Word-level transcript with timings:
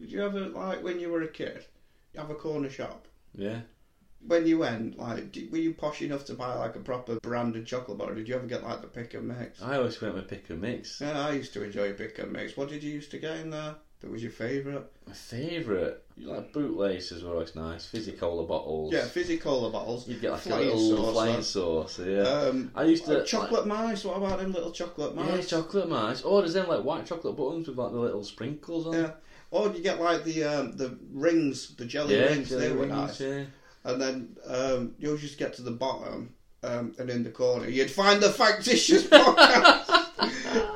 Did 0.00 0.12
you 0.12 0.22
ever 0.24 0.40
like 0.40 0.82
when 0.82 1.00
you 1.00 1.10
were 1.10 1.22
a 1.22 1.28
kid? 1.28 1.64
You 2.14 2.20
have 2.20 2.30
a 2.30 2.34
corner 2.34 2.70
shop. 2.70 3.06
Yeah. 3.34 3.60
When 4.26 4.46
you 4.46 4.58
went, 4.58 4.98
like, 4.98 5.30
did, 5.30 5.52
were 5.52 5.58
you 5.58 5.72
posh 5.74 6.02
enough 6.02 6.24
to 6.26 6.34
buy 6.34 6.52
like 6.54 6.74
a 6.74 6.80
proper 6.80 7.20
branded 7.20 7.66
chocolate 7.66 7.98
bar? 7.98 8.10
Or 8.10 8.14
did 8.14 8.28
you 8.28 8.34
ever 8.34 8.46
get 8.46 8.64
like 8.64 8.80
the 8.80 8.88
pick 8.88 9.14
and 9.14 9.28
mix? 9.28 9.62
I 9.62 9.76
always 9.76 10.00
went 10.00 10.14
with 10.14 10.28
pick 10.28 10.50
and 10.50 10.60
mix. 10.60 11.00
Yeah, 11.00 11.20
I 11.20 11.32
used 11.32 11.52
to 11.54 11.62
enjoy 11.62 11.92
pick 11.92 12.18
and 12.18 12.32
mix. 12.32 12.56
What 12.56 12.68
did 12.68 12.82
you 12.82 12.92
used 12.92 13.10
to 13.12 13.18
get 13.18 13.36
in 13.38 13.50
there? 13.50 13.76
That 14.00 14.10
was 14.12 14.22
your 14.22 14.30
favourite? 14.32 14.84
My 15.08 15.12
favourite, 15.12 15.94
you 16.16 16.28
like 16.28 16.52
bootlaces 16.52 17.22
were 17.24 17.32
always 17.32 17.56
nice. 17.56 17.86
Fizzy 17.86 18.12
cola 18.12 18.46
bottles. 18.46 18.92
Yeah, 18.92 19.04
fizzy 19.06 19.38
cola 19.38 19.70
bottles. 19.70 20.06
You'd 20.08 20.20
get 20.20 20.30
like 20.32 20.40
Flying 20.40 20.68
a 20.68 20.72
little 20.74 20.96
saucer. 20.98 21.12
flying 21.12 21.42
sauce. 21.42 21.98
Yeah. 21.98 22.22
Um, 22.22 22.70
I 22.76 22.84
used 22.84 23.06
to 23.06 23.22
uh, 23.22 23.24
chocolate 23.24 23.66
mice. 23.66 24.04
What 24.04 24.16
about 24.18 24.38
them 24.38 24.52
little 24.52 24.70
chocolate 24.70 25.16
Like, 25.16 25.26
mice? 25.30 25.50
yeah, 25.50 25.58
chocolate 25.58 25.88
mice. 25.88 26.22
Oh, 26.24 26.40
there's 26.40 26.54
them 26.54 26.68
like 26.68 26.84
white 26.84 27.06
chocolate 27.06 27.36
buttons 27.36 27.66
with 27.68 27.76
like 27.78 27.90
the 27.92 27.98
little 27.98 28.22
sprinkles 28.24 28.86
on. 28.86 28.92
Yeah. 28.94 29.10
Or 29.50 29.68
you 29.68 29.80
get 29.82 30.00
like 30.00 30.24
the 30.24 30.44
um, 30.44 30.76
the 30.76 30.98
rings, 31.12 31.74
the 31.76 31.84
jelly 31.86 32.16
Yeah, 32.16 32.26
rings. 32.26 32.50
jelly 32.50 32.68
they 32.68 32.72
were 32.74 32.80
rings, 32.86 32.92
nice. 32.92 33.20
yeah. 33.20 33.44
And 33.84 34.00
then 34.00 34.36
um, 34.46 34.94
you'll 34.98 35.16
just 35.16 35.38
get 35.38 35.54
to 35.54 35.62
the 35.62 35.70
bottom, 35.70 36.34
um, 36.62 36.94
and 36.98 37.08
in 37.08 37.22
the 37.22 37.30
corner 37.30 37.66
you'd 37.68 37.90
find 37.90 38.20
the 38.22 38.30
factitious 38.30 39.04
podcast 39.06 40.06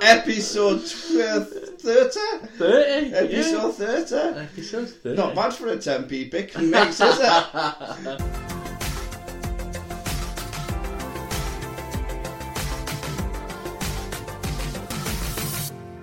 episode 0.01 0.79
tw- 0.87 1.81
thirty. 1.81 2.47
Thirty. 2.57 3.13
Episode 3.15 3.73
thirty. 3.75 4.39
Episode 4.41 4.89
thirty. 4.89 5.17
Not 5.17 5.35
bad 5.35 5.53
for 5.53 5.69
a 5.69 5.77
10p 5.77 6.31
pick 6.31 6.57
mix, 6.59 7.01
is 7.01 7.19
it? 7.21 8.23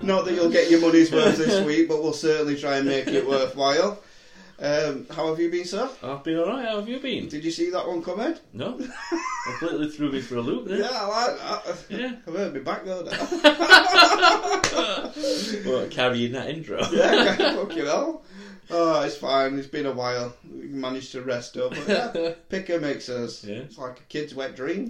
Not 0.09 0.26
that 0.26 0.34
you'll 0.34 0.49
get 0.49 0.72
your 0.72 0.81
money's 0.81 1.12
worth 1.13 1.38
this 1.38 1.63
week, 1.63 1.88
but 1.88 2.02
we'll 2.02 2.13
certainly 2.13 2.59
try 2.59 2.77
and 2.77 2.88
make 2.88 3.05
it 3.05 3.27
worthwhile. 3.27 4.02
Um, 4.58 5.05
how 5.12 5.27
have 5.27 5.40
you 5.40 5.52
been, 5.52 5.66
sir? 5.66 5.88
I've 6.02 6.23
been 6.23 6.40
alright. 6.40 6.68
How 6.68 6.77
have 6.77 6.90
you 6.90 6.99
been? 6.99 7.29
Did 7.29 7.46
you 7.46 7.52
see 7.52 7.70
that 7.70 7.88
one 7.88 8.02
coming? 8.02 8.35
No. 8.52 8.71
Completely 9.46 9.90
threw 9.91 10.12
me 10.12 10.20
for 10.20 10.37
a 10.37 10.41
loop 10.41 10.68
there. 10.68 10.80
Yeah, 10.80 10.90
I 10.91 11.05
like 11.05 11.37
that. 11.37 11.85
Yeah. 11.90 12.15
I've 12.27 12.34
heard 12.34 12.54
me 12.55 12.60
back 12.62 12.85
though. 12.85 13.04
now. 13.04 13.12
What, 15.71 15.91
carrying 15.91 16.32
that 16.32 16.49
intro. 16.49 16.80
yeah, 16.91 17.35
fucking 17.35 17.85
hell. 17.85 18.24
Oh, 18.71 19.04
it's 19.04 19.15
fine. 19.15 19.60
It's 19.60 19.68
been 19.68 19.85
a 19.85 19.91
while. 19.93 20.34
We 20.52 20.70
managed 20.70 21.12
to 21.12 21.21
rest 21.21 21.55
up. 21.55 21.76
But 21.85 21.87
yeah, 22.15 22.34
picker 22.49 22.80
mixers. 22.80 23.43
Yeah. 23.43 23.57
It's 23.57 23.77
like 23.77 23.99
a 23.99 24.04
kid's 24.10 24.34
wet 24.34 24.55
dream. 24.55 24.90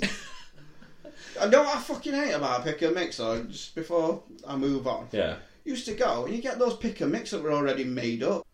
I 1.39 1.47
know 1.47 1.63
what 1.63 1.75
I 1.77 1.79
fucking 1.79 2.13
hate 2.13 2.31
about 2.31 2.61
a 2.61 2.63
picker 2.63 2.91
mixer. 2.91 3.43
Just 3.45 3.75
before 3.75 4.23
I 4.47 4.55
move 4.55 4.87
on, 4.87 5.07
Yeah. 5.11 5.35
used 5.65 5.85
to 5.85 5.93
go 5.93 6.25
and 6.25 6.35
you 6.35 6.41
get 6.41 6.59
those 6.59 6.75
picker 6.77 7.07
mix 7.07 7.31
that 7.31 7.41
were 7.43 7.51
already 7.53 7.83
made 7.83 8.23
up. 8.23 8.45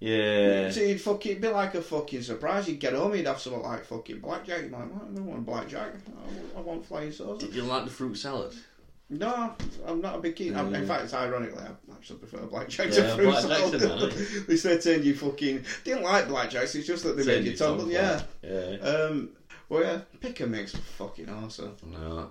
Yeah. 0.00 0.70
So 0.70 0.80
you'd 0.80 1.00
fucking 1.00 1.40
be 1.40 1.48
like 1.48 1.74
a 1.76 1.82
fucking 1.82 2.22
surprise. 2.22 2.68
You'd 2.68 2.80
get 2.80 2.92
home, 2.94 3.14
you'd 3.14 3.26
have 3.26 3.40
something 3.40 3.62
like 3.62 3.84
fucking 3.84 4.18
blackjack. 4.18 4.62
You're 4.62 4.70
like, 4.70 4.92
"What? 4.92 5.02
I 5.10 5.14
don't 5.14 5.26
want 5.26 5.46
blackjack. 5.46 5.92
I, 5.94 6.58
I 6.58 6.60
want 6.60 6.84
flying 6.84 7.12
sauce. 7.12 7.40
Did 7.40 7.54
you 7.54 7.62
like 7.62 7.84
the 7.84 7.90
fruit 7.90 8.16
salad? 8.16 8.52
No, 9.10 9.52
I'm 9.86 10.00
not 10.00 10.16
a 10.16 10.18
big 10.18 10.34
keen. 10.36 10.56
I'm- 10.56 10.74
In 10.74 10.82
Mm. 10.84 10.86
fact, 10.88 11.12
ironically, 11.12 11.60
I 11.62 11.92
actually 11.94 12.18
prefer 12.18 12.38
blackjack 12.46 12.88
Yeah, 12.88 12.94
to 13.08 13.14
fruit 13.14 13.24
blackjack's 13.26 13.72
a 13.74 13.78
salad. 13.80 14.16
nice. 14.16 14.46
They 14.48 14.56
said 14.56 14.82
turn 14.82 15.02
you 15.04 15.14
fucking 15.14 15.64
didn't 15.84 16.02
like 16.02 16.28
blackjacks. 16.28 16.74
It's 16.74 16.86
just 16.86 17.04
that 17.04 17.16
they 17.16 17.24
made 17.24 17.44
you 17.44 17.50
your 17.50 17.58
tongue. 17.58 17.78
tongue 17.78 17.90
Yeah. 17.90 18.22
Yeah. 18.42 18.76
Um. 18.78 19.28
Well, 19.72 19.82
yeah. 19.82 20.00
Pick 20.20 20.40
a 20.40 20.46
mix 20.46 20.72
was 20.74 20.82
fucking 20.82 21.30
awesome. 21.30 21.74
No. 21.90 22.30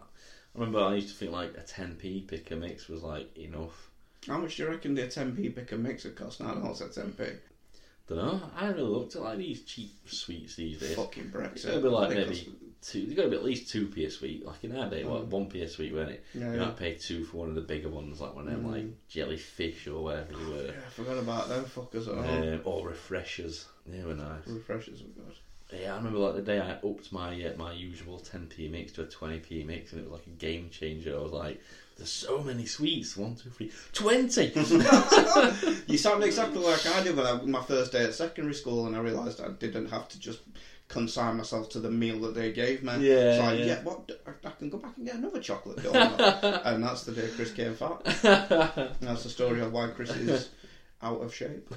I 0.55 0.59
remember 0.59 0.79
I 0.79 0.93
used 0.95 1.09
to 1.09 1.15
think 1.15 1.31
like 1.31 1.55
a 1.57 1.61
10p 1.61 2.27
pick 2.27 2.51
a 2.51 2.55
mix 2.55 2.87
was 2.87 3.01
like 3.01 3.35
enough. 3.35 3.89
How 4.27 4.37
much 4.37 4.57
do 4.57 4.63
you 4.63 4.69
reckon 4.69 4.93
the 4.93 5.03
10p 5.07 5.55
pick 5.55 5.71
a 5.71 5.75
mix 5.75 6.03
would 6.03 6.15
cost? 6.15 6.39
Now 6.39 6.61
it's 6.69 6.81
at 6.81 6.91
10p. 6.91 7.37
Don't 8.07 8.17
know. 8.19 8.41
I 8.55 8.61
haven't 8.61 8.75
really 8.75 8.89
looked 8.89 9.15
at 9.15 9.23
like 9.23 9.39
these 9.39 9.63
cheap 9.63 9.91
sweets 10.05 10.55
these 10.55 10.79
days. 10.79 10.95
Fucking 10.95 11.31
Brexit. 11.31 11.53
It's 11.53 11.65
gonna 11.65 11.81
be 11.81 11.87
like 11.87 12.09
maybe 12.09 12.25
cost- 12.25 12.45
two. 12.83 13.15
Got 13.15 13.23
to 13.23 13.29
be 13.29 13.35
at 13.37 13.43
least 13.43 13.71
two 13.71 13.87
p 13.87 14.05
a 14.05 14.11
sweet. 14.11 14.45
Like 14.45 14.63
in 14.63 14.77
our 14.77 14.87
day, 14.89 15.03
what 15.03 15.23
Mm. 15.23 15.29
one 15.29 15.45
p 15.49 15.61
a 15.63 15.67
sweet, 15.67 15.93
weren't 15.93 16.11
it? 16.11 16.23
Yeah, 16.35 16.51
you 16.53 16.59
yeah. 16.59 16.65
might 16.65 16.77
pay 16.77 16.93
two 16.95 17.23
for 17.25 17.37
one 17.37 17.49
of 17.49 17.55
the 17.55 17.61
bigger 17.61 17.89
ones, 17.89 18.21
like 18.21 18.35
one 18.35 18.47
of 18.47 18.53
them 18.53 18.65
Mm. 18.65 18.71
like 18.71 19.07
jellyfish 19.07 19.87
or 19.87 20.03
whatever 20.03 20.33
they 20.33 20.45
were. 20.45 20.65
Yeah, 20.65 20.71
I 20.85 20.89
forgot 20.91 21.17
about 21.17 21.47
them 21.49 21.65
fuckers 21.65 22.07
at 22.07 22.13
all. 22.17 22.53
Um, 22.53 22.61
or 22.65 22.87
refreshers. 22.87 23.65
They 23.87 24.03
were 24.03 24.13
nice. 24.15 24.45
Refreshers 24.45 25.01
were 25.01 25.23
good. 25.23 25.35
Yeah, 25.71 25.93
I 25.93 25.97
remember 25.97 26.19
like 26.19 26.35
the 26.35 26.41
day 26.41 26.59
I 26.59 26.71
upped 26.85 27.11
my 27.11 27.29
uh, 27.43 27.53
my 27.57 27.71
usual 27.71 28.19
10p 28.19 28.69
mix 28.69 28.91
to 28.93 29.03
a 29.03 29.05
20p 29.05 29.65
mix, 29.65 29.91
and 29.93 30.01
it 30.01 30.09
was 30.09 30.19
like 30.19 30.27
a 30.27 30.31
game 30.31 30.69
changer. 30.69 31.15
I 31.17 31.21
was 31.21 31.31
like, 31.31 31.61
"There's 31.97 32.11
so 32.11 32.41
many 32.43 32.65
sweets. 32.65 33.15
One, 33.15 33.35
two, 33.35 33.49
three, 33.49 33.71
20! 33.93 34.51
You 35.87 35.97
sound 35.97 36.23
exactly 36.25 36.59
like 36.59 36.85
I 36.85 37.03
did 37.03 37.15
when 37.15 37.25
I, 37.25 37.41
my 37.43 37.61
first 37.61 37.91
day 37.93 38.03
at 38.03 38.13
secondary 38.13 38.53
school, 38.53 38.85
and 38.87 38.95
I 38.95 38.99
realised 38.99 39.39
I 39.41 39.49
didn't 39.49 39.89
have 39.89 40.09
to 40.09 40.19
just 40.19 40.39
consign 40.89 41.37
myself 41.37 41.69
to 41.69 41.79
the 41.79 41.89
meal 41.89 42.19
that 42.19 42.35
they 42.35 42.51
gave 42.51 42.83
me. 42.83 42.91
Yeah, 42.99 43.15
it's 43.15 43.39
like, 43.41 43.59
yeah. 43.59 43.65
yeah, 43.65 43.83
what? 43.83 44.11
I, 44.27 44.47
I 44.47 44.51
can 44.51 44.69
go 44.69 44.77
back 44.77 44.97
and 44.97 45.05
get 45.05 45.15
another 45.15 45.39
chocolate 45.39 45.77
donut, 45.77 46.61
and 46.65 46.83
that's 46.83 47.03
the 47.03 47.13
day 47.13 47.29
Chris 47.35 47.51
came 47.51 47.75
fat. 47.75 48.01
And 48.25 49.07
that's 49.07 49.23
the 49.23 49.29
story 49.29 49.61
of 49.61 49.71
why 49.71 49.87
Chris 49.87 50.09
is 50.11 50.49
out 51.01 51.21
of 51.21 51.33
shape. 51.33 51.73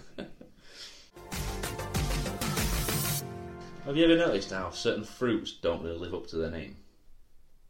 Have 3.85 3.99
you 3.99 4.05
ever 4.05 4.17
noticed 4.17 4.51
how 4.51 4.71
certain 4.71 5.05
fruits 5.05 5.53
don't 5.61 5.83
really 5.83 5.99
live 5.99 6.15
up 6.15 6.27
to 6.29 6.37
their 6.37 6.51
name? 6.51 6.77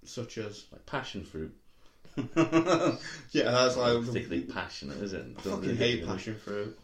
Such 0.05 0.39
as, 0.39 0.65
Like 0.71 0.87
passion 0.87 1.25
fruit. 1.25 1.53
yeah, 2.17 3.51
that's 3.51 3.77
like 3.77 4.05
particularly 4.07 4.43
passionate, 4.43 4.99
is 4.99 5.13
it? 5.13 5.23
I 5.23 5.43
Don't 5.43 5.57
fucking 5.57 5.61
really 5.63 5.77
hate 5.77 6.07
passion 6.07 6.37
fruit. 6.37 6.79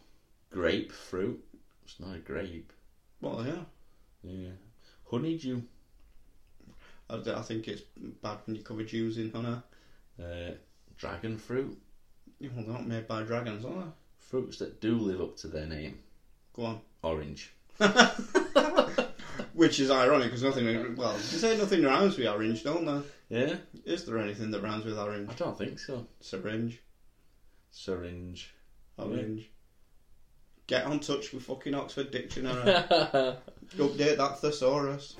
Grapefruit. 0.51 1.39
It's 1.85 1.97
not 1.99 2.15
a 2.15 2.19
grape. 2.19 2.73
Well, 3.21 3.45
yeah, 3.45 3.63
Yeah. 4.29 4.49
Honeydew. 5.09 5.61
I, 7.09 7.15
I 7.15 7.41
think 7.41 7.69
it's 7.69 7.83
bad 8.21 8.39
when 8.45 8.57
you 8.57 8.63
cover 8.63 8.83
Jews 8.83 9.17
in 9.17 9.31
honey. 9.31 9.61
Uh, 10.21 10.55
dragon 10.97 11.37
fruit. 11.37 11.77
Well, 12.41 12.51
they're 12.65 12.73
not 12.73 12.85
made 12.87 13.07
by 13.07 13.23
dragons, 13.23 13.63
are 13.63 13.69
they? 13.69 13.91
Fruits 14.19 14.57
that 14.57 14.81
do 14.81 14.97
live 14.97 15.21
up 15.21 15.37
to 15.37 15.47
their 15.47 15.67
name. 15.67 15.99
Go 16.53 16.65
on. 16.65 16.81
Orange. 17.01 17.53
Which 19.61 19.79
is 19.79 19.91
ironic 19.91 20.29
because 20.31 20.41
nothing. 20.41 20.95
Well, 20.95 21.13
you 21.13 21.37
say 21.37 21.55
nothing 21.55 21.83
rhymes 21.83 22.17
with 22.17 22.25
orange, 22.25 22.63
don't 22.63 22.83
there? 22.83 23.03
Yeah? 23.29 23.57
Is 23.85 24.05
there 24.05 24.17
anything 24.17 24.49
that 24.49 24.63
rhymes 24.63 24.85
with 24.85 24.97
orange? 24.97 25.29
I 25.29 25.33
don't 25.35 25.55
think 25.55 25.77
so. 25.77 26.07
Syringe, 26.19 26.81
Syringe. 27.69 28.55
orange. 28.97 29.51
Get 30.65 30.85
on 30.85 30.99
touch 30.99 31.31
with 31.31 31.43
fucking 31.43 31.75
Oxford 31.75 32.09
Dictionary. 32.09 32.55
Update 33.77 34.17
that 34.17 34.39
thesaurus. 34.41 35.15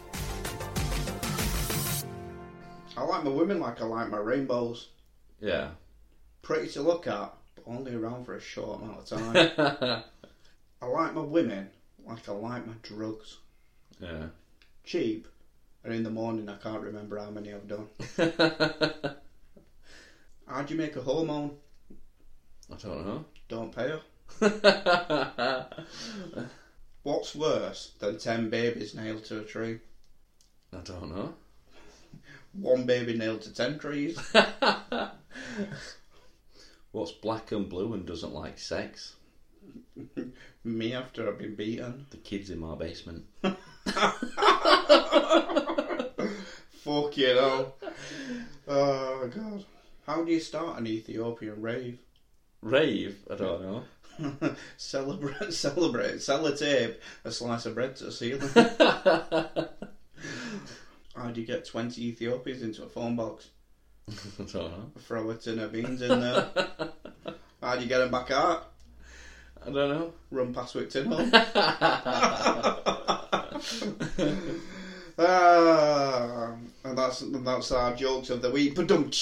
I 2.97 3.03
like 3.03 3.23
my 3.23 3.29
women 3.29 3.59
like 3.59 3.79
I 3.79 3.85
like 3.85 4.09
my 4.09 4.17
rainbows. 4.17 4.89
yeah. 5.39 5.67
Pretty 6.41 6.67
to 6.71 6.81
look 6.81 7.05
at, 7.05 7.31
but 7.53 7.63
only 7.67 7.93
around 7.93 8.25
for 8.25 8.35
a 8.35 8.41
short 8.41 8.81
amount 8.81 9.01
of 9.01 9.05
time. 9.05 10.03
I 10.81 10.85
like 10.87 11.13
my 11.13 11.21
women 11.21 11.69
like 12.03 12.27
I 12.27 12.31
like 12.31 12.65
my 12.65 12.73
drugs. 12.81 13.37
Yeah. 14.01 14.27
Cheap, 14.83 15.27
and 15.83 15.93
in 15.93 16.03
the 16.03 16.09
morning 16.09 16.49
I 16.49 16.55
can't 16.55 16.81
remember 16.81 17.17
how 17.17 17.29
many 17.29 17.53
I've 17.53 17.67
done. 17.67 17.87
How 20.47 20.63
do 20.63 20.73
you 20.73 20.77
make 20.77 20.97
a 20.97 21.01
hormone? 21.01 21.53
I 22.69 22.75
don't 22.75 23.05
know. 23.05 23.23
Don't 23.47 23.73
pay 23.73 23.95
her. 24.41 25.67
What's 27.03 27.33
worse 27.33 27.91
than 27.99 28.17
ten 28.17 28.49
babies 28.49 28.93
nailed 28.93 29.23
to 29.25 29.39
a 29.39 29.43
tree? 29.43 29.77
I 30.73 30.79
don't 30.81 31.09
know. 31.09 31.33
One 32.51 32.83
baby 32.85 33.13
nailed 33.13 33.41
to 33.41 33.53
ten 33.53 33.77
trees. 33.77 34.19
What's 36.91 37.13
black 37.13 37.53
and 37.53 37.69
blue 37.69 37.93
and 37.93 38.05
doesn't 38.05 38.33
like 38.33 38.59
sex? 38.59 39.15
Me 40.63 40.93
after 40.93 41.27
I've 41.27 41.37
been 41.37 41.55
beaten. 41.55 42.05
The 42.09 42.17
kids 42.17 42.49
in 42.49 42.59
my 42.59 42.75
basement. 42.75 43.25
Fuck 46.83 47.17
you 47.17 47.33
know. 47.35 47.73
Oh 48.67 49.29
god. 49.33 49.65
How 50.05 50.23
do 50.23 50.31
you 50.31 50.39
start 50.39 50.79
an 50.79 50.87
Ethiopian 50.87 51.61
rave? 51.61 51.99
Rave? 52.61 53.19
I 53.29 53.35
don't 53.35 53.61
know. 53.61 53.83
celebrate, 54.77 55.53
celebrate, 55.53 56.21
sell 56.21 56.45
a 56.45 56.55
tape, 56.55 57.01
a 57.23 57.31
slice 57.31 57.65
of 57.65 57.75
bread 57.75 57.95
to 57.97 58.05
the 58.05 58.11
ceiling. 58.11 58.49
How 61.15 61.29
do 61.31 61.41
you 61.41 61.47
get 61.47 61.65
20 61.65 62.01
Ethiopians 62.07 62.61
into 62.61 62.83
a 62.83 62.89
phone 62.89 63.15
box? 63.15 63.49
I 64.09 64.13
don't 64.37 64.53
know. 64.53 64.91
Throw 64.99 65.29
a 65.29 65.35
tin 65.35 65.59
of 65.59 65.71
beans 65.71 66.01
in 66.01 66.19
there. 66.19 66.49
How 67.61 67.75
do 67.75 67.81
you 67.81 67.87
get 67.87 67.99
them 67.99 68.11
back 68.11 68.31
out? 68.31 68.70
I 69.63 69.69
don't 69.69 69.75
know. 69.75 70.13
Run 70.31 70.53
past 70.53 70.75
with 70.75 70.93
Hall. 70.93 71.29
Ah, 75.23 76.55
and 76.83 76.97
that's 76.97 77.19
that's 77.43 77.71
our 77.71 77.95
jokes 77.95 78.31
of 78.31 78.41
the 78.41 78.49
week. 78.49 78.73
Ba-dum. 78.73 79.11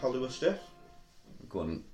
Hollywood 0.00 0.32
stuff. 0.32 0.58
Go 1.48 1.60
on. 1.60 1.84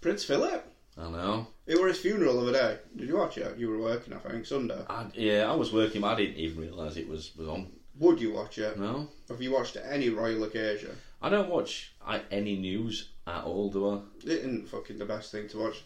Prince 0.00 0.24
Philip. 0.24 0.66
I 0.96 1.10
know. 1.10 1.46
It 1.66 1.80
was 1.80 1.92
his 1.96 2.02
funeral 2.02 2.40
the 2.40 2.50
other 2.50 2.52
day. 2.52 2.78
Did 2.96 3.08
you 3.08 3.16
watch 3.16 3.38
it? 3.38 3.56
You 3.58 3.68
were 3.68 3.78
working, 3.78 4.12
I 4.14 4.18
think, 4.18 4.46
Sunday. 4.46 4.82
I, 4.88 5.06
yeah, 5.14 5.50
I 5.50 5.54
was 5.54 5.72
working. 5.72 6.00
but 6.00 6.08
I 6.08 6.16
didn't 6.16 6.36
even 6.36 6.60
realise 6.62 6.96
it 6.96 7.08
was, 7.08 7.32
was 7.36 7.48
on. 7.48 7.70
Would 7.98 8.20
you 8.20 8.32
watch 8.32 8.58
it? 8.58 8.78
No, 8.78 9.08
Have 9.28 9.40
you 9.42 9.52
watched 9.52 9.76
any 9.76 10.08
royal 10.08 10.44
occasion? 10.44 10.96
I 11.22 11.28
don't 11.28 11.48
watch 11.48 11.92
I, 12.06 12.20
any 12.30 12.56
news 12.56 13.10
at 13.26 13.44
all. 13.44 13.70
Do 13.70 13.88
I? 13.90 13.94
It 14.24 14.38
isn't 14.40 14.68
fucking 14.68 14.98
the 14.98 15.04
best 15.06 15.30
thing 15.32 15.48
to 15.48 15.58
watch. 15.58 15.82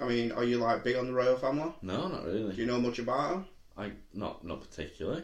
I 0.00 0.06
mean, 0.06 0.32
are 0.32 0.44
you 0.44 0.58
like 0.58 0.84
big 0.84 0.96
on 0.96 1.06
the 1.06 1.12
royal 1.12 1.36
family? 1.36 1.72
No, 1.82 2.08
not 2.08 2.24
really. 2.24 2.54
Do 2.54 2.60
you 2.60 2.66
know 2.66 2.80
much 2.80 2.98
about 2.98 3.30
them? 3.30 3.46
I 3.78 3.92
not 4.14 4.42
not 4.44 4.62
particularly. 4.62 5.22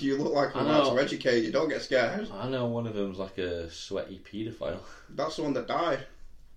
You 0.00 0.18
look 0.18 0.32
like 0.32 0.56
I'm 0.56 0.66
I 0.66 0.78
about 0.78 0.96
to 0.96 1.00
educate 1.02 1.44
you. 1.44 1.52
Don't 1.52 1.68
get 1.68 1.82
scared. 1.82 2.28
I 2.32 2.48
know 2.48 2.66
one 2.66 2.86
of 2.88 2.94
them's 2.94 3.18
like 3.18 3.38
a 3.38 3.70
sweaty 3.70 4.20
paedophile. 4.30 4.78
That's 5.10 5.36
the 5.36 5.42
one 5.44 5.52
that 5.54 5.68
died. 5.68 6.00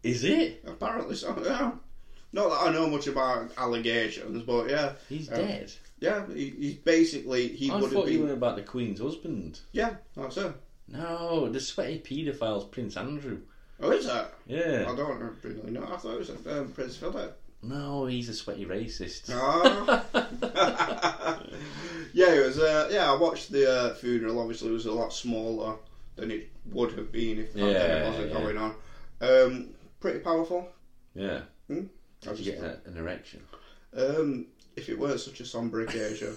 Is 0.02 0.24
it? 0.24 0.64
Apparently 0.66 1.16
so. 1.16 1.36
Yeah. 1.44 1.74
Not 2.34 2.50
that 2.50 2.68
I 2.70 2.74
know 2.74 2.88
much 2.90 3.06
about 3.08 3.52
allegations, 3.58 4.44
but 4.44 4.70
yeah, 4.70 4.94
He's 5.08 5.30
Um, 5.32 5.38
dead. 5.38 5.72
yeah. 6.00 6.26
He, 6.34 6.50
he's 6.50 6.76
basically 6.76 7.48
he 7.50 7.70
I 7.70 7.76
would 7.76 7.84
have 7.84 7.92
thought 7.94 8.08
you 8.12 8.20
been. 8.20 8.28
were 8.28 8.34
about 8.34 8.56
the 8.56 8.64
Queen's 8.64 9.00
husband. 9.00 9.60
Yeah, 9.72 9.96
that's 10.18 10.38
it. 10.38 10.54
No, 10.88 11.50
the 11.50 11.60
sweaty 11.60 12.00
paedophile's 12.00 12.66
Prince 12.66 12.96
Andrew. 12.98 13.40
Oh, 13.82 13.92
is 13.92 14.06
that? 14.06 14.34
Yeah. 14.48 14.86
I 14.90 14.96
don't 14.96 15.20
really 15.44 15.72
know. 15.72 15.84
I 15.84 15.98
thought 15.98 16.14
it 16.14 16.20
was 16.20 16.30
um, 16.30 16.72
Prince 16.74 16.96
Philip. 16.98 17.38
No, 17.64 18.06
he's 18.06 18.30
a 18.30 18.34
sweaty 18.34 18.66
racist. 18.66 19.32
Ah. 19.34 20.06
yeah, 22.14 22.34
it 22.34 22.46
was. 22.46 22.60
Uh, 22.60 22.88
yeah, 22.92 23.12
I 23.12 23.16
watched 23.16 23.52
the 23.52 23.70
uh, 23.70 23.94
funeral. 23.96 24.40
Obviously, 24.40 24.70
it 24.70 24.74
was 24.74 24.86
a 24.86 24.92
lot 24.94 25.12
smaller 25.12 25.76
than 26.16 26.32
it 26.32 26.50
would 26.72 26.94
have 26.94 27.12
been 27.12 27.40
if 27.40 27.56
Yeah, 27.56 28.08
wasn't 28.08 28.28
yeah. 28.32 28.34
going 28.40 28.58
on. 28.58 28.76
Um, 29.22 29.70
pretty 30.00 30.20
powerful. 30.20 30.70
Yeah. 31.16 31.42
Hmm? 31.68 31.86
I 32.26 32.30
Did 32.30 32.40
you 32.40 32.52
just- 32.52 32.62
get 32.62 32.82
a, 32.86 32.90
an 32.90 32.98
erection? 32.98 33.42
Um, 33.98 34.48
if 34.76 34.90
it 34.90 35.00
weren't 35.00 35.20
such 35.20 35.40
a 35.40 35.46
sombre 35.46 35.84
occasion, 35.84 36.36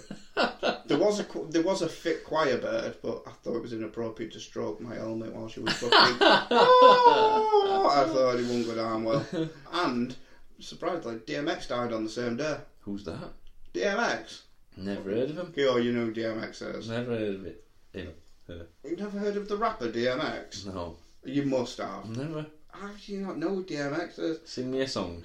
there 0.85 0.97
was 0.97 1.19
a 1.19 1.25
there 1.49 1.63
was 1.63 1.81
a 1.81 1.89
fit 1.89 2.23
choir 2.23 2.57
bird, 2.57 2.97
but 3.01 3.23
I 3.27 3.31
thought 3.31 3.57
it 3.57 3.61
was 3.61 3.73
inappropriate 3.73 4.31
to 4.33 4.39
stroke 4.39 4.79
my 4.79 4.95
helmet 4.95 5.33
while 5.33 5.47
she 5.47 5.59
was 5.59 5.73
fucking. 5.73 6.17
oh, 6.21 7.91
I 7.91 8.11
thought 8.11 8.39
it 8.39 8.45
wouldn't 8.45 8.67
go 8.67 8.75
down 8.75 9.03
well. 9.03 9.25
And 9.73 10.15
surprisingly, 10.59 11.19
DMX 11.19 11.67
died 11.67 11.93
on 11.93 12.03
the 12.03 12.09
same 12.09 12.37
day. 12.37 12.57
Who's 12.81 13.03
that? 13.05 13.33
DMX. 13.73 14.41
Never 14.77 15.09
heard 15.11 15.29
of 15.29 15.37
him. 15.37 15.53
Oh, 15.57 15.77
you 15.77 15.91
know 15.91 16.05
who 16.05 16.13
DMX 16.13 16.77
is. 16.77 16.89
Never 16.89 17.17
heard 17.17 17.35
of 17.35 17.45
it. 17.45 17.63
Him. 17.93 18.13
Her. 18.47 18.67
You 18.83 18.95
never 18.95 19.19
heard 19.19 19.37
of 19.37 19.47
the 19.47 19.57
rapper 19.57 19.89
DMX? 19.89 20.65
No. 20.65 20.95
You 21.25 21.43
must 21.43 21.77
have. 21.79 22.05
Never. 22.05 22.45
How 22.71 22.87
do 22.87 23.11
you 23.11 23.19
not 23.19 23.37
know 23.37 23.49
who 23.49 23.63
DMX 23.65 24.19
is? 24.19 24.39
Sing 24.45 24.71
me 24.71 24.81
a 24.81 24.87
song. 24.87 25.23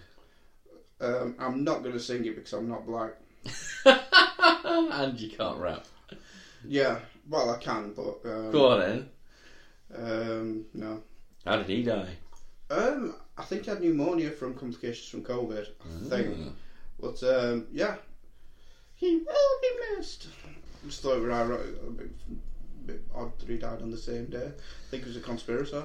Um, 1.04 1.34
I'm 1.38 1.64
not 1.64 1.82
going 1.82 1.94
to 1.94 2.00
sing 2.00 2.24
it 2.24 2.34
because 2.36 2.52
I'm 2.52 2.68
not 2.68 2.86
black. 2.86 3.12
and 3.84 5.20
you 5.20 5.28
can't 5.36 5.58
rap. 5.58 5.84
Yeah, 6.66 6.98
well, 7.28 7.50
I 7.50 7.58
can, 7.58 7.92
but. 7.94 8.20
Um, 8.24 8.50
Go 8.50 8.68
on 8.68 8.80
then. 8.80 9.08
Um, 9.94 10.64
no. 10.74 11.02
How 11.44 11.56
did 11.56 11.66
he 11.66 11.82
die? 11.82 12.08
Um, 12.70 13.16
I 13.36 13.42
think 13.44 13.64
he 13.64 13.70
had 13.70 13.80
pneumonia 13.80 14.30
from 14.30 14.54
complications 14.54 15.08
from 15.08 15.22
COVID. 15.22 15.66
I 15.84 16.08
think. 16.08 16.36
Ah. 16.40 16.50
But 17.00 17.22
um, 17.22 17.66
yeah, 17.70 17.96
he 18.94 19.16
will 19.16 19.60
be 19.60 19.96
missed. 19.96 20.28
Just 20.86 21.02
thought 21.02 21.16
it 21.18 21.22
was 21.22 21.30
ironic- 21.30 21.82
a 21.86 21.90
bit, 21.90 22.86
bit 22.86 23.02
odd 23.14 23.38
that 23.38 23.48
he 23.48 23.58
died 23.58 23.82
on 23.82 23.90
the 23.90 23.98
same 23.98 24.26
day. 24.26 24.46
I 24.46 24.90
think 24.90 25.02
it 25.02 25.08
was 25.08 25.16
a 25.16 25.20
conspirator. 25.20 25.84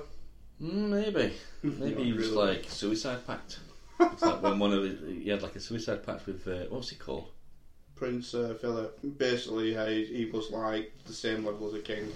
Mm, 0.62 0.90
maybe. 0.90 1.34
Maybe 1.64 1.96
Not 1.96 2.04
he 2.04 2.14
was 2.14 2.30
really. 2.30 2.48
like 2.58 2.66
suicide 2.70 3.26
pact. 3.26 3.60
It's 4.00 4.22
like 4.22 4.42
when 4.42 4.60
one 4.60 4.74
of 4.74 4.84
the, 4.84 5.14
he 5.24 5.30
had 5.30 5.42
like 5.44 5.56
a 5.56 5.60
suicide 5.60 6.06
pact 6.06 6.26
with 6.26 6.48
uh, 6.48 6.66
what's 6.70 6.92
it 6.92 7.00
called? 7.00 7.30
Prince 7.96 8.34
uh, 8.34 8.56
Philip. 8.62 8.98
Basically, 9.18 9.74
yeah, 9.74 9.90
he, 9.90 10.06
he 10.06 10.26
was 10.26 10.50
like 10.52 10.94
the 11.06 11.14
same 11.14 11.46
level 11.46 11.68
as 11.68 11.74
a 11.74 11.80
king. 11.80 12.08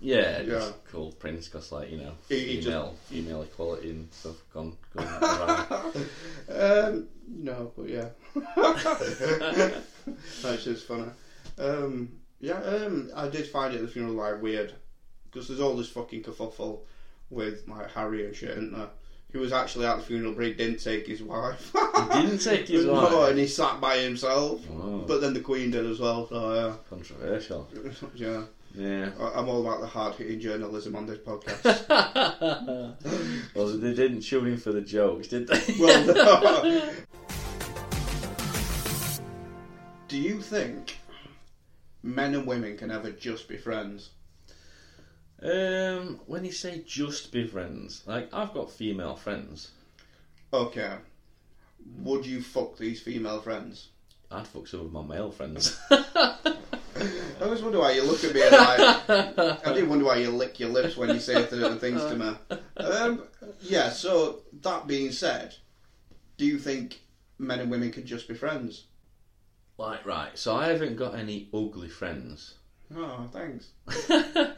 Yeah, 0.00 0.40
Yeah. 0.40 0.44
just 0.58 0.84
called 0.90 1.18
Prince 1.18 1.48
because 1.48 1.70
like 1.72 1.90
you 1.90 1.98
know 1.98 2.12
He- 2.28 2.38
he 2.56 2.60
just- 2.60 2.94
female 3.08 3.42
equality 3.42 3.90
and 3.90 4.12
stuff 4.12 4.36
gone 4.52 4.76
gone 4.96 5.06
around. 5.22 6.94
um, 6.94 7.08
no, 7.28 7.72
but 7.76 7.88
yeah. 7.88 8.08
That's 10.42 10.64
just 10.64 10.86
funny. 10.86 11.06
Um, 11.58 12.10
yeah, 12.40 12.58
um, 12.62 13.10
I 13.14 13.28
did 13.28 13.46
find 13.46 13.72
it 13.74 13.76
at 13.78 13.82
the 13.82 13.88
funeral 13.88 14.14
like 14.14 14.42
weird 14.42 14.74
because 15.24 15.48
there's 15.48 15.60
all 15.60 15.76
this 15.76 15.88
fucking 15.88 16.22
kerfuffle 16.24 16.80
with 17.30 17.66
like 17.68 17.90
Harry 17.92 18.26
and 18.26 18.34
shit, 18.34 18.50
isn't 18.50 18.72
there? 18.72 18.88
He 19.32 19.38
was 19.38 19.52
actually 19.52 19.86
at 19.86 19.96
the 19.96 20.02
funeral, 20.04 20.34
but 20.34 20.44
he 20.44 20.52
didn't 20.52 20.78
take 20.80 21.06
his 21.06 21.22
wife. 21.22 21.72
He 21.72 22.20
didn't 22.22 22.40
take 22.40 22.68
his 22.68 22.84
No, 22.86 22.92
wife. 22.92 23.30
and 23.30 23.38
he 23.38 23.46
sat 23.46 23.80
by 23.80 23.96
himself. 23.98 24.60
But 25.06 25.20
then 25.22 25.32
the 25.32 25.40
Queen 25.40 25.70
did 25.70 25.86
as 25.86 25.98
well. 26.00 26.28
So 26.28 26.78
controversial. 26.90 27.66
yeah, 27.74 27.92
yeah. 28.14 28.42
Yeah. 28.74 29.10
I- 29.20 29.38
I'm 29.38 29.48
all 29.48 29.60
about 29.66 29.80
the 29.80 29.86
hard 29.86 30.14
hitting 30.16 30.38
journalism 30.40 30.94
on 30.96 31.06
this 31.06 31.18
podcast. 31.18 31.88
well, 33.54 33.68
they 33.78 33.94
didn't 33.94 34.20
shoot 34.22 34.46
him 34.46 34.56
for 34.58 34.72
the 34.72 34.80
jokes, 34.82 35.28
did 35.28 35.46
they? 35.48 35.74
well, 35.78 36.06
no. 36.06 36.92
do 40.08 40.18
you 40.18 40.40
think 40.42 40.98
men 42.02 42.34
and 42.34 42.46
women 42.46 42.76
can 42.76 42.90
ever 42.90 43.10
just 43.10 43.48
be 43.48 43.56
friends? 43.56 44.10
Um, 45.44 46.20
when 46.26 46.44
you 46.44 46.52
say 46.52 46.82
just 46.86 47.32
be 47.32 47.46
friends, 47.46 48.02
like 48.06 48.32
I've 48.32 48.54
got 48.54 48.70
female 48.70 49.16
friends. 49.16 49.70
Okay. 50.52 50.94
Would 51.98 52.26
you 52.26 52.42
fuck 52.42 52.76
these 52.76 53.00
female 53.00 53.40
friends? 53.40 53.88
I'd 54.30 54.46
fuck 54.46 54.66
some 54.66 54.80
of 54.80 54.92
my 54.92 55.02
male 55.02 55.30
friends. 55.30 55.78
I 55.90 57.44
always 57.44 57.62
wonder 57.62 57.80
why 57.80 57.92
you 57.92 58.04
look 58.04 58.22
at 58.22 58.34
me 58.34 58.42
and 58.42 58.52
like. 58.52 59.66
I 59.66 59.74
do 59.74 59.86
wonder 59.86 60.04
why 60.04 60.16
you 60.16 60.30
lick 60.30 60.60
your 60.60 60.70
lips 60.70 60.96
when 60.96 61.10
you 61.10 61.20
say 61.20 61.34
certain 61.46 61.78
things 61.78 62.02
to 62.04 62.16
me. 62.16 62.58
Um, 62.76 63.24
yeah. 63.60 63.90
So 63.90 64.42
that 64.62 64.86
being 64.86 65.10
said, 65.10 65.54
do 66.36 66.46
you 66.46 66.58
think 66.58 67.00
men 67.38 67.60
and 67.60 67.70
women 67.70 67.90
can 67.90 68.06
just 68.06 68.28
be 68.28 68.34
friends? 68.34 68.84
Like, 69.78 70.06
right, 70.06 70.38
so 70.38 70.54
I 70.54 70.68
haven't 70.68 70.96
got 70.96 71.14
any 71.14 71.48
ugly 71.52 71.88
friends. 71.88 72.54
Oh, 72.94 73.28
thanks. 73.32 73.70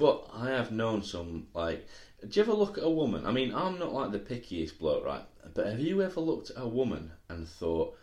but 0.00 0.30
I 0.32 0.48
have 0.48 0.72
known 0.72 1.02
some, 1.02 1.48
like, 1.52 1.86
do 2.26 2.28
you 2.32 2.42
ever 2.42 2.54
look 2.54 2.78
at 2.78 2.84
a 2.84 2.88
woman? 2.88 3.26
I 3.26 3.32
mean, 3.32 3.54
I'm 3.54 3.78
not 3.78 3.92
like 3.92 4.12
the 4.12 4.18
pickiest 4.18 4.78
bloke, 4.78 5.04
right? 5.04 5.26
But 5.52 5.66
have 5.66 5.80
you 5.80 6.00
ever 6.00 6.20
looked 6.20 6.48
at 6.48 6.56
a 6.62 6.66
woman 6.66 7.12
and 7.28 7.46
thought, 7.46 7.94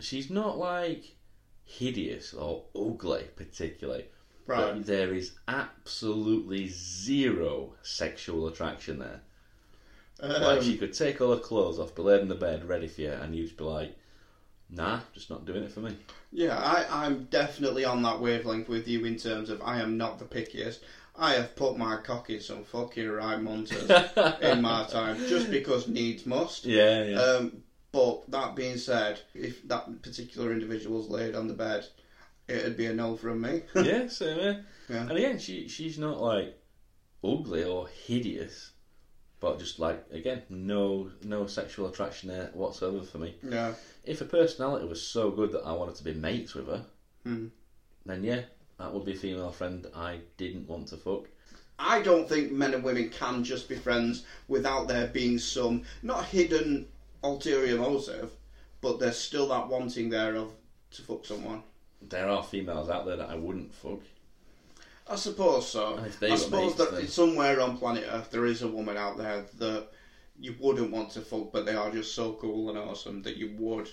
she's 0.00 0.28
not 0.28 0.58
like 0.58 1.14
hideous 1.64 2.34
or 2.34 2.64
ugly, 2.74 3.28
particularly, 3.36 4.06
Right. 4.46 4.74
but 4.74 4.86
there 4.86 5.14
is 5.14 5.30
absolutely 5.46 6.66
zero 6.66 7.74
sexual 7.82 8.48
attraction 8.48 8.98
there. 8.98 9.20
like, 10.20 10.58
Um, 10.58 10.64
she 10.64 10.76
could 10.76 10.92
take 10.92 11.20
all 11.20 11.32
her 11.32 11.40
clothes 11.40 11.78
off, 11.78 11.94
be 11.94 12.02
laid 12.02 12.22
in 12.22 12.28
the 12.28 12.34
bed, 12.34 12.64
ready 12.64 12.88
for 12.88 13.02
you, 13.02 13.12
and 13.12 13.36
you'd 13.36 13.56
be 13.56 13.62
like, 13.62 13.94
nah, 14.68 15.00
just 15.12 15.30
not 15.30 15.44
doing 15.44 15.62
it 15.62 15.70
for 15.70 15.80
me. 15.80 15.96
Yeah, 16.32 16.56
I, 16.56 17.06
I'm 17.06 17.24
definitely 17.24 17.84
on 17.84 18.02
that 18.02 18.20
wavelength 18.20 18.68
with 18.68 18.86
you 18.86 19.04
in 19.04 19.16
terms 19.16 19.50
of 19.50 19.60
I 19.62 19.80
am 19.80 19.96
not 19.96 20.18
the 20.18 20.24
pickiest. 20.24 20.78
I 21.20 21.34
have 21.34 21.54
put 21.54 21.76
my 21.76 21.98
cock 21.98 22.30
in 22.30 22.40
some 22.40 22.64
fucking 22.64 23.08
right 23.08 23.38
munters 23.40 23.88
in 24.40 24.62
my 24.62 24.86
time, 24.90 25.18
just 25.28 25.50
because 25.50 25.86
needs 25.86 26.24
must. 26.24 26.64
Yeah, 26.64 27.04
yeah. 27.04 27.20
Um, 27.20 27.62
but 27.92 28.30
that 28.30 28.56
being 28.56 28.78
said, 28.78 29.20
if 29.34 29.66
that 29.68 30.00
particular 30.02 30.52
individual's 30.52 31.08
laid 31.10 31.34
on 31.34 31.46
the 31.46 31.54
bed, 31.54 31.86
it'd 32.48 32.76
be 32.76 32.86
a 32.86 32.94
no 32.94 33.16
from 33.16 33.42
me. 33.42 33.62
yeah, 33.74 34.06
same 34.08 34.38
here. 34.38 34.64
Yeah. 34.88 35.02
And 35.02 35.12
again, 35.12 35.38
she 35.38 35.68
she's 35.68 35.98
not 35.98 36.20
like 36.22 36.58
ugly 37.22 37.64
or 37.64 37.86
hideous, 37.88 38.70
but 39.40 39.58
just 39.58 39.78
like 39.78 40.02
again, 40.10 40.42
no 40.48 41.10
no 41.22 41.46
sexual 41.46 41.86
attraction 41.88 42.30
there 42.30 42.50
whatsoever 42.54 43.02
for 43.02 43.18
me. 43.18 43.34
yeah. 43.42 43.74
If 44.04 44.20
her 44.20 44.24
personality 44.24 44.86
was 44.86 45.02
so 45.02 45.30
good 45.30 45.52
that 45.52 45.66
I 45.66 45.72
wanted 45.72 45.96
to 45.96 46.04
be 46.04 46.14
mates 46.14 46.54
with 46.54 46.66
her, 46.68 46.86
Hmm. 47.24 47.48
then 48.06 48.24
yeah, 48.24 48.42
that 48.80 48.92
would 48.92 49.04
be 49.04 49.12
a 49.12 49.16
female 49.16 49.52
friend 49.52 49.86
I 49.94 50.20
didn't 50.36 50.68
want 50.68 50.88
to 50.88 50.96
fuck. 50.96 51.28
I 51.78 52.02
don't 52.02 52.28
think 52.28 52.50
men 52.52 52.74
and 52.74 52.82
women 52.84 53.08
can 53.10 53.44
just 53.44 53.68
be 53.68 53.76
friends 53.76 54.24
without 54.48 54.88
there 54.88 55.06
being 55.06 55.38
some 55.38 55.82
not 56.02 56.24
hidden 56.26 56.88
ulterior 57.22 57.76
motive, 57.78 58.30
but 58.80 58.98
there's 58.98 59.18
still 59.18 59.48
that 59.48 59.68
wanting 59.68 60.10
there 60.10 60.34
of 60.36 60.52
to 60.92 61.02
fuck 61.02 61.24
someone. 61.24 61.62
There 62.02 62.28
are 62.28 62.42
females 62.42 62.88
out 62.88 63.06
there 63.06 63.16
that 63.16 63.30
I 63.30 63.34
wouldn't 63.34 63.74
fuck. 63.74 64.00
I 65.08 65.16
suppose 65.16 65.68
so. 65.68 65.96
And 65.96 66.06
if 66.06 66.18
they 66.20 66.30
I 66.30 66.36
suppose 66.36 66.78
mates, 66.78 66.90
that 66.90 66.92
then- 66.92 67.08
somewhere 67.08 67.60
on 67.60 67.76
planet 67.76 68.04
Earth 68.10 68.30
there 68.30 68.46
is 68.46 68.62
a 68.62 68.68
woman 68.68 68.96
out 68.96 69.16
there 69.18 69.44
that 69.58 69.88
you 70.38 70.54
wouldn't 70.58 70.90
want 70.90 71.10
to 71.10 71.20
fuck, 71.20 71.52
but 71.52 71.66
they 71.66 71.74
are 71.74 71.90
just 71.90 72.14
so 72.14 72.32
cool 72.34 72.70
and 72.70 72.78
awesome 72.78 73.22
that 73.22 73.36
you 73.36 73.54
would, 73.58 73.90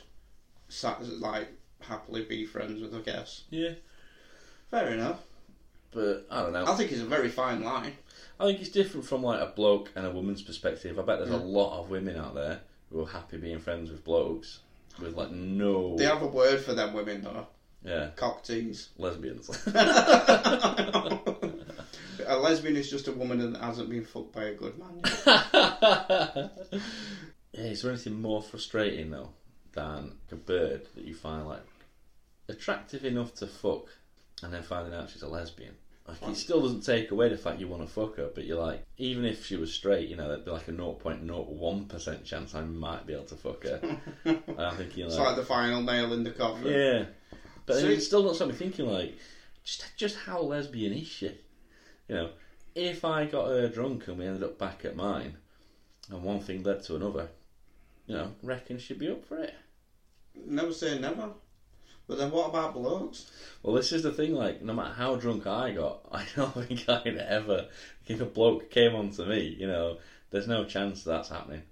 like, 1.19 1.49
happily 1.81 2.23
be 2.23 2.45
friends 2.45 2.81
with. 2.81 2.95
I 2.95 2.99
guess. 2.99 3.43
Yeah. 3.49 3.71
Fair 4.71 4.89
enough. 4.93 5.19
But 5.91 6.27
I 6.29 6.41
don't 6.41 6.53
know. 6.53 6.65
I 6.65 6.75
think 6.75 6.91
it's 6.91 7.01
a 7.01 7.05
very 7.05 7.29
fine 7.29 7.63
line. 7.63 7.93
I 8.39 8.45
think 8.45 8.59
it's 8.59 8.69
different 8.69 9.05
from 9.05 9.23
like 9.23 9.39
a 9.41 9.47
bloke 9.47 9.91
and 9.95 10.05
a 10.05 10.11
woman's 10.11 10.41
perspective. 10.41 10.99
I 10.99 11.01
bet 11.01 11.19
there's 11.19 11.31
a 11.31 11.37
lot 11.37 11.79
of 11.79 11.89
women 11.89 12.17
out 12.17 12.35
there 12.35 12.59
who 12.91 13.01
are 13.01 13.07
happy 13.07 13.37
being 13.37 13.59
friends 13.59 13.89
with 13.89 14.03
blokes 14.03 14.59
with 14.99 15.15
like 15.15 15.31
no 15.31 15.95
They 15.97 16.05
have 16.05 16.21
a 16.21 16.27
word 16.27 16.59
for 16.61 16.73
them 16.73 16.93
women 16.93 17.21
though. 17.21 17.47
yeah 17.83 18.09
Cock 18.15 18.43
tease. 18.43 18.89
lesbians. 18.97 19.49
A 22.29 22.37
lesbian 22.37 22.75
is 22.75 22.89
just 22.89 23.07
a 23.07 23.11
woman 23.13 23.53
that 23.53 23.61
hasn't 23.61 23.89
been 23.89 24.03
fucked 24.03 24.33
by 24.33 24.45
a 24.45 24.53
good 24.53 24.77
man. 24.77 24.99
yet. 25.03 25.15
yeah, 27.53 27.61
is 27.71 27.81
there 27.81 27.91
anything 27.91 28.21
more 28.21 28.41
frustrating 28.41 29.11
though 29.11 29.29
than 29.73 30.13
a 30.31 30.35
bird 30.35 30.87
that 30.95 31.05
you 31.05 31.13
find 31.15 31.47
like 31.47 31.63
attractive 32.49 33.05
enough 33.05 33.33
to 33.35 33.47
fuck 33.47 33.85
and 34.43 34.53
then 34.53 34.63
finding 34.63 34.93
out 34.93 35.09
she's 35.09 35.21
a 35.23 35.27
lesbian? 35.27 35.73
Like, 36.07 36.29
it 36.31 36.37
still 36.37 36.61
doesn't 36.61 36.85
take 36.85 37.11
away 37.11 37.27
the 37.27 37.37
fact 37.37 37.59
you 37.59 37.67
want 37.67 37.85
to 37.85 37.93
fuck 37.93 38.15
her, 38.15 38.29
but 38.33 38.45
you're 38.45 38.61
like, 38.63 38.85
even 38.97 39.25
if 39.25 39.45
she 39.45 39.57
was 39.57 39.73
straight, 39.73 40.07
you 40.07 40.15
know, 40.15 40.29
there'd 40.29 40.45
be 40.45 40.51
like 40.51 40.67
a 40.69 40.71
0.01% 40.71 42.23
chance 42.23 42.55
I 42.55 42.61
might 42.61 43.05
be 43.05 43.13
able 43.13 43.25
to 43.25 43.35
fuck 43.35 43.63
her. 43.63 43.81
and 44.25 44.41
I'm 44.57 44.77
thinking, 44.77 45.05
It's 45.05 45.17
like, 45.17 45.27
like 45.27 45.35
the 45.35 45.43
final 45.43 45.81
nail 45.81 46.13
in 46.13 46.23
the 46.23 46.31
coffin. 46.31 46.67
yeah. 46.67 47.05
But 47.65 47.73
then 47.75 47.83
See- 47.87 47.93
it 47.95 48.01
still 48.01 48.21
doesn't 48.23 48.35
stop 48.37 48.47
me 48.47 48.53
thinking, 48.53 48.87
like, 48.89 49.17
just 49.65 49.83
just 49.97 50.15
how 50.15 50.39
lesbian 50.41 50.93
is 50.93 51.07
she? 51.07 51.25
You 52.07 52.15
know, 52.15 52.29
if 52.73 53.03
I 53.03 53.25
got 53.25 53.47
her 53.47 53.67
drunk 53.67 54.07
and 54.07 54.17
we 54.17 54.25
ended 54.25 54.43
up 54.43 54.57
back 54.57 54.85
at 54.85 54.95
mine, 54.95 55.35
and 56.09 56.23
one 56.23 56.39
thing 56.39 56.63
led 56.63 56.83
to 56.83 56.95
another, 56.95 57.27
you 58.05 58.15
know, 58.15 58.31
reckon 58.41 58.79
she'd 58.79 58.99
be 58.99 59.09
up 59.11 59.25
for 59.25 59.39
it. 59.39 59.53
Never 60.45 60.71
say 60.71 60.97
never. 60.99 61.31
But 62.07 62.17
then 62.17 62.31
what 62.31 62.49
about 62.49 62.73
blokes? 62.73 63.29
Well, 63.61 63.75
this 63.75 63.91
is 63.91 64.03
the 64.03 64.11
thing, 64.11 64.33
like, 64.33 64.61
no 64.61 64.73
matter 64.73 64.93
how 64.93 65.15
drunk 65.17 65.45
I 65.45 65.71
got, 65.71 65.99
I 66.11 66.25
don't 66.35 66.53
think 66.65 66.87
I'd 66.87 67.17
ever, 67.17 67.67
if 68.07 68.21
a 68.21 68.25
bloke 68.25 68.69
came 68.71 68.95
on 68.95 69.11
to 69.11 69.25
me, 69.25 69.55
you 69.59 69.67
know, 69.67 69.97
there's 70.31 70.47
no 70.47 70.63
chance 70.63 71.03
that's 71.03 71.29
happening. 71.29 71.63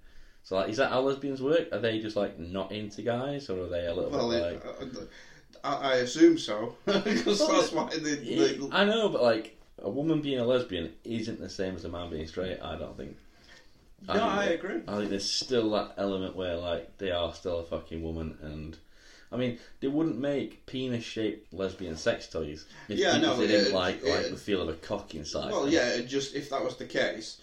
So, 0.42 0.56
like, 0.56 0.68
is 0.68 0.76
that 0.76 0.90
how 0.90 1.00
lesbians 1.00 1.42
work? 1.42 1.68
Are 1.72 1.78
they 1.78 1.98
just, 2.00 2.16
like, 2.16 2.38
not 2.38 2.70
into 2.70 3.02
guys, 3.02 3.50
or 3.50 3.64
are 3.64 3.68
they 3.68 3.86
a 3.86 3.94
little 3.94 4.10
Well, 4.10 4.30
bit 4.30 4.42
it, 4.42 4.64
like. 4.64 5.04
uh, 5.64 5.64
I, 5.64 5.92
I 5.92 5.94
assume 5.96 6.38
so. 6.38 6.76
Because 6.84 7.38
that's 7.48 7.72
why 7.72 7.88
they, 7.96 8.14
they, 8.16 8.60
I 8.70 8.84
know, 8.84 9.08
but, 9.08 9.22
like, 9.22 9.58
a 9.78 9.90
woman 9.90 10.20
being 10.20 10.38
a 10.38 10.44
lesbian 10.44 10.92
isn't 11.04 11.40
the 11.40 11.48
same 11.48 11.74
as 11.76 11.84
a 11.84 11.88
man 11.88 12.10
being 12.10 12.26
straight, 12.26 12.60
I 12.62 12.76
don't 12.76 12.96
think. 12.96 13.16
No, 14.06 14.12
think 14.14 14.24
I 14.24 14.44
agree. 14.44 14.82
I 14.86 14.98
think 14.98 15.10
there's 15.10 15.28
still 15.28 15.70
that 15.70 15.94
element 15.96 16.36
where, 16.36 16.56
like, 16.56 16.98
they 16.98 17.10
are 17.10 17.32
still 17.34 17.60
a 17.60 17.64
fucking 17.64 18.02
woman, 18.02 18.38
and 18.42 18.76
I 19.32 19.36
mean, 19.36 19.58
they 19.80 19.88
wouldn't 19.88 20.18
make 20.18 20.64
penis-shaped 20.66 21.52
lesbian 21.52 21.96
sex 21.96 22.28
toys 22.28 22.64
if, 22.88 22.98
Yeah, 22.98 23.16
no, 23.18 23.36
they 23.36 23.46
didn't 23.48 23.68
it- 23.68 23.74
like 23.74 24.04
like 24.04 24.30
the 24.30 24.36
feel 24.36 24.62
of 24.62 24.68
a 24.68 24.74
cock 24.74 25.14
inside. 25.14 25.50
Well, 25.50 25.64
them. 25.64 25.72
yeah, 25.72 25.88
it 25.88 26.06
just 26.06 26.34
if 26.34 26.50
that 26.50 26.62
was 26.64 26.76
the 26.76 26.86
case, 26.86 27.38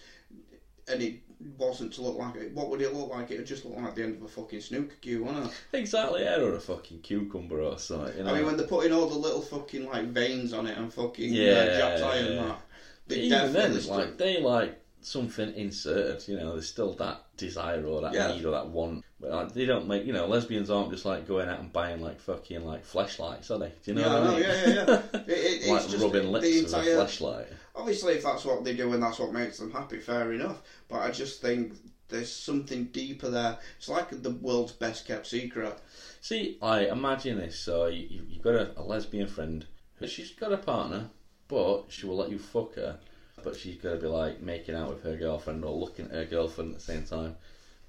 and 0.88 1.02
it 1.02 1.16
wasn't 1.58 1.92
to 1.92 2.00
look 2.02 2.16
like 2.16 2.36
it, 2.36 2.52
what 2.54 2.70
would 2.70 2.80
it 2.80 2.94
look 2.94 3.10
like? 3.10 3.30
It 3.30 3.36
would 3.38 3.46
just 3.46 3.64
look 3.66 3.76
like 3.76 3.94
the 3.94 4.02
end 4.04 4.16
of 4.16 4.22
a 4.22 4.28
fucking 4.28 4.60
snooker 4.60 4.94
cue, 5.02 5.24
wouldn't 5.24 5.46
it? 5.46 5.52
exactly. 5.74 6.22
Yeah, 6.22 6.40
or 6.40 6.54
a 6.54 6.60
fucking 6.60 7.00
cucumber 7.00 7.60
or 7.60 7.78
something. 7.78 8.16
You 8.16 8.24
know? 8.24 8.30
I 8.30 8.34
mean, 8.36 8.46
when 8.46 8.56
they're 8.56 8.66
putting 8.66 8.92
all 8.92 9.06
the 9.06 9.18
little 9.18 9.42
fucking 9.42 9.86
like 9.86 10.06
veins 10.06 10.52
on 10.54 10.66
it 10.66 10.78
and 10.78 10.92
fucking 10.92 11.32
Yeah, 11.32 11.52
uh, 11.52 11.78
Jack's 11.78 12.02
eye 12.02 12.16
and 12.16 12.34
yeah. 12.34 12.42
that, 12.46 12.60
they 13.08 13.16
even 13.20 13.52
then, 13.52 13.72
it's 13.76 13.88
like 13.88 14.16
they 14.16 14.40
like 14.40 14.80
something 15.06 15.52
inserted. 15.54 16.26
You 16.28 16.38
know, 16.38 16.52
there's 16.52 16.68
still 16.68 16.92
that 16.94 17.22
desire 17.36 17.84
or 17.84 18.00
that 18.02 18.14
Yeah. 18.14 18.32
need 18.34 18.44
or 18.44 18.50
that 18.52 18.68
want. 18.68 19.04
But 19.20 19.30
like, 19.30 19.52
they 19.54 19.64
don't 19.66 19.86
make. 19.86 20.04
You 20.06 20.12
know, 20.12 20.26
lesbians 20.26 20.70
aren't 20.70 20.90
just 20.90 21.04
like 21.04 21.26
going 21.26 21.48
out 21.48 21.60
and 21.60 21.72
buying 21.72 22.00
like 22.00 22.20
fucking 22.20 22.64
like 22.64 22.86
fleshlights, 22.86 23.50
are 23.50 23.58
they? 23.58 23.68
Do 23.84 23.92
you 23.92 23.94
know 23.94 24.00
Yeah, 24.02 24.20
what 24.20 24.22
I 24.22 24.30
mean? 24.34 24.42
yeah, 24.42 24.66
yeah, 24.66 24.74
yeah. 24.74 25.02
It, 25.26 25.28
it, 25.28 25.60
it's 25.62 25.68
like 25.68 25.88
just 25.88 26.02
rubbing 26.04 26.22
the 26.24 26.30
lips 26.30 26.46
with 26.46 26.74
a 26.74 26.78
entire. 26.78 26.94
flashlight. 26.96 27.46
Obviously, 27.76 28.14
if 28.14 28.22
that's 28.22 28.44
what 28.44 28.64
they 28.64 28.74
do 28.74 28.92
and 28.92 29.02
that's 29.02 29.18
what 29.18 29.32
makes 29.32 29.58
them 29.58 29.70
happy, 29.70 29.98
fair 29.98 30.32
enough. 30.32 30.62
But 30.88 31.00
I 31.00 31.10
just 31.10 31.40
think 31.40 31.74
there's 32.08 32.30
something 32.30 32.84
deeper 32.86 33.28
there. 33.30 33.58
It's 33.78 33.88
like 33.88 34.22
the 34.22 34.30
world's 34.30 34.72
best 34.72 35.06
kept 35.06 35.26
secret. 35.26 35.78
See, 36.20 36.58
I 36.62 36.86
imagine 36.86 37.38
this. 37.38 37.58
So 37.58 37.86
you, 37.86 38.22
you've 38.28 38.42
got 38.42 38.54
a, 38.54 38.72
a 38.78 38.82
lesbian 38.82 39.26
friend. 39.26 39.64
who- 39.96 40.06
She's 40.06 40.30
got 40.32 40.52
a 40.52 40.58
partner, 40.58 41.08
but 41.48 41.84
she 41.88 42.06
will 42.06 42.16
let 42.16 42.30
you 42.30 42.38
fuck 42.38 42.74
her. 42.76 42.98
But 43.44 43.56
she's 43.56 43.76
gonna 43.76 43.96
be 43.96 44.06
like 44.06 44.40
making 44.40 44.74
out 44.74 44.88
with 44.88 45.02
her 45.04 45.16
girlfriend 45.16 45.64
or 45.64 45.76
looking 45.76 46.06
at 46.06 46.12
her 46.12 46.24
girlfriend 46.24 46.70
at 46.72 46.78
the 46.78 46.84
same 46.84 47.04
time. 47.04 47.36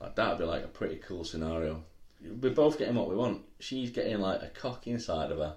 Like 0.01 0.15
that 0.15 0.29
would 0.29 0.39
be 0.39 0.45
like 0.45 0.65
a 0.65 0.67
pretty 0.67 0.97
cool 0.97 1.23
scenario. 1.23 1.81
We're 2.41 2.51
both 2.51 2.77
getting 2.77 2.95
what 2.95 3.09
we 3.09 3.15
want. 3.15 3.41
She's 3.59 3.91
getting 3.91 4.19
like 4.19 4.41
a 4.41 4.47
cock 4.47 4.87
inside 4.87 5.31
of 5.31 5.37
her, 5.37 5.53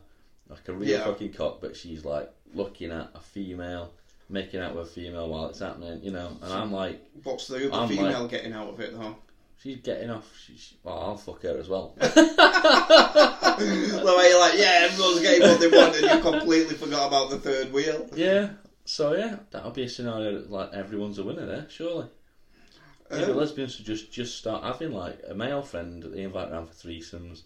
like 0.48 0.68
a 0.68 0.72
real 0.72 0.88
Yeah. 0.88 1.04
fucking 1.04 1.32
cock, 1.32 1.60
but 1.60 1.76
she's 1.76 2.04
like 2.04 2.30
looking 2.54 2.92
at 2.92 3.10
a 3.14 3.20
female, 3.20 3.92
making 4.28 4.60
out 4.60 4.76
with 4.76 4.88
a 4.88 4.90
female 4.90 5.28
while 5.28 5.46
it's 5.48 5.58
happening, 5.58 6.00
you 6.02 6.12
know. 6.12 6.36
And 6.42 6.52
I'm 6.52 6.70
like, 6.72 7.00
What's 7.24 7.48
the 7.48 7.66
other 7.72 7.82
I'm 7.82 7.88
female 7.88 8.28
getting 8.28 8.52
out 8.52 8.68
of 8.68 8.78
it 8.80 8.96
though? 8.96 9.16
she's 9.60 9.78
getting 9.78 10.10
off. 10.10 10.30
She's, 10.46 10.74
well, 10.84 10.98
I'll 11.00 11.16
fuck 11.16 11.42
her 11.42 11.58
as 11.58 11.68
well. 11.68 11.94
the 11.98 12.08
way 14.16 14.28
you're 14.28 14.38
like, 14.40 14.56
yeah, 14.58 14.86
everyone's 14.88 15.20
getting 15.20 15.48
what 15.48 15.58
they 15.60 15.68
want, 15.68 15.96
and 15.96 16.10
you 16.10 16.20
completely 16.30 16.74
forgot 16.76 17.08
about 17.08 17.30
the 17.30 17.38
third 17.38 17.72
wheel. 17.72 18.08
Yeah. 18.14 18.50
So 18.88 19.12
yeah, 19.12 19.36
that'll 19.50 19.70
be 19.70 19.84
a 19.84 19.88
scenario 19.88 20.32
that 20.32 20.50
like 20.50 20.72
everyone's 20.72 21.18
a 21.18 21.22
winner 21.22 21.46
there, 21.46 21.66
surely. 21.68 22.06
Maybe 23.10 23.32
Um, 23.32 23.36
lesbians 23.36 23.72
should 23.72 23.84
just 23.86 24.10
just 24.10 24.34
start 24.34 24.62
having 24.62 24.92
like 24.92 25.20
a 25.28 25.34
male 25.34 25.62
friend 25.62 26.02
that 26.02 26.12
they 26.12 26.22
invite 26.22 26.48
around 26.50 26.66
for 26.66 26.74
threesomes, 26.74 27.42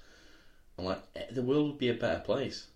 and 0.76 0.86
like 0.86 1.00
eh, 1.16 1.24
the 1.30 1.42
world 1.42 1.66
would 1.66 1.78
be 1.78 1.88
a 1.88 1.94
better 1.94 2.18
place. 2.20 2.66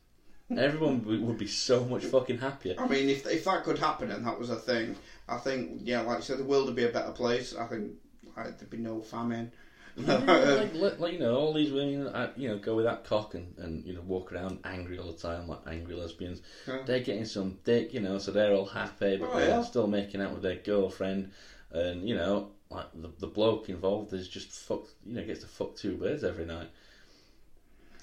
Everyone 0.57 1.03
would 1.05 1.21
would 1.23 1.39
be 1.39 1.47
so 1.47 1.85
much 1.85 2.05
fucking 2.05 2.39
happier. 2.39 2.75
I 2.79 2.87
mean, 2.87 3.09
if 3.09 3.27
if 3.27 3.45
that 3.45 3.63
could 3.65 3.79
happen 3.79 4.11
and 4.11 4.25
that 4.27 4.39
was 4.39 4.51
a 4.51 4.57
thing, 4.57 4.97
I 5.29 5.37
think, 5.37 5.81
yeah, 5.85 6.01
like 6.01 6.19
you 6.19 6.23
said, 6.23 6.39
the 6.39 6.45
world 6.45 6.67
would 6.67 6.75
be 6.75 6.85
a 6.85 6.89
better 6.89 7.13
place. 7.13 7.55
I 7.55 7.67
think 7.67 7.93
like, 8.37 8.59
there'd 8.59 8.71
be 8.71 8.79
no 8.79 9.01
famine. 9.03 9.51
Like, 10.07 10.75
like, 10.75 11.01
like, 11.01 11.13
you 11.15 11.19
know, 11.19 11.35
all 11.37 11.55
these 11.55 11.73
women, 11.73 12.13
you 12.37 12.49
know, 12.49 12.59
go 12.59 12.77
with 12.77 12.85
that 12.85 13.05
cock 13.05 13.35
and, 13.35 13.55
and 13.59 13.85
you 13.87 13.95
know 13.95 14.03
walk 14.03 14.31
around 14.31 14.59
angry 14.65 14.99
all 14.99 15.11
the 15.11 15.19
time, 15.19 15.49
like 15.49 15.61
angry 15.67 15.95
lesbians. 15.95 16.43
Yeah. 16.69 16.79
They're 16.85 17.01
getting 17.01 17.25
some 17.25 17.59
dick, 17.65 17.95
you 17.95 18.01
know, 18.01 18.19
so 18.19 18.31
they're 18.31 18.53
all 18.53 18.67
happy, 18.67 19.17
but 19.17 19.31
Oh, 19.33 19.39
they're 19.39 19.49
yeah. 19.49 19.63
still 19.63 19.87
making 19.87 20.21
out 20.21 20.33
with 20.33 20.43
their 20.43 20.57
girlfriend, 20.57 21.31
and 21.73 22.07
you 22.07 22.15
know, 22.15 22.51
like 22.71 22.87
the, 22.95 23.11
the 23.21 23.27
bloke 23.27 23.71
involved 23.71 24.13
is 24.13 24.29
just 24.29 24.51
fucked, 24.51 24.91
you 25.07 25.15
know, 25.15 25.25
gets 25.25 25.41
to 25.41 25.47
fuck 25.47 25.75
two 25.77 25.97
birds 25.97 26.25
every 26.25 26.45
night. 26.45 26.69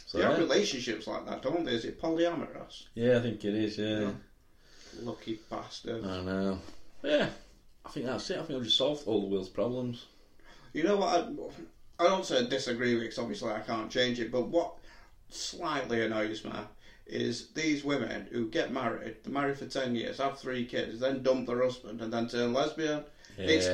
So 0.07 0.17
they 0.17 0.23
have 0.23 0.33
yeah, 0.33 0.39
relationships 0.39 1.05
like 1.05 1.27
that, 1.27 1.41
don't 1.43 1.63
they? 1.63 1.73
Is 1.73 1.85
it 1.85 2.01
polyamorous? 2.01 2.85
yeah, 2.95 3.17
I 3.17 3.21
think 3.21 3.45
it 3.45 3.53
is. 3.53 3.77
Yeah. 3.77 4.11
Lucky 5.01 5.39
bastard. 5.49 6.03
I 6.05 6.21
know. 6.21 6.59
Yeah, 7.03 7.29
I 7.85 7.89
think 7.89 8.05
that's 8.07 8.29
it. 8.31 8.39
I 8.39 8.43
think 8.43 8.57
I've 8.57 8.65
just 8.65 8.77
solved 8.77 9.07
all 9.07 9.21
the 9.21 9.27
world's 9.27 9.49
problems. 9.49 10.05
You 10.73 10.83
know 10.83 10.97
what? 10.97 11.09
I, 11.09 11.27
I 11.99 12.05
don't 12.05 12.25
say 12.25 12.47
disagree 12.47 12.93
with 12.93 13.03
because 13.03 13.19
obviously 13.19 13.51
I 13.51 13.59
can't 13.59 13.89
change 13.89 14.19
it, 14.19 14.31
but 14.31 14.47
what 14.47 14.75
slightly 15.29 16.03
annoys 16.03 16.43
me 16.43 16.51
is 17.05 17.49
these 17.49 17.83
women 17.83 18.27
who 18.31 18.49
get 18.49 18.71
married, 18.71 19.17
they're 19.23 19.33
married 19.33 19.57
for 19.57 19.65
10 19.65 19.95
years, 19.95 20.17
have 20.19 20.39
three 20.39 20.65
kids, 20.65 20.99
then 20.99 21.21
dump 21.21 21.47
their 21.47 21.61
husband 21.61 22.01
and 22.01 22.11
then 22.11 22.27
turn 22.27 22.53
lesbian. 22.53 23.03
It's 23.37 23.67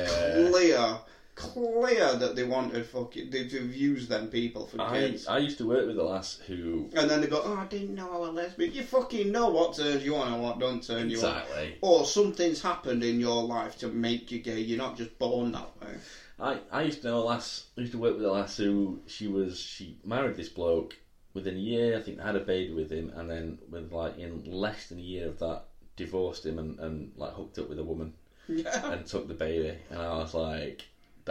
clear, 0.50 0.98
clear 1.34 2.14
that 2.14 2.34
they 2.34 2.44
wanted 2.44 2.86
fucking, 2.86 3.30
they've 3.30 3.52
used 3.52 4.08
them 4.08 4.28
people 4.28 4.66
for 4.66 4.80
I 4.80 4.98
kids. 4.98 5.26
I 5.26 5.38
used 5.38 5.58
to 5.58 5.68
work 5.68 5.86
with 5.86 5.98
a 5.98 6.02
lass 6.02 6.40
who 6.46 6.90
and 6.96 7.08
then 7.08 7.20
they 7.20 7.26
go, 7.26 7.42
oh, 7.44 7.56
I 7.56 7.66
didn't 7.66 7.94
know 7.94 8.10
I 8.10 8.18
was 8.18 8.34
lesbian. 8.34 8.72
You 8.72 8.82
fucking 8.82 9.30
know 9.30 9.48
what 9.50 9.76
turns 9.76 10.04
you 10.04 10.16
on 10.16 10.32
and 10.32 10.42
what 10.42 10.58
don't 10.58 10.82
turn 10.82 11.08
you 11.08 11.18
on. 11.18 11.36
exactly. 11.36 11.78
Or 11.82 12.04
something's 12.04 12.60
happened 12.60 13.04
in 13.04 13.20
your 13.20 13.44
life 13.44 13.78
to 13.78 13.88
make 13.88 14.30
you 14.32 14.40
gay. 14.40 14.60
You're 14.60 14.78
not 14.78 14.96
just 14.96 15.18
born 15.18 15.52
that 15.52 15.70
way. 15.80 15.94
I, 16.40 16.60
I 16.72 16.82
used 16.82 17.02
to 17.02 17.08
know 17.08 17.18
a 17.18 17.24
lass. 17.24 17.66
I 17.76 17.82
used 17.82 17.92
to 17.92 17.98
work 17.98 18.16
with 18.16 18.24
a 18.24 18.30
lass 18.30 18.56
who 18.56 19.00
she 19.06 19.28
was. 19.28 19.58
She 19.58 19.98
married 20.04 20.36
this 20.36 20.48
bloke 20.48 20.96
within 21.34 21.56
a 21.56 21.60
year. 21.60 21.96
I 21.96 22.00
think 22.00 22.20
had 22.20 22.36
a 22.36 22.40
baby 22.40 22.72
with 22.72 22.90
him, 22.90 23.12
and 23.14 23.30
then 23.30 23.58
with 23.70 23.92
like 23.92 24.18
in 24.18 24.44
less 24.44 24.88
than 24.88 24.98
a 24.98 25.02
year 25.02 25.28
of 25.28 25.38
that, 25.40 25.64
divorced 25.96 26.46
him 26.46 26.58
and, 26.58 26.78
and 26.78 27.12
like 27.16 27.32
hooked 27.34 27.58
up 27.58 27.68
with 27.68 27.78
a 27.78 27.84
woman 27.84 28.14
Yeah. 28.48 28.92
and 28.92 29.04
took 29.06 29.28
the 29.28 29.34
baby. 29.34 29.76
And 29.90 29.98
I 30.00 30.18
was 30.18 30.34
like, 30.34 30.86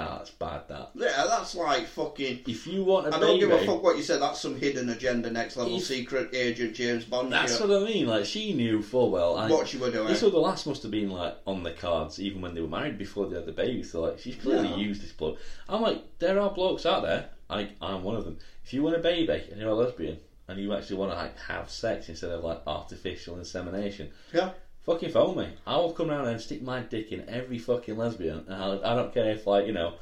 that's 0.08 0.32
bad. 0.32 0.62
That 0.68 0.92
Yeah, 0.96 1.26
that's 1.28 1.56
like 1.56 1.88
fucking. 1.88 2.40
if 2.48 2.66
you 2.68 2.84
want 2.84 3.08
a 3.08 3.14
I 3.14 3.18
I 3.18 3.20
don't 3.20 3.40
give 3.40 3.52
a 3.52 3.66
fuck 3.66 3.82
what 3.84 3.98
you 3.98 4.04
said. 4.04 4.22
That's 4.22 4.40
some 4.40 4.56
hidden 4.60 4.90
agenda, 4.90 5.30
next 5.30 5.58
level 5.58 5.78
If- 5.78 5.84
secret 5.84 6.34
agent 6.34 6.76
James 6.76 7.06
Bond 7.06 7.32
that's 7.32 7.58
shit. 7.58 7.68
what 7.68 7.82
I 7.82 7.86
mean. 7.86 8.08
Like 8.08 8.26
she 8.26 8.54
knew 8.54 8.82
full 8.82 9.12
well. 9.12 9.38
I, 9.38 9.50
what 9.50 9.68
she 9.68 9.78
were 9.78 9.92
doing. 9.92 10.16
So 10.16 10.30
the 10.30 10.38
last 10.40 10.66
must 10.68 10.82
have 10.84 10.92
been 10.92 11.10
like 11.10 11.36
on 11.46 11.64
the 11.64 11.72
cards 11.72 12.20
even 12.20 12.42
when 12.42 12.54
they 12.56 12.62
were 12.62 12.68
married 12.68 12.98
before 12.98 13.28
they 13.28 13.36
had 13.36 13.46
the 13.46 13.52
baby. 13.52 13.84
So 13.84 14.02
like 14.02 14.20
she's 14.20 14.36
clearly 14.36 14.70
Yeah. 14.70 14.76
used 14.78 15.02
this 15.04 15.12
bloke. 15.12 15.38
I'm 15.68 15.82
like, 15.82 16.02
there 16.20 16.40
are 16.40 16.50
blokes 16.52 16.86
out 16.86 17.04
there. 17.04 17.30
I 17.50 17.70
I'm 17.82 18.04
one 18.04 18.16
of 18.16 18.26
them. 18.26 18.38
If 18.64 18.74
you 18.74 18.84
want 18.84 18.96
a 18.96 19.00
baby 19.00 19.44
and 19.52 19.60
you're 19.60 19.70
a 19.72 19.74
lesbian 19.76 20.18
and 20.48 20.60
you 20.60 20.74
actually 20.74 20.98
want 20.98 21.12
to 21.12 21.18
like 21.18 21.38
have 21.48 21.70
sex 21.70 22.10
instead 22.10 22.32
of 22.32 22.44
like 22.44 22.62
artificial 22.68 23.38
insemination, 23.38 24.10
Yeah. 24.34 24.52
Fucking 24.86 25.12
phone 25.12 25.38
me. 25.38 25.50
I 25.66 25.78
will 25.78 25.94
come 25.94 26.10
around 26.10 26.28
and 26.28 26.42
stick 26.42 26.62
my 26.62 26.82
dick 26.82 27.12
in 27.12 27.28
every 27.30 27.58
fucking 27.58 27.98
lesbian. 27.98 28.46
And 28.48 28.54
I, 28.56 28.92
I 28.92 28.96
don't 28.96 29.14
care 29.14 29.32
if 29.32 29.48
like 29.48 29.66
you 29.66 29.74
know, 29.74 29.96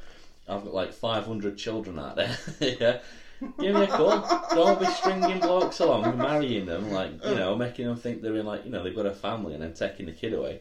I've 0.48 0.64
got 0.64 0.74
like 0.74 0.92
500 0.92 1.56
children 1.56 1.98
out 1.98 2.16
there. 2.16 2.36
yeah. 2.60 3.00
Give 3.40 3.74
me 3.74 3.84
a 3.84 3.86
call. 3.86 4.46
Don't 4.50 4.80
be 4.80 4.86
stringing 4.86 5.38
blokes 5.38 5.78
along 5.78 6.16
marrying 6.18 6.66
them, 6.66 6.90
like, 6.90 7.24
you 7.24 7.36
know, 7.36 7.54
making 7.54 7.86
them 7.86 7.96
think 7.96 8.20
they're 8.20 8.34
in, 8.34 8.44
like, 8.44 8.64
you 8.64 8.70
know, 8.72 8.82
they've 8.82 8.96
got 8.96 9.06
a 9.06 9.14
family 9.14 9.54
and 9.54 9.62
then 9.62 9.74
taking 9.74 10.06
the 10.06 10.12
kid 10.12 10.32
away. 10.32 10.60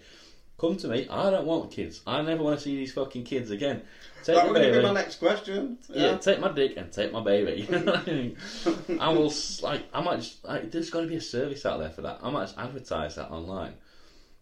Come 0.60 0.76
to 0.78 0.88
me. 0.88 1.08
I 1.10 1.30
don't 1.30 1.46
want 1.46 1.72
kids. 1.72 2.02
I 2.08 2.22
never 2.24 2.42
want 2.42 2.58
to 2.58 2.64
see 2.64 2.76
these 2.76 2.92
fucking 2.92 3.26
kids 3.26 3.52
again. 3.52 3.84
Take 4.24 4.38
That 4.38 4.52
would 4.52 4.60
be 4.60 4.82
my 4.82 4.92
next 4.92 5.20
question. 5.20 5.78
Yeah. 5.88 6.12
Yeah. 6.12 6.18
take 6.18 6.40
my 6.40 6.52
dick 6.52 6.78
and 6.78 6.92
take 6.92 7.12
my 7.12 7.22
baby. 7.22 7.62
You 7.70 7.80
know 7.80 7.92
what 7.92 8.08
I 8.08 8.12
mean? 8.12 8.38
I 9.00 9.10
will 9.10 9.32
like. 9.62 9.84
I 9.94 10.02
might 10.02 10.18
just 10.18 10.44
like. 10.44 10.72
There's 10.72 10.90
got 10.90 11.02
to 11.02 11.08
be 11.08 11.16
a 11.16 11.22
service 11.22 11.64
out 11.64 11.80
there 11.80 11.92
for 11.92 12.02
that. 12.02 12.20
I 12.24 12.32
might 12.32 12.46
just 12.46 12.58
advertise 12.58 13.16
that 13.16 13.30
online, 13.30 13.74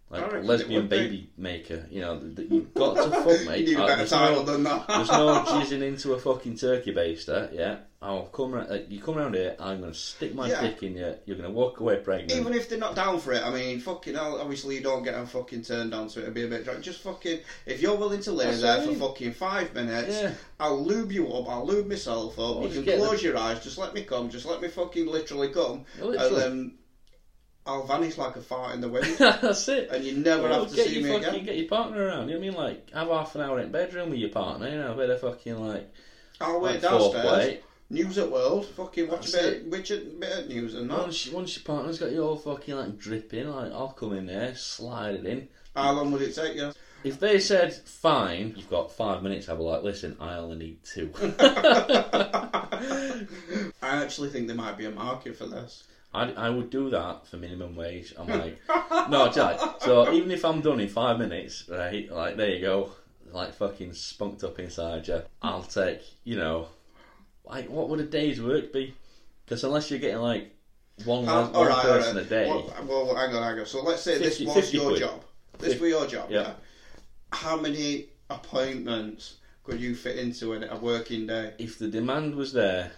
like 0.09 0.43
lesbian 0.43 0.81
would 0.83 0.89
be. 0.89 0.97
baby 0.97 1.29
maker. 1.38 1.85
You 1.89 2.01
know, 2.01 2.19
th- 2.19 2.35
th- 2.35 2.51
you've 2.51 2.74
got 2.74 2.93
to 2.95 3.09
fuck 3.09 3.25
mate. 3.47 3.67
You 3.67 3.81
Uh, 3.81 3.88
better 3.88 3.97
there's 3.97 4.09
title 4.12 4.43
no, 4.45 4.51
than 4.51 4.63
that. 4.63 4.88
there's 4.88 5.09
no 5.09 5.43
jizzing 5.47 5.81
into 5.81 6.13
a 6.13 6.19
fucking 6.19 6.57
turkey 6.57 6.93
baster. 6.93 7.51
Yeah, 7.53 7.77
I'll 8.03 8.27
come. 8.27 8.51
Ra- 8.53 8.62
uh, 8.69 8.79
you 8.88 9.01
come 9.01 9.17
around 9.17 9.33
here. 9.33 9.55
I'm 9.59 9.81
gonna 9.81 9.95
stick 9.95 10.35
my 10.35 10.47
Yeah. 10.47 10.62
dick 10.62 10.83
in 10.83 10.95
you. 10.95 11.15
You're 11.25 11.38
gonna 11.38 11.50
walk 11.50 11.79
away 11.79 11.97
pregnant. 11.97 12.33
Even 12.39 12.53
if 12.53 12.69
they're 12.69 12.77
not 12.77 12.95
down 12.95 13.19
for 13.19 13.33
it, 13.33 13.43
I 13.43 13.50
mean, 13.50 13.79
fucking 13.79 14.13
hell, 14.13 14.39
obviously 14.39 14.75
you 14.75 14.81
don't 14.83 15.01
get 15.03 15.15
them 15.15 15.25
fucking 15.25 15.63
turned 15.63 15.93
on 15.95 16.07
to 16.09 16.19
it, 16.19 16.24
it'd 16.24 16.35
be 16.35 16.43
a 16.43 16.47
bit 16.47 16.65
drunk. 16.65 16.81
Just 16.81 17.01
fucking, 17.01 17.39
if 17.65 17.81
you're 17.81 17.95
willing 17.97 18.21
to 18.21 18.31
lay 18.31 18.45
That's 18.45 18.62
there 18.62 18.81
for 18.83 18.93
fucking 18.93 19.33
five 19.33 19.74
minutes, 19.74 20.21
Yeah. 20.21 20.33
I'll 20.59 20.83
lube 20.85 21.12
you 21.12 21.33
up, 21.33 21.50
I'll 21.50 21.65
lube 21.65 21.88
myself 21.88 22.38
up, 22.38 22.57
Or 22.57 22.67
you 22.67 22.83
can 22.83 23.00
close 23.00 23.24
your 23.24 23.38
eyes, 23.38 23.63
just 23.63 23.79
let 23.79 23.95
me 23.95 24.03
come, 24.03 24.29
just 24.29 24.45
let 24.45 24.62
me 24.62 24.67
fucking 24.67 25.07
literally 25.07 25.50
come, 25.50 25.85
Literally. 26.00 26.17
and 26.27 26.35
then 26.38 26.74
I'll 27.67 27.86
vanish 27.86 28.17
like 28.17 28.36
a 28.36 28.41
fart 28.41 28.75
in 28.75 28.81
the 28.81 28.89
wind, 28.89 29.07
That's 29.19 29.67
it. 29.69 29.89
and 29.91 30.03
you 30.03 30.17
never 30.17 30.43
Well, 30.43 30.65
have 30.65 30.74
to 30.74 30.84
see 30.84 31.01
me 31.01 31.10
fucking, 31.10 31.29
again. 31.29 31.45
Get 31.45 31.57
your 31.57 31.67
partner 31.67 32.05
around. 32.05 32.29
You 32.29 32.36
know 32.36 32.39
what 32.41 32.48
I 32.48 32.50
mean? 32.51 32.53
Like 32.55 32.89
have 32.93 33.07
half 33.07 33.36
an 33.36 33.41
hour 33.41 33.60
in 33.60 33.72
the 33.72 33.77
bedroom 33.77 34.10
with 34.12 34.19
your 34.19 34.29
partner. 34.29 34.69
You 34.69 34.77
know, 34.77 34.93
a 34.93 34.95
bit 34.95 35.10
of 35.10 35.19
fucking 35.22 35.57
like, 35.57 35.91
I'll 36.39 36.62
like 36.62 36.74
wait 36.74 36.81
downstairs, 36.84 37.25
foreplay. 37.25 37.60
news 37.89 38.17
at 38.19 38.29
world, 38.31 38.67
fucking 38.67 39.07
watch 39.07 39.29
a 39.29 39.38
bit, 39.38 39.67
which 39.67 39.89
a 39.91 39.98
bit 39.98 40.38
of 40.39 40.48
news 40.48 40.75
and 40.75 40.89
that. 40.91 41.00
Once, 41.00 41.27
once 41.31 41.55
your 41.57 41.63
partner's 41.63 41.98
got 42.00 42.12
you 42.12 42.22
all 42.24 42.36
fucking 42.38 42.75
like 42.75 42.98
dripping, 43.00 43.48
like 43.50 43.72
I'll 43.72 43.89
come 43.93 44.13
in 44.13 44.27
there, 44.27 44.53
slide 44.55 45.15
it 45.15 45.25
in. 45.25 45.48
How 45.75 45.91
long 45.93 46.12
would 46.12 46.22
it 46.22 46.36
take 46.36 46.55
you? 46.55 46.72
If 47.05 47.19
they 47.19 47.39
said 47.39 47.71
fine, 47.74 48.53
you've 48.57 48.69
got 48.69 48.91
five 48.91 49.21
minutes. 49.21 49.47
I'll 49.47 49.57
be 49.57 49.63
like, 49.63 49.83
listen, 49.83 50.17
I 50.19 50.35
only 50.38 50.57
need 50.57 50.83
two. 50.83 51.12
I 53.81 53.81
actually 53.81 54.29
think 54.29 54.47
there 54.47 54.55
might 54.55 54.77
be 54.77 54.85
a 54.85 54.91
market 54.91 55.38
for 55.38 55.45
this. 55.45 55.83
I, 56.13 56.31
I 56.31 56.50
would 56.50 56.69
do 56.69 56.89
that 56.89 57.27
for 57.27 57.38
minimum 57.38 57.75
wage. 57.75 58.13
I'm 58.17 58.27
like, 58.27 58.59
no, 59.09 59.29
Jack. 59.31 59.59
So 59.81 60.12
even 60.13 60.31
if 60.31 60.45
I'm 60.45 60.62
done 60.62 60.79
in 60.79 60.88
five 60.89 61.19
minutes, 61.19 61.65
right? 61.69 62.09
Like 62.12 62.38
there 62.38 62.50
you 62.50 62.62
go, 62.62 62.91
like 63.31 63.53
fucking 63.53 63.93
spunked 63.93 64.43
up 64.43 64.59
inside 64.59 65.07
you. 65.07 65.21
I'll 65.41 65.63
take, 65.63 66.01
you 66.24 66.38
know, 66.38 66.67
like 67.45 67.69
what 67.69 67.89
would 67.89 68.00
a 68.00 68.03
day's 68.05 68.41
work 68.41 68.71
be? 68.74 68.95
Because 69.45 69.63
unless 69.63 69.91
you're 69.91 70.00
getting 70.00 70.21
like 70.21 70.55
one, 71.03 71.25
How- 71.25 71.45
one 71.47 71.67
right, 71.67 71.81
person 71.83 72.15
right. 72.15 72.25
a 72.25 72.29
day, 72.29 72.47
Well, 72.47 72.74
well, 72.88 73.15
hang 73.15 73.35
on, 73.35 73.43
hang 73.43 73.59
on. 73.59 73.65
So 73.65 73.83
let's 73.83 74.01
say 74.01 74.17
50 74.17 74.45
this 74.45 74.55
was 74.55 74.74
your 74.74 74.89
quid. 74.89 75.00
job. 75.01 75.21
This 75.59 75.79
was 75.79 75.89
your 75.89 76.07
job. 76.07 76.31
yeah. 76.31 76.41
Yeah. 76.41 76.53
How 77.35 77.57
many 77.59 78.05
appointments 78.29 79.35
could 79.63 79.79
you 79.79 79.93
fit 79.95 80.17
into 80.17 80.53
in 80.53 80.63
a 80.63 80.77
working 80.77 81.27
day? 81.27 81.53
if 81.57 81.77
the 81.77 81.87
demand 81.87 82.35
was 82.35 82.53
there, 82.53 82.91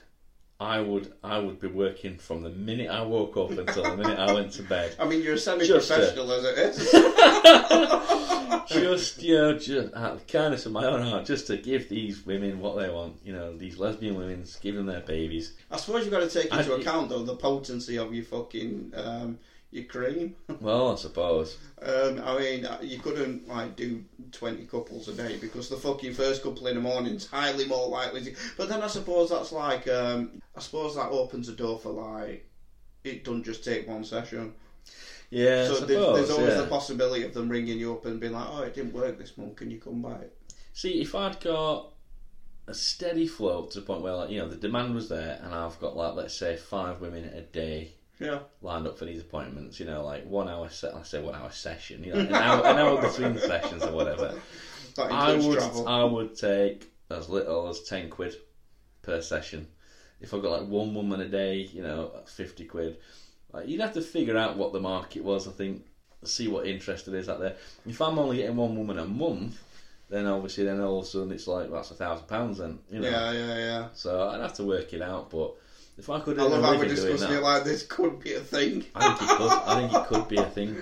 I 0.59 0.79
would 0.79 1.13
I 1.23 1.37
would 1.39 1.59
be 1.59 1.67
working 1.67 2.17
from 2.17 2.43
the 2.43 2.49
minute 2.49 2.89
I 2.89 3.01
woke 3.03 3.35
up 3.37 3.51
until 3.51 3.83
the 3.83 3.97
minute 3.97 4.17
I 4.17 4.33
went 4.33 4.51
to 4.53 4.63
bed. 4.63 4.95
I 4.99 5.05
mean, 5.07 5.21
you're 5.21 5.35
a 5.35 5.39
semi-professional 5.39 6.31
as 6.31 6.43
it 6.45 6.57
is. 6.57 6.77
Just 8.67 9.23
you 9.23 9.35
know, 9.35 9.57
just 9.57 9.93
out 9.95 10.13
of 10.13 10.25
the 10.25 10.31
kindness 10.31 10.65
of 10.65 10.73
my 10.73 10.85
own 10.85 11.01
heart, 11.01 11.25
just 11.25 11.47
to 11.47 11.57
give 11.57 11.87
these 11.87 12.25
women 12.25 12.59
what 12.59 12.77
they 12.77 12.89
want. 12.89 13.15
You 13.23 13.31
know, 13.33 13.55
these 13.55 13.77
lesbian 13.77 14.15
women, 14.15 14.43
give 14.61 14.75
them 14.75 14.85
their 14.85 14.99
babies. 15.01 15.53
I 15.71 15.77
suppose 15.77 16.03
you've 16.03 16.11
got 16.11 16.29
to 16.29 16.29
take 16.29 16.51
into 16.51 16.75
I- 16.75 16.79
account 16.79 17.09
though 17.09 17.23
the 17.23 17.35
potency 17.35 17.97
of 17.97 18.13
your 18.13 18.25
fucking 18.25 18.91
um, 18.95 19.39
your 19.71 19.85
cream. 19.85 20.35
Well, 20.59 20.93
I 20.93 20.95
suppose. 20.95 21.57
Um, 21.81 22.19
I 22.25 22.37
mean, 22.39 22.65
uh, 22.65 22.79
you 22.81 22.99
couldn't 22.99 23.47
like 23.47 23.75
do 23.75 24.03
twenty 24.31 24.65
couples 24.65 25.07
a 25.07 25.13
day 25.13 25.37
because 25.37 25.69
the 25.69 25.77
fucking 25.77 26.13
first 26.13 26.41
couple 26.41 26.67
in 26.67 26.75
the 26.75 26.81
morning's 26.81 27.27
highly 27.27 27.65
more 27.65 27.87
likely. 27.87 28.23
To, 28.23 28.35
but 28.57 28.69
then 28.69 28.81
I 28.81 28.87
suppose 28.87 29.29
that's 29.29 29.51
like, 29.51 29.87
um, 29.87 30.41
I 30.55 30.61
suppose 30.61 30.95
that 30.95 31.09
opens 31.09 31.47
a 31.47 31.53
door 31.53 31.77
for 31.77 31.91
like, 31.91 32.49
it 33.03 33.23
doesn't 33.23 33.43
just 33.43 33.63
take 33.63 33.87
one 33.87 34.03
session. 34.03 34.53
Yeah, 35.29 35.67
so 35.67 35.75
suppose. 35.75 35.87
there's, 35.87 36.15
there's 36.15 36.29
always 36.31 36.55
yeah. 36.55 36.61
the 36.61 36.67
possibility 36.67 37.23
of 37.23 37.33
them 37.33 37.49
ringing 37.49 37.77
you 37.77 37.93
up 37.93 38.05
and 38.05 38.19
being 38.19 38.33
like, 38.33 38.47
"Oh, 38.49 38.63
it 38.63 38.73
didn't 38.73 38.93
work 38.93 39.19
this 39.19 39.37
month. 39.37 39.57
Can 39.57 39.69
you 39.69 39.79
come 39.79 40.01
back?" 40.01 40.29
See, 40.73 41.01
if 41.01 41.13
I'd 41.13 41.39
got 41.39 41.91
a 42.65 42.73
steady 42.73 43.27
flow 43.27 43.65
to 43.65 43.79
the 43.79 43.85
point 43.85 44.01
where, 44.01 44.15
like, 44.15 44.29
you 44.29 44.39
know, 44.39 44.47
the 44.47 44.55
demand 44.55 44.95
was 44.95 45.09
there, 45.09 45.39
and 45.43 45.53
I've 45.53 45.79
got 45.79 45.95
like, 45.95 46.15
let's 46.15 46.37
say, 46.37 46.55
five 46.55 47.01
women 47.01 47.25
a 47.25 47.41
day 47.41 47.93
Yeah. 48.19 48.39
lined 48.61 48.87
up 48.87 48.97
for 48.97 49.05
these 49.05 49.21
appointments. 49.21 49.79
You 49.79 49.85
know, 49.85 50.03
like 50.03 50.25
one 50.25 50.49
hour 50.49 50.69
set. 50.69 50.95
I 50.95 51.03
say 51.03 51.21
one 51.21 51.35
hour 51.35 51.51
session. 51.51 52.03
You 52.03 52.13
know, 52.13 52.19
an 52.19 52.33
hour, 52.33 52.65
an 52.65 52.77
hour 52.77 53.01
between 53.01 53.37
sessions 53.39 53.83
or 53.83 53.91
whatever. 53.91 54.39
That 54.95 55.11
I 55.11 55.33
includes 55.33 55.47
would 55.47 55.59
travel. 55.59 55.87
I 55.87 56.03
would 56.03 56.35
take 56.35 56.91
as 57.09 57.29
little 57.29 57.67
as 57.67 57.81
ten 57.81 58.09
quid 58.09 58.35
per 59.01 59.21
session. 59.21 59.67
If 60.19 60.33
I 60.33 60.39
got 60.39 60.61
like 60.61 60.69
one 60.69 60.95
woman 60.95 61.21
a 61.21 61.27
day, 61.27 61.57
you 61.71 61.83
know, 61.83 62.11
at 62.15 62.29
fifty 62.29 62.65
quid. 62.65 62.97
Like, 63.53 63.67
you'd 63.67 63.81
have 63.81 63.93
to 63.93 64.01
figure 64.01 64.37
out 64.37 64.57
what 64.57 64.73
the 64.73 64.79
market 64.79 65.23
was. 65.23 65.47
I 65.47 65.51
think 65.51 65.85
see 66.23 66.47
what 66.47 66.67
interest 66.67 67.05
there 67.05 67.15
is 67.15 67.29
out 67.29 67.39
there. 67.39 67.55
If 67.85 68.01
I'm 68.01 68.19
only 68.19 68.37
getting 68.37 68.55
one 68.55 68.75
woman 68.75 68.97
a 68.99 69.05
month, 69.05 69.63
then 70.09 70.25
obviously 70.25 70.63
then 70.63 70.81
all 70.81 70.99
of 70.99 71.05
a 71.05 71.07
sudden 71.07 71.31
it's 71.31 71.47
like 71.47 71.69
well, 71.69 71.81
that's 71.81 71.91
a 71.91 71.95
thousand 71.95 72.27
pounds 72.27 72.57
then. 72.57 72.79
You 72.91 72.99
know. 72.99 73.09
Yeah, 73.09 73.31
yeah, 73.31 73.57
yeah. 73.57 73.87
So 73.93 74.27
I'd 74.29 74.41
have 74.41 74.53
to 74.55 74.63
work 74.63 74.93
it 74.93 75.01
out. 75.01 75.29
But 75.29 75.55
if 75.97 76.11
I 76.11 76.19
could, 76.19 76.37
I 76.37 76.43
love 76.43 76.63
how 76.63 76.77
we're 76.77 76.87
discussing 76.87 77.31
it 77.31 77.41
like 77.41 77.63
this 77.63 77.81
could 77.81 78.19
be 78.19 78.33
a 78.33 78.39
thing. 78.39 78.85
I 78.93 79.13
think 79.13 79.31
it 79.31 79.37
could. 79.37 79.51
I 79.51 79.75
think 79.75 79.93
it 79.93 80.05
could 80.07 80.27
be 80.27 80.37
a 80.37 80.45
thing. 80.45 80.75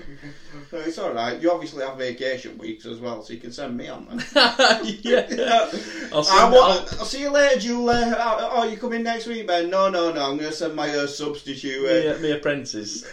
No, 0.73 0.79
it's 0.79 0.97
all 0.97 1.13
right. 1.13 1.39
You 1.39 1.51
obviously 1.51 1.85
have 1.85 1.97
vacation 1.97 2.57
weeks 2.57 2.85
as 2.85 2.99
well, 2.99 3.21
so 3.21 3.31
you 3.31 3.39
can 3.39 3.53
send 3.53 3.77
me 3.77 3.87
on 3.87 4.07
them. 4.07 4.21
yeah. 5.01 5.25
I'll 6.11 6.25
I 6.29 6.49
want, 6.51 6.93
I'll 6.99 7.05
see 7.05 7.21
you 7.21 7.31
later, 7.31 7.61
Julie. 7.61 7.93
Oh, 7.95 8.49
oh, 8.51 8.63
you 8.65 8.75
coming 8.75 9.03
next 9.03 9.25
week, 9.27 9.47
Ben? 9.47 9.69
No, 9.69 9.89
no, 9.89 10.11
no. 10.11 10.21
I'm 10.21 10.37
going 10.37 10.49
to 10.49 10.55
send 10.55 10.75
my 10.75 10.89
uh, 10.89 11.07
substitute. 11.07 11.87
I'll, 11.87 12.11
Uh, 12.11 12.15
me, 12.17 12.21
me 12.23 12.31
apprentice. 12.31 13.05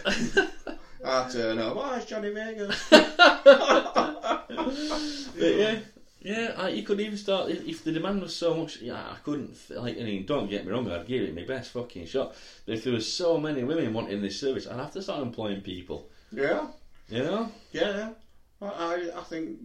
I 1.05 1.29
turn 1.31 1.59
up. 1.59 1.77
Oh, 1.77 1.95
it's 1.95 2.07
Johnny 2.07 2.31
Vegas. 2.31 2.83
But 2.91 4.47
yeah, 5.57 5.79
yeah, 6.25 6.55
I, 6.57 6.69
you 6.69 6.83
could 6.83 7.01
even 7.01 7.17
start 7.19 7.51
if, 7.51 7.67
if 7.67 7.85
the 7.85 7.93
demand 7.93 8.23
was 8.23 8.35
so 8.35 8.55
much. 8.55 8.79
Yeah, 8.81 8.95
I 8.95 9.17
couldn't 9.25 9.57
like. 9.71 9.99
I 9.99 10.03
mean, 10.05 10.25
don't 10.27 10.49
get 10.49 10.65
me 10.65 10.73
wrong, 10.73 10.91
I'd 10.91 11.07
give 11.07 11.23
it 11.23 11.35
my 11.35 11.45
best 11.45 11.73
fucking 11.73 12.07
shot. 12.07 12.35
But 12.67 12.75
if 12.77 12.85
there 12.85 12.93
was 12.93 13.11
so 13.13 13.39
many 13.39 13.65
women 13.65 13.93
wanting 13.93 14.23
this 14.23 14.39
service, 14.41 14.67
I'd 14.67 14.77
have 14.79 14.93
to 14.93 15.03
start 15.03 15.23
employing 15.23 15.61
people. 15.61 16.09
yeah, 16.31 16.69
You 17.09 17.25
know? 17.25 17.53
yeah. 17.73 18.11
I, 18.61 19.11
I 19.17 19.23
think 19.23 19.59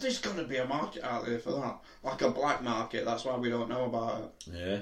there's 0.00 0.18
got 0.18 0.36
to 0.36 0.44
be 0.44 0.56
a 0.56 0.66
market 0.66 1.04
out 1.04 1.26
there 1.26 1.38
for 1.38 1.52
that, 1.52 1.78
like 2.02 2.22
a 2.22 2.30
black 2.30 2.62
market. 2.62 3.04
That's 3.04 3.24
why 3.24 3.36
we 3.36 3.50
don't 3.50 3.68
know 3.68 3.84
about 3.84 4.22
it. 4.22 4.52
Yeah, 4.54 4.78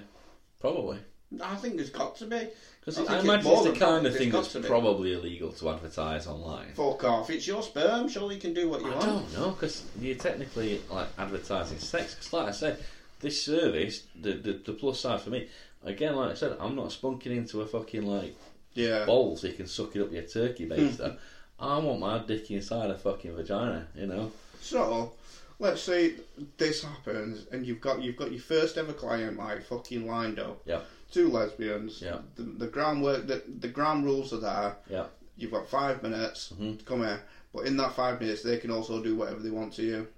probably. 0.61 0.98
I 1.43 1.55
think 1.57 1.77
there's 1.77 1.90
got 1.90 2.16
to 2.16 2.27
be. 2.27 2.49
Because 2.81 2.99
I 2.99 3.16
I, 3.16 3.21
imagine 3.21 3.53
it's 3.53 3.64
the 3.64 3.73
kind 3.73 4.07
of 4.07 4.16
thing 4.16 4.31
that's 4.31 4.57
probably 4.66 5.12
illegal 5.12 5.53
to 5.53 5.69
advertise 5.71 6.27
online. 6.27 6.73
Fuck 6.75 7.05
off! 7.05 7.31
It's 7.31 7.47
your 7.47 7.62
sperm. 7.62 8.09
Surely 8.09 8.37
you 8.37 8.40
can 8.40 8.55
do 8.55 8.69
what 8.69 8.81
you 8.81 8.88
I 8.88 8.95
want. 8.95 9.05
don't 9.07 9.33
know 9.35 9.51
because 9.51 9.85
you're 10.01 10.16
technically 10.16 10.81
like 10.90 11.09
advertising 11.19 11.79
sex. 11.79 12.14
Because 12.14 12.33
like 12.33 12.49
I 12.49 12.53
said, 12.53 12.83
this 13.21 13.45
service, 13.45 14.05
the, 14.21 14.33
the 14.33 14.53
the 14.64 14.73
plus 14.73 14.99
side 15.01 15.21
for 15.21 15.31
me, 15.31 15.49
again, 15.85 16.16
like 16.16 16.31
I 16.31 16.35
said, 16.35 16.57
I'm 16.59 16.75
not 16.75 16.88
spunking 16.88 17.27
into 17.37 17.61
a 17.61 17.66
fucking 17.66 18.07
like 18.07 18.35
Yeah. 18.75 19.05
bowl 19.05 19.37
so 19.37 19.47
you 19.47 19.53
can 19.55 19.66
suck 19.66 19.95
it 19.95 20.03
up 20.03 20.11
your 20.12 20.23
turkey 20.23 20.66
baster. 20.69 21.12
Hmm. 21.12 21.16
I 21.62 21.79
want 21.79 22.01
my 22.01 22.19
dick 22.19 22.51
inside 22.51 22.88
a 22.90 22.97
fucking 22.97 23.37
vagina, 23.37 23.87
you 23.95 24.07
know. 24.07 24.33
So, 24.62 25.12
let's 25.59 25.83
say 25.83 26.14
this 26.57 26.83
happens, 26.83 27.47
and 27.53 27.66
you've 27.66 27.83
got 27.83 28.01
you've 28.03 28.16
got 28.16 28.33
your 28.33 28.40
first 28.40 28.79
ever 28.79 28.95
client 28.95 29.37
like 29.37 29.62
fucking 29.64 30.07
lined 30.07 30.38
up. 30.38 30.62
Yeah. 30.64 30.81
Two 31.11 31.29
lesbians. 31.29 32.01
Yeah. 32.03 32.18
The, 32.37 32.42
the 32.42 32.66
groundwork, 32.66 33.27
the, 33.27 33.42
the 33.61 33.68
ground 33.68 34.05
rules 34.05 34.33
are 34.33 34.40
there. 34.40 34.77
Yeah. 34.88 35.07
You've 35.37 35.51
got 35.53 35.68
five 35.68 36.03
minutes 36.03 36.53
Mhm. 36.59 36.79
to 36.79 36.85
come 36.85 37.01
here, 37.01 37.23
but 37.55 37.66
in 37.66 37.77
that 37.79 37.94
five 37.94 38.20
minutes, 38.20 38.42
they 38.42 38.59
can 38.59 38.70
also 38.70 39.03
do 39.03 39.16
whatever 39.16 39.40
they 39.40 39.51
want 39.51 39.73
to 39.75 39.83
you, 39.83 40.09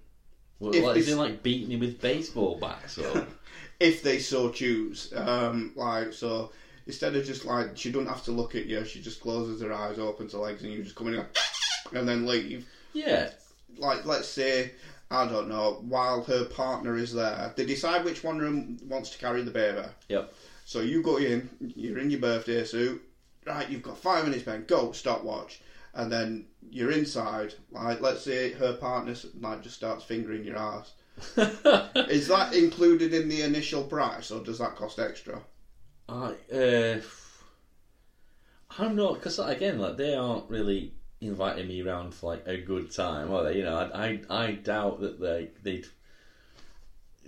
Well, 0.58 0.74
If 0.74 0.84
like, 0.84 0.96
is 0.96 1.08
it 1.08 1.16
like 1.16 1.42
beating 1.42 1.68
me 1.68 1.76
with 1.76 2.00
baseball 2.00 2.58
bats 2.60 2.98
or? 2.98 3.26
if 3.80 4.02
they 4.02 4.18
so 4.18 4.50
choose. 4.50 5.12
Um, 5.14 5.72
like 5.76 6.12
so. 6.12 6.52
Instead 6.86 7.14
of 7.14 7.24
just 7.24 7.44
like 7.44 7.76
she 7.76 7.92
doesn't 7.92 8.08
have 8.08 8.24
to 8.24 8.32
look 8.32 8.56
at 8.56 8.66
you, 8.66 8.84
she 8.84 9.00
just 9.00 9.20
closes 9.20 9.62
her 9.62 9.72
eyes, 9.72 9.98
opens 10.00 10.32
her 10.32 10.38
legs, 10.38 10.62
and 10.64 10.72
you 10.72 10.82
just 10.82 10.96
come 10.96 11.06
in 11.08 11.14
and, 11.14 11.26
go, 11.92 11.98
and 12.00 12.08
then 12.08 12.26
leave. 12.26 12.66
yeah. 12.92 13.30
like 13.78 14.04
let's 14.04 14.28
say 14.28 14.72
I 15.10 15.26
don't 15.28 15.48
know, 15.48 15.82
while 15.86 16.24
her 16.24 16.44
partner 16.46 16.96
is 16.96 17.12
there, 17.12 17.52
they 17.56 17.64
decide 17.66 18.04
which 18.04 18.24
one 18.24 18.36
of 18.36 18.42
them 18.42 18.78
wants 18.88 19.10
to 19.10 19.18
carry 19.18 19.42
the 19.42 19.50
baby. 19.50 19.82
Yep. 20.08 20.32
So 20.64 20.80
you 20.80 21.02
go 21.02 21.16
in, 21.16 21.50
you're 21.60 21.98
in 21.98 22.10
your 22.10 22.20
birthday 22.20 22.64
suit, 22.64 23.02
right? 23.46 23.68
You've 23.68 23.82
got 23.82 23.98
five 23.98 24.24
minutes, 24.24 24.44
Ben. 24.44 24.64
Go 24.66 24.92
stopwatch, 24.92 25.60
and 25.94 26.10
then 26.10 26.46
you're 26.70 26.92
inside. 26.92 27.54
Like 27.70 28.00
let's 28.00 28.22
say 28.22 28.52
her 28.52 28.74
partner 28.74 29.14
like 29.40 29.62
just 29.62 29.76
starts 29.76 30.04
fingering 30.04 30.44
your 30.44 30.58
ass. 30.58 30.92
Is 31.36 32.28
that 32.28 32.54
included 32.54 33.12
in 33.12 33.28
the 33.28 33.42
initial 33.42 33.82
price, 33.82 34.30
or 34.30 34.42
does 34.42 34.58
that 34.58 34.76
cost 34.76 34.98
extra? 34.98 35.42
I, 36.08 36.34
uh, 36.52 37.00
I'm 38.78 38.96
not 38.96 39.14
because 39.14 39.38
again, 39.38 39.78
like 39.78 39.96
they 39.96 40.14
aren't 40.14 40.48
really 40.48 40.94
inviting 41.20 41.68
me 41.68 41.82
around 41.82 42.14
for 42.14 42.32
like 42.32 42.46
a 42.46 42.58
good 42.58 42.90
time, 42.90 43.32
are 43.32 43.44
they? 43.44 43.58
You 43.58 43.64
know, 43.64 43.76
I, 43.76 44.06
I, 44.06 44.44
I 44.44 44.52
doubt 44.52 45.00
that 45.00 45.20
they 45.20 45.50
they'd 45.62 45.86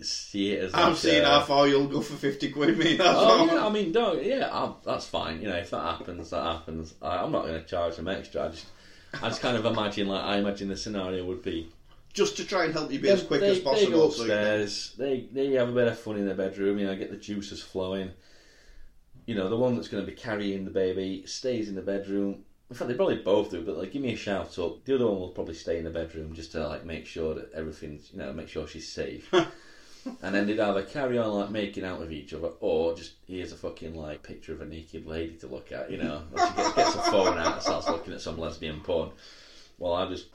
see 0.02 0.52
it 0.52 0.64
as. 0.64 0.74
I'm 0.74 0.90
like 0.90 0.96
seeing 0.98 1.22
a- 1.22 1.26
how 1.28 1.40
far 1.42 1.66
you'll 1.68 1.86
go 1.86 2.00
for 2.00 2.14
50 2.14 2.50
quid, 2.50 2.76
me. 2.78 2.96
That's 2.96 3.18
Oh 3.18 3.46
yeah, 3.46 3.66
I 3.66 3.70
mean, 3.70 3.92
don't 3.92 4.22
yeah, 4.22 4.48
i 4.52 4.72
that's 4.84 5.06
fine. 5.06 5.40
You 5.40 5.48
know, 5.48 5.56
if 5.56 5.70
that 5.70 5.80
happens, 5.98 6.30
that 6.30 6.42
happens. 6.42 6.94
I, 7.02 7.18
I'm 7.22 7.32
not 7.32 7.44
going 7.46 7.60
to 7.60 7.66
charge 7.66 7.96
them 7.96 8.08
extra. 8.08 8.46
I 8.46 8.48
just, 8.48 8.66
I 9.22 9.28
just 9.28 9.40
kind 9.40 9.56
of 9.56 9.64
imagine 9.64 10.08
like 10.08 10.22
I 10.24 10.36
imagine 10.38 10.68
the 10.68 10.76
scenario 10.76 11.24
would 11.24 11.42
be 11.42 11.68
Just 12.12 12.36
to 12.38 12.44
try 12.44 12.64
and 12.64 12.72
help 12.72 12.90
you 12.92 12.98
be 12.98 13.08
as 13.10 13.22
quick 13.22 13.40
they, 13.40 13.50
as 13.50 13.58
They 13.58 13.64
possible. 13.64 13.92
go 13.92 14.10
so 14.10 14.22
you 14.24 14.28
can- 14.30 14.38
upstairs. 14.38 14.94
They 14.98 15.28
they 15.32 15.52
have 15.52 15.68
a 15.68 15.72
bit 15.72 15.88
of 15.88 15.98
fun 15.98 16.16
in 16.16 16.26
their 16.26 16.34
bedroom. 16.34 16.78
You 16.78 16.86
know, 16.86 16.96
get 16.96 17.10
the 17.10 17.16
juices 17.16 17.62
flowing. 17.62 18.10
You 19.26 19.34
know, 19.34 19.48
the 19.48 19.56
one 19.56 19.74
that's 19.74 19.88
going 19.88 20.04
to 20.04 20.10
be 20.10 20.16
carrying 20.16 20.64
the 20.66 20.70
baby 20.70 21.22
stays 21.26 21.68
in 21.70 21.74
the 21.76 21.82
bedroom. 21.82 22.44
In 22.68 22.76
fact, 22.76 22.88
they 22.88 22.94
probably 22.94 23.16
both 23.16 23.50
do. 23.50 23.62
But 23.62 23.78
like, 23.78 23.92
give 23.92 24.02
me 24.02 24.12
a 24.12 24.16
shout 24.16 24.58
up. 24.58 24.84
The 24.84 24.96
other 24.96 25.06
one 25.06 25.18
will 25.20 25.28
probably 25.30 25.54
stay 25.54 25.78
in 25.78 25.84
the 25.84 25.90
bedroom 25.90 26.34
just 26.34 26.52
to 26.52 26.66
like 26.66 26.84
make 26.84 27.06
sure 27.06 27.34
that 27.34 27.52
everything's 27.54 28.10
you 28.12 28.18
know 28.18 28.32
make 28.32 28.48
sure 28.48 28.66
she's 28.66 28.88
safe. 28.88 29.32
and 30.22 30.34
then 30.34 30.46
they'd 30.46 30.60
either 30.60 30.82
carry 30.82 31.18
on 31.18 31.32
like 31.32 31.50
making 31.50 31.84
out 31.84 32.00
with 32.00 32.12
each 32.12 32.32
other, 32.32 32.50
or 32.60 32.94
just 32.94 33.12
here's 33.26 33.52
a 33.52 33.56
fucking 33.56 33.94
like 33.94 34.22
picture 34.22 34.52
of 34.52 34.60
a 34.60 34.66
naked 34.66 35.06
lady 35.06 35.34
to 35.36 35.46
look 35.46 35.72
at. 35.72 35.90
You 35.90 35.98
know, 35.98 36.22
or 36.32 36.46
she 36.46 36.54
gets, 36.54 36.72
gets 36.74 36.94
a 36.94 37.02
phone 37.10 37.38
out 37.38 37.54
and 37.54 37.62
starts 37.62 37.88
looking 37.88 38.14
at 38.14 38.20
some 38.20 38.38
lesbian 38.38 38.80
porn. 38.80 39.10
Well, 39.78 39.94
I 39.94 40.08
just. 40.08 40.26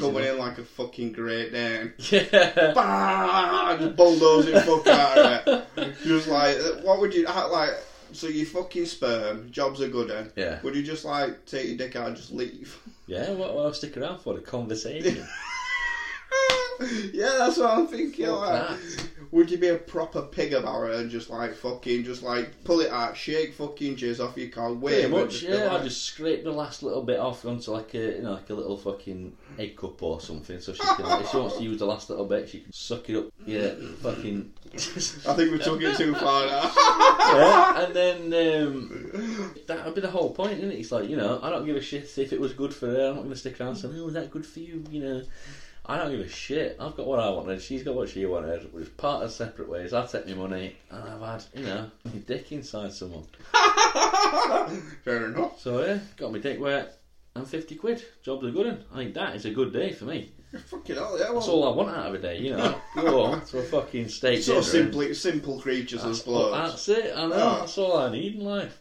Coming 0.00 0.24
in 0.24 0.38
like 0.38 0.56
a 0.56 0.64
fucking 0.64 1.12
great 1.12 1.52
Dane. 1.52 1.92
Yeah. 2.10 2.72
Bah! 2.74 3.76
Just 3.78 3.94
bulldozing 3.94 4.58
fuck 4.60 4.86
out 4.86 5.18
of 5.18 5.66
it. 5.76 5.96
Just 6.02 6.28
like, 6.28 6.56
what 6.82 6.98
would 6.98 7.12
you, 7.12 7.24
like, 7.26 7.72
so 8.12 8.26
you 8.26 8.46
fucking 8.46 8.86
sperm, 8.86 9.50
jobs 9.50 9.82
are 9.82 9.88
good 9.88 10.08
then. 10.08 10.32
Yeah. 10.34 10.60
Would 10.62 10.74
you 10.74 10.82
just 10.82 11.04
like 11.04 11.44
take 11.44 11.68
your 11.68 11.76
dick 11.76 11.94
out 11.94 12.06
and 12.06 12.16
just 12.16 12.32
leave? 12.32 12.78
Yeah, 13.06 13.30
what 13.32 13.54
will 13.54 13.66
I 13.66 13.72
stick 13.72 13.98
around 13.98 14.20
for? 14.20 14.32
The 14.32 14.40
conversation. 14.40 15.26
yeah, 17.12 17.34
that's 17.38 17.58
what 17.58 17.70
I'm 17.78 17.86
thinking. 17.86 18.26
Fuck 18.26 18.40
Like, 18.40 18.68
that. 18.68 19.08
would 19.30 19.50
you 19.50 19.58
be 19.58 19.68
a 19.68 19.76
proper 19.76 20.22
pig 20.22 20.52
about 20.52 20.90
it 20.90 20.96
and 20.96 21.10
just 21.10 21.30
like 21.30 21.54
fucking, 21.54 22.04
just 22.04 22.22
like 22.22 22.64
pull 22.64 22.80
it 22.80 22.90
out, 22.90 23.16
shake 23.16 23.54
fucking 23.54 23.96
jizz 23.96 24.24
off 24.24 24.36
your 24.36 24.48
car, 24.48 24.74
Pretty 24.74 25.08
much, 25.08 25.42
yeah. 25.42 25.74
I 25.74 25.82
just 25.82 26.02
scrape 26.04 26.44
the 26.44 26.52
last 26.52 26.82
little 26.82 27.02
bit 27.02 27.18
off 27.18 27.44
onto 27.44 27.70
like 27.70 27.94
a 27.94 28.16
you 28.16 28.22
know 28.22 28.32
like 28.32 28.50
a 28.50 28.54
little 28.54 28.76
fucking 28.76 29.32
egg 29.58 29.76
cup 29.76 30.02
or 30.02 30.20
something, 30.20 30.60
so 30.60 30.72
she 30.72 30.82
can 30.82 31.04
like, 31.06 31.24
if 31.24 31.30
she 31.30 31.36
wants 31.36 31.56
to 31.56 31.62
use 31.64 31.78
the 31.78 31.86
last 31.86 32.10
little 32.10 32.26
bit, 32.26 32.48
she 32.48 32.60
can 32.60 32.72
suck 32.72 33.08
it 33.08 33.16
up. 33.16 33.26
Yeah, 33.46 33.72
fucking. 34.02 34.52
I 34.74 34.78
think 35.34 35.52
we 35.52 35.58
took 35.58 35.80
it 35.80 35.96
too 35.96 36.14
far 36.14 36.46
now. 36.46 36.72
yeah, 37.36 37.84
and 37.84 37.94
then 37.94 38.66
um, 38.66 39.54
that 39.66 39.84
would 39.84 39.94
be 39.94 40.00
the 40.00 40.10
whole 40.10 40.30
point, 40.32 40.58
isn't 40.58 40.70
it? 40.72 40.78
It's 40.78 40.92
like 40.92 41.08
you 41.08 41.16
know, 41.16 41.40
I 41.42 41.50
don't 41.50 41.64
give 41.64 41.76
a 41.76 41.80
shit 41.80 42.04
if 42.18 42.32
it 42.32 42.40
was 42.40 42.52
good 42.52 42.74
for 42.74 42.86
her. 42.86 43.08
I'm 43.08 43.14
not 43.14 43.22
going 43.22 43.30
to 43.30 43.36
stick 43.36 43.60
around 43.60 43.76
saying, 43.76 43.94
"Oh, 43.98 44.04
was 44.04 44.14
that 44.14 44.30
good 44.30 44.44
for 44.44 44.60
you?" 44.60 44.84
You 44.90 45.00
know. 45.02 45.22
I 45.88 45.98
don't 45.98 46.10
give 46.10 46.20
a 46.20 46.28
shit. 46.28 46.76
I've 46.80 46.96
got 46.96 47.06
what 47.06 47.20
I 47.20 47.30
wanted. 47.30 47.62
She's 47.62 47.84
got 47.84 47.94
what 47.94 48.08
she 48.08 48.26
wanted. 48.26 48.72
We're 48.72 48.80
just 48.80 48.96
part 48.96 49.22
of 49.22 49.30
separate 49.30 49.68
ways. 49.68 49.92
I've 49.92 50.10
taken 50.10 50.36
my 50.36 50.48
money 50.48 50.76
and 50.90 51.08
I've 51.08 51.20
had, 51.20 51.44
you 51.54 51.64
know, 51.64 51.90
my 52.04 52.10
dick 52.26 52.50
inside 52.50 52.92
someone. 52.92 53.24
Fair 55.04 55.26
enough. 55.26 55.60
So 55.60 55.84
yeah, 55.84 55.98
got 56.16 56.32
my 56.32 56.38
dick 56.38 56.60
wet 56.60 56.98
and 57.36 57.46
fifty 57.46 57.76
quid. 57.76 58.04
Job's 58.24 58.46
a 58.46 58.50
good 58.50 58.66
one. 58.66 58.84
I 58.92 58.96
think 58.96 59.14
that 59.14 59.36
is 59.36 59.44
a 59.44 59.50
good 59.50 59.72
day 59.72 59.92
for 59.92 60.06
me. 60.06 60.32
Fucking 60.66 60.96
hell, 60.96 61.16
yeah. 61.18 61.30
That's 61.32 61.48
all 61.48 61.72
I 61.72 61.76
want 61.76 61.96
out 61.96 62.06
of 62.06 62.14
a 62.14 62.18
day, 62.18 62.38
you 62.38 62.56
know. 62.56 62.80
Go 62.94 63.26
home 63.26 63.42
to 63.46 63.58
a 63.58 63.62
fucking 63.62 64.08
steak 64.08 64.42
so 64.42 64.54
dinner. 64.54 64.64
simply, 64.64 65.10
eh? 65.10 65.14
simple 65.14 65.60
creatures 65.60 66.02
and 66.02 66.10
as 66.12 66.18
that's, 66.18 66.26
blokes. 66.26 66.86
that's 66.86 66.88
it. 66.88 67.12
I 67.16 67.26
know. 67.26 67.36
Yeah. 67.36 67.56
That's 67.60 67.78
all 67.78 67.98
I 67.98 68.10
need 68.10 68.36
in 68.36 68.44
life. 68.44 68.78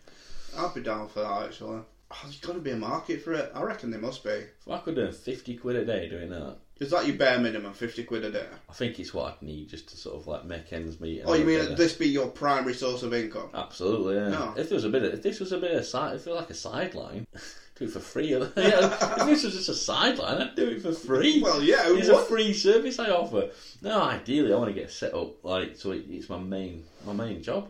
I'd 0.57 0.73
be 0.73 0.81
down 0.81 1.07
for 1.09 1.19
that 1.19 1.43
actually. 1.43 1.81
Oh, 2.11 2.17
there's 2.23 2.39
got 2.39 2.53
to 2.53 2.59
be 2.59 2.71
a 2.71 2.77
market 2.77 3.21
for 3.21 3.33
it. 3.33 3.51
I 3.53 3.61
reckon 3.61 3.91
there 3.91 3.99
must 3.99 4.23
be. 4.23 4.29
If 4.29 4.69
I 4.69 4.77
could 4.79 4.97
earn 4.97 5.11
fifty 5.11 5.55
quid 5.55 5.75
a 5.75 5.85
day 5.85 6.07
doing 6.07 6.29
that, 6.29 6.57
Is 6.79 6.91
that 6.91 7.07
your 7.07 7.15
bare 7.15 7.39
minimum, 7.39 7.71
fifty 7.73 8.03
quid 8.03 8.25
a 8.25 8.31
day? 8.31 8.45
I 8.69 8.73
think 8.73 8.99
it's 8.99 9.13
what 9.13 9.33
I'd 9.33 9.41
need 9.41 9.69
just 9.69 9.87
to 9.89 9.97
sort 9.97 10.15
of 10.17 10.27
like 10.27 10.43
make 10.45 10.73
ends 10.73 10.99
meet. 10.99 11.21
and 11.21 11.29
Oh, 11.29 11.33
you 11.33 11.45
mean 11.45 11.75
this 11.75 11.93
be 11.93 12.07
your 12.09 12.27
primary 12.27 12.73
source 12.73 13.01
of 13.03 13.13
income? 13.13 13.49
Absolutely, 13.53 14.15
yeah. 14.15 14.27
No. 14.29 14.53
If 14.57 14.67
there 14.69 14.75
was 14.75 14.83
a 14.83 14.89
bit, 14.89 15.03
of, 15.03 15.13
if 15.13 15.21
this 15.23 15.39
was 15.39 15.53
a 15.53 15.57
bit 15.57 15.71
of 15.73 15.85
side, 15.85 16.15
if 16.17 16.27
it 16.27 16.31
was 16.31 16.39
like 16.41 16.49
a 16.49 16.53
sideline, 16.53 17.27
do 17.75 17.85
it 17.85 17.91
for 17.91 18.01
free. 18.01 18.27
yeah, 18.33 18.49
if 18.57 19.25
this 19.25 19.43
was 19.45 19.53
just 19.53 19.69
a 19.69 19.73
sideline, 19.73 20.41
I'd 20.41 20.55
do 20.55 20.67
it 20.67 20.81
for 20.81 20.91
free. 20.91 21.41
Well, 21.41 21.63
yeah. 21.63 21.83
It's 21.85 22.09
a 22.09 22.17
free 22.25 22.51
service 22.51 22.99
I 22.99 23.09
offer. 23.09 23.51
No, 23.81 24.01
ideally, 24.01 24.51
I 24.53 24.57
want 24.57 24.73
to 24.75 24.79
get 24.79 24.91
set 24.91 25.13
up 25.13 25.45
like 25.45 25.77
so. 25.77 25.91
It, 25.91 26.05
it's 26.09 26.27
my 26.29 26.39
main 26.39 26.83
my 27.05 27.13
main 27.13 27.41
job, 27.41 27.69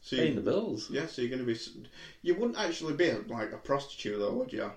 So 0.00 0.16
paying 0.16 0.34
you, 0.34 0.40
the 0.40 0.48
bills. 0.50 0.90
yeah, 0.90 1.06
so 1.06 1.22
you're 1.22 1.28
going 1.30 1.40
to 1.40 1.46
be. 1.46 1.54
s- 1.54 1.70
You 2.22 2.36
wouldn't 2.36 2.56
actually 2.58 2.92
be 2.94 3.10
like 3.26 3.52
a 3.52 3.56
prostitute 3.56 4.20
though, 4.20 4.32
would 4.34 4.52
you? 4.52 4.70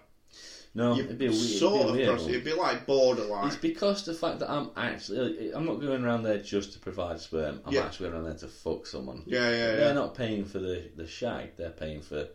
No, 0.78 0.94
you 0.96 1.04
it'd 1.06 1.18
be 1.18 1.26
a 1.26 1.30
weird. 1.32 1.42
sort 1.42 1.82
it'd 1.82 1.86
be 1.86 1.90
a 1.90 1.96
weird 1.96 2.08
prostitute. 2.10 2.26
one. 2.26 2.42
It'd 2.42 2.56
be 2.56 2.62
like 2.62 2.86
borderline. 2.86 3.48
It's 3.48 3.56
because 3.58 4.06
the 4.06 4.14
fact 4.14 4.40
that 4.40 4.50
I'm 4.50 4.70
actually 4.78 5.52
I'm 5.54 5.66
not 5.66 5.82
going 5.82 6.04
around 6.04 6.24
there 6.24 6.38
just 6.38 6.74
to 6.74 6.80
provide 6.80 7.20
sperm. 7.20 7.62
I'm 7.66 7.74
Yeah. 7.74 7.86
actually 7.86 8.10
going 8.10 8.16
around 8.22 8.26
there 8.32 8.40
to 8.46 8.48
fuck 8.48 8.86
someone. 8.86 9.24
Yeah, 9.26 9.50
yeah, 9.50 9.56
yeah. 9.56 9.66
They're 9.76 9.88
yeah. 9.88 9.94
not 9.94 10.14
paying 10.16 10.46
for 10.46 10.60
the 10.60 10.84
the 10.96 11.08
shag. 11.08 11.56
They're 11.58 11.72
paying 11.72 12.02
for 12.02 12.28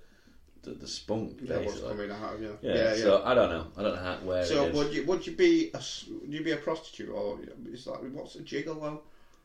the, 0.65 0.71
the 0.73 0.87
spunk 0.89 1.39
Yeah, 1.43 1.59
what's 1.59 1.73
basically. 1.75 1.89
coming 1.91 2.11
out 2.11 2.35
of 2.35 2.43
you? 2.43 2.59
Yeah, 2.63 2.75
yeah, 2.75 2.95
yeah. 2.95 3.03
So 3.03 3.23
I 3.25 3.35
don't 3.35 3.51
know. 3.51 3.67
I 3.77 3.83
don't 3.83 3.95
know 3.97 4.03
how 4.03 4.17
where 4.25 4.45
So 4.45 4.65
it 4.65 4.69
is. 4.71 4.77
would 4.77 4.93
you 4.95 5.07
would 5.07 5.27
you 5.27 5.37
be 5.37 5.71
a 5.75 5.81
would 6.21 6.33
you 6.33 6.43
be 6.43 6.51
a 6.53 6.57
prostitute 6.57 7.11
or 7.11 7.39
is 7.73 7.85
that 7.85 8.03
what's 8.13 8.35
a 8.37 8.41
gigolo? 8.41 9.01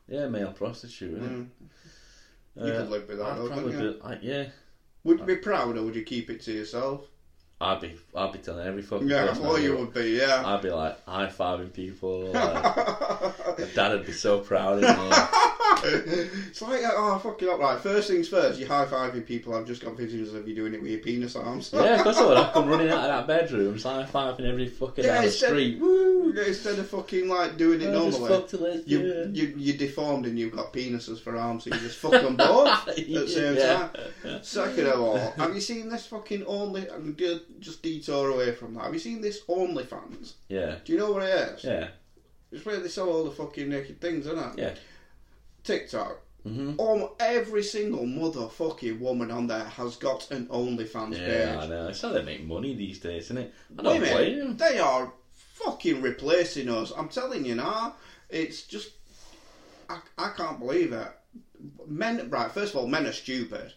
Yeah, 0.08 0.26
male 0.28 0.52
prostitute. 0.52 1.18
Isn't 1.18 1.30
Mm. 1.30 1.48
it? 2.56 2.66
You 2.66 2.72
Uh, 2.72 2.78
could 2.78 2.90
live 2.90 3.08
with 3.08 3.18
that 3.18 3.26
I'd 3.26 3.38
though, 3.38 3.48
probably 3.48 3.72
you? 3.80 3.92
be, 3.92 4.00
I, 4.02 4.18
yeah. 4.22 4.44
Would 5.04 5.20
you 5.20 5.24
be 5.26 5.36
proud 5.36 5.76
or 5.76 5.82
would 5.84 5.94
you 5.94 6.02
keep 6.02 6.28
it 6.30 6.40
to 6.42 6.52
yourself? 6.52 7.02
I'd 7.60 7.80
be 7.80 7.96
I'd 8.14 8.32
be 8.32 8.38
telling 8.38 8.66
every 8.66 8.82
fucking 8.82 9.08
Yeah, 9.08 9.26
person. 9.26 9.44
I 9.44 9.48
well 9.48 9.58
you 9.58 9.76
would 9.76 9.92
be, 9.92 10.10
yeah. 10.10 10.42
I'd 10.46 10.62
be 10.62 10.70
like 10.70 11.04
high 11.06 11.26
fiving 11.26 11.72
people. 11.72 12.32
Like, 12.32 13.58
my 13.58 13.66
dad 13.74 13.92
would 13.92 14.06
be 14.06 14.12
so 14.12 14.38
proud 14.38 14.82
of 14.82 14.96
me. 14.96 15.16
it's 16.48 16.62
like, 16.62 16.84
uh, 16.84 16.90
oh, 16.94 17.18
fucking 17.18 17.48
up. 17.48 17.58
Right, 17.58 17.80
first 17.80 18.08
things 18.08 18.28
first, 18.28 18.58
you 18.58 18.66
high 18.66 18.84
fiving 18.86 19.24
people. 19.26 19.54
I've 19.54 19.66
just 19.66 19.82
got 19.82 19.96
visions 19.96 20.32
of 20.34 20.46
you 20.48 20.54
doing 20.54 20.74
it 20.74 20.82
with 20.82 20.90
your 20.90 21.00
penis 21.00 21.36
arms. 21.36 21.70
Yeah, 21.72 21.96
of 21.96 22.02
course 22.02 22.18
I 22.18 22.50
come 22.52 22.68
running 22.68 22.90
out 22.90 23.10
of 23.10 23.26
that 23.26 23.40
bedroom, 23.40 23.78
high 23.78 24.04
fiving 24.04 24.46
every 24.46 24.68
down 24.68 24.94
the 24.94 25.24
instead, 25.24 25.48
street. 25.50 25.78
Woo, 25.80 26.32
instead 26.32 26.78
of 26.78 26.88
fucking 26.88 27.28
like 27.28 27.56
doing 27.56 27.80
it 27.80 27.90
normally. 27.90 28.32
a 28.32 28.56
lesbian. 28.56 28.84
You, 28.86 29.30
you, 29.32 29.54
you're 29.56 29.76
deformed 29.76 30.26
and 30.26 30.38
you've 30.38 30.54
got 30.54 30.72
penises 30.72 31.20
for 31.20 31.36
arms, 31.36 31.64
so 31.64 31.70
you 31.74 31.80
just 31.80 31.98
fuck 31.98 32.12
them 32.12 32.36
both 32.36 32.88
at 32.88 32.96
the 32.96 33.26
same 33.28 33.56
Yeah. 33.56 33.88
time. 34.22 34.42
Second 34.42 34.86
of 34.86 35.00
all, 35.00 35.16
have 35.16 35.54
you 35.54 35.60
seen 35.60 35.88
this 35.88 36.06
fucking 36.06 36.44
only? 36.46 36.88
Um, 36.88 36.98
I'm 37.08 37.14
gonna 37.14 37.40
just 37.60 37.82
detour 37.82 38.30
away 38.30 38.52
from 38.52 38.74
that. 38.74 38.84
Have 38.84 38.92
you 38.94 39.00
seen 39.00 39.20
this 39.20 39.42
OnlyFans? 39.42 40.34
Yeah, 40.48 40.76
Do 40.84 40.92
you 40.92 40.98
know 40.98 41.12
what 41.12 41.22
it 41.22 41.30
is? 41.54 41.64
yeah, 41.64 41.88
It's 42.52 42.64
where 42.66 42.78
they 42.80 42.88
sell 42.88 43.08
all 43.08 43.24
the 43.24 43.30
fucking 43.30 43.68
naked 43.68 44.00
things, 44.00 44.26
isn't 44.26 44.38
it? 44.38 44.58
yeah. 44.58 44.74
TikTok. 45.68 46.22
hmm 46.44 46.80
Um, 46.80 47.10
every 47.20 47.62
single 47.62 48.06
motherfucking 48.06 48.98
woman 49.00 49.30
on 49.30 49.46
there 49.46 49.64
has 49.64 49.96
got 49.96 50.30
an 50.30 50.46
OnlyFans 50.46 51.18
Yeah, 51.18 51.58
I 51.60 51.66
know. 51.66 51.88
It's 51.88 52.00
how 52.00 52.12
they 52.12 52.22
make 52.22 52.44
money 52.44 52.74
these 52.74 52.98
days, 52.98 53.24
isn't 53.24 53.38
it? 53.38 53.52
I 53.78 53.82
don't 53.82 54.00
blame 54.00 54.14
Women, 54.14 54.38
them. 54.38 54.56
they 54.56 54.78
are 54.78 55.12
fucking 55.34 56.00
replacing 56.00 56.68
us. 56.70 56.90
I'm 56.96 57.08
telling 57.08 57.44
you 57.44 57.54
now. 57.54 57.94
It's 58.30 58.62
just, 58.62 58.92
I, 59.90 60.00
I 60.16 60.30
can't 60.30 60.58
believe 60.58 60.92
it. 60.92 61.08
Men, 61.86 62.30
right? 62.30 62.50
First 62.50 62.72
of 62.74 62.80
all, 62.80 62.86
men 62.86 63.06
are 63.06 63.12
stupid. 63.12 63.72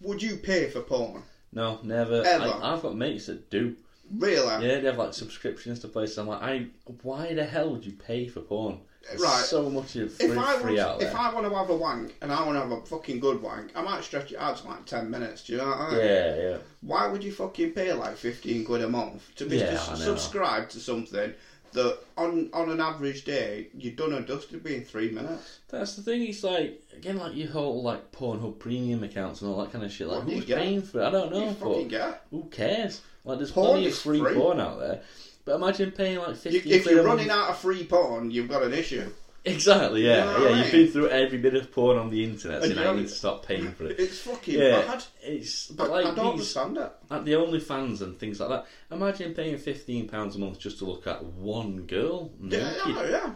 Would 0.00 0.22
you 0.22 0.36
pay 0.36 0.68
for 0.68 0.80
porn? 0.80 1.22
No, 1.52 1.80
never. 1.82 2.22
Ever. 2.24 2.44
I, 2.44 2.72
I've 2.72 2.82
got 2.82 2.96
mates 2.96 3.26
that 3.26 3.50
do. 3.50 3.76
Really? 4.16 4.66
Yeah, 4.66 4.80
they 4.80 4.86
have 4.86 4.98
like 4.98 5.14
subscriptions 5.14 5.80
to 5.80 5.88
places. 5.88 6.18
I'm 6.18 6.28
like, 6.28 6.42
I. 6.42 6.66
Why 7.02 7.32
the 7.34 7.44
hell 7.44 7.70
would 7.70 7.86
you 7.86 7.92
pay 7.92 8.28
for 8.28 8.40
porn? 8.40 8.80
Right. 9.18 9.44
so 9.44 9.68
much 9.70 9.96
of 9.96 10.12
free, 10.14 10.26
If 10.26 10.38
I 10.38 10.58
free 10.58 10.76
want, 10.76 10.78
out 10.88 10.98
there. 11.00 11.08
if 11.08 11.14
I 11.14 11.32
want 11.32 11.46
to 11.48 11.54
have 11.54 11.70
a 11.70 11.76
wank 11.76 12.14
and 12.22 12.32
I 12.32 12.44
want 12.44 12.56
to 12.56 12.60
have 12.60 12.70
a 12.72 12.80
fucking 12.86 13.20
good 13.20 13.42
wank, 13.42 13.70
I 13.76 13.82
might 13.82 14.02
stretch 14.04 14.32
it 14.32 14.38
out 14.38 14.56
to 14.58 14.66
like 14.68 14.86
ten 14.86 15.10
minutes. 15.10 15.44
Do 15.44 15.52
you 15.52 15.58
know 15.58 15.66
what 15.66 15.78
I 15.78 15.90
mean? 15.90 16.00
Yeah, 16.00 16.36
yeah. 16.36 16.56
Why 16.80 17.06
would 17.06 17.22
you 17.22 17.32
fucking 17.32 17.72
pay 17.72 17.92
like 17.92 18.16
fifteen 18.16 18.64
quid 18.64 18.82
a 18.82 18.88
month 18.88 19.34
to 19.36 19.46
be 19.46 19.58
Yeah, 19.58 19.72
to 19.76 19.80
I 19.80 19.90
know. 19.90 19.94
subscribe 19.96 20.68
to 20.70 20.80
something 20.80 21.32
that 21.72 21.98
on 22.16 22.48
on 22.52 22.70
an 22.70 22.80
average 22.80 23.24
day 23.24 23.66
you've 23.76 23.96
done 23.96 24.12
and 24.12 24.26
dusted 24.26 24.62
be 24.62 24.76
in 24.76 24.84
three 24.84 25.10
minutes? 25.10 25.58
That's 25.68 25.96
the 25.96 26.02
thing. 26.02 26.22
It's 26.22 26.42
like 26.44 26.82
again, 26.96 27.18
like 27.18 27.34
your 27.34 27.48
whole 27.48 27.82
like 27.82 28.10
Pornhub 28.12 28.58
premium 28.58 29.02
accounts 29.04 29.42
and 29.42 29.50
all 29.50 29.60
that 29.62 29.72
kind 29.72 29.84
of 29.84 29.92
shit. 29.92 30.06
Like, 30.08 30.18
What 30.20 30.26
do 30.28 30.32
you 30.34 30.40
who's 30.42 30.54
paying 30.54 30.82
for 30.82 31.00
it? 31.00 31.04
I 31.06 31.10
don't 31.10 31.34
you 31.34 31.40
know, 31.40 31.52
fucking 31.54 31.88
get. 31.88 32.22
who 32.30 32.44
cares? 32.44 33.00
Like, 33.26 33.38
there's 33.38 33.50
Porn 33.52 33.68
plenty 33.70 33.86
of 33.88 33.94
free, 33.94 34.20
free. 34.20 34.34
porn 34.34 34.60
out 34.60 34.78
there. 34.78 35.00
But 35.44 35.56
imagine 35.56 35.90
paying 35.92 36.18
like 36.18 36.42
You, 36.46 36.52
if 36.64 36.82
quid 36.84 36.84
you're 36.86 37.00
a 37.00 37.04
running 37.04 37.26
month. 37.28 37.38
out 37.40 37.50
of 37.50 37.58
free 37.58 37.84
porn, 37.84 38.30
you've 38.30 38.48
got 38.48 38.62
an 38.62 38.72
issue. 38.72 39.10
exactly, 39.44 40.06
yeah, 40.06 40.24
You 40.38 40.44
know 40.44 40.48
yeah. 40.48 40.54
I 40.56 40.62
You've 40.62 40.72
been 40.72 40.88
through 40.88 41.08
every 41.10 41.36
bit 41.38 41.54
of 41.54 41.70
porn 41.70 41.98
on 41.98 42.08
the 42.10 42.24
internet, 42.24 42.62
so 42.62 42.66
And 42.70 42.76
now 42.76 42.92
you 42.92 43.00
need 43.00 43.08
to 43.08 43.14
stop 43.14 43.44
paying 43.46 43.72
for 43.72 43.84
it. 43.86 44.00
It's 44.00 44.20
fucking 44.20 44.58
Yeah, 44.58 44.80
bad. 44.86 45.04
it's 45.22 45.66
But 45.66 45.90
like 45.90 46.06
I 46.06 46.14
don't 46.14 46.36
these, 46.38 46.54
understand 46.56 46.78
it. 46.78 46.92
like 47.10 47.24
the 47.24 47.32
OnlyFans 47.32 48.00
and 48.00 48.18
things 48.18 48.40
like 48.40 48.48
that. 48.48 48.66
Imagine 48.90 49.34
paying 49.34 49.58
fifteen 49.58 50.08
pounds 50.08 50.36
a 50.36 50.38
month 50.38 50.58
just 50.58 50.78
to 50.78 50.86
look 50.86 51.06
at 51.06 51.22
one 51.22 51.82
girl 51.86 52.32
Yeah, 52.42 52.70
naked. 52.70 52.96
yeah, 52.96 53.08
yeah. 53.10 53.30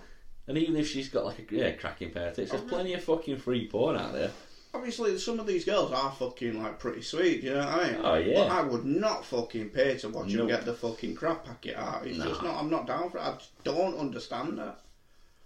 And 0.47 0.57
even 0.57 0.77
if 0.77 0.89
she's 0.89 1.11
got 1.11 1.27
like 1.27 1.41
a 1.53 1.55
yeah, 1.55 1.73
cracking 1.73 2.11
pair 2.11 2.29
of 2.29 2.37
tits, 2.37 2.53
there's 2.53 2.63
oh, 2.63 2.67
plenty 2.69 2.95
of 2.95 3.05
fucking 3.05 3.37
free 3.37 3.69
porn 3.69 3.97
out 3.97 4.15
there. 4.15 4.31
Obviously 4.75 5.17
some 5.19 5.41
of 5.41 5.47
these 5.47 5.65
girls 5.65 5.93
are 5.93 6.11
fucking 6.13 6.63
like 6.63 6.79
pretty 6.79 7.03
sweet. 7.03 7.43
You 7.43 7.55
know 7.55 7.61
what 7.61 7.69
I 7.69 7.91
mean? 7.91 8.01
Oh, 8.03 8.15
yeah. 8.15 8.35
But 8.39 8.51
I 8.53 8.63
would 8.63 8.85
not 8.85 9.25
fucking 9.25 9.71
pay 9.71 9.97
to 9.99 10.09
watch 10.09 10.29
them 10.29 10.39
Nope. 10.39 10.49
get 10.49 10.65
the 10.65 10.75
fucking 10.75 11.15
crap 11.15 11.45
packet 11.45 11.77
out. 11.77 12.07
It's 12.07 12.19
just 12.19 12.43
not. 12.43 12.57
I'm 12.57 12.71
not 12.71 12.87
down 12.87 13.11
for 13.11 13.19
it. 13.19 13.23
I 13.23 13.33
just 13.33 13.65
don't 13.65 13.97
understand 13.99 14.59
that. 14.59 14.81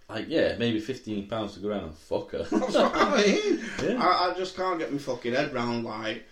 Like, 0.09 0.25
yeah, 0.27 0.55
maybe 0.59 0.79
fifteen 0.79 1.27
pounds 1.27 1.53
to 1.55 1.59
go 1.61 1.69
around 1.69 1.85
and 1.85 1.95
fuck 1.95 2.31
her. 2.31 2.37
That's 2.51 2.73
what 2.75 2.91
I 2.95 3.21
mean. 3.25 3.59
Yeah. 3.83 4.01
I, 4.03 4.31
I 4.31 4.33
just 4.37 4.55
can't 4.55 4.77
get 4.79 4.91
my 4.91 4.97
fucking 4.99 5.33
head 5.33 5.53
round 5.53 5.85
like. 5.85 6.25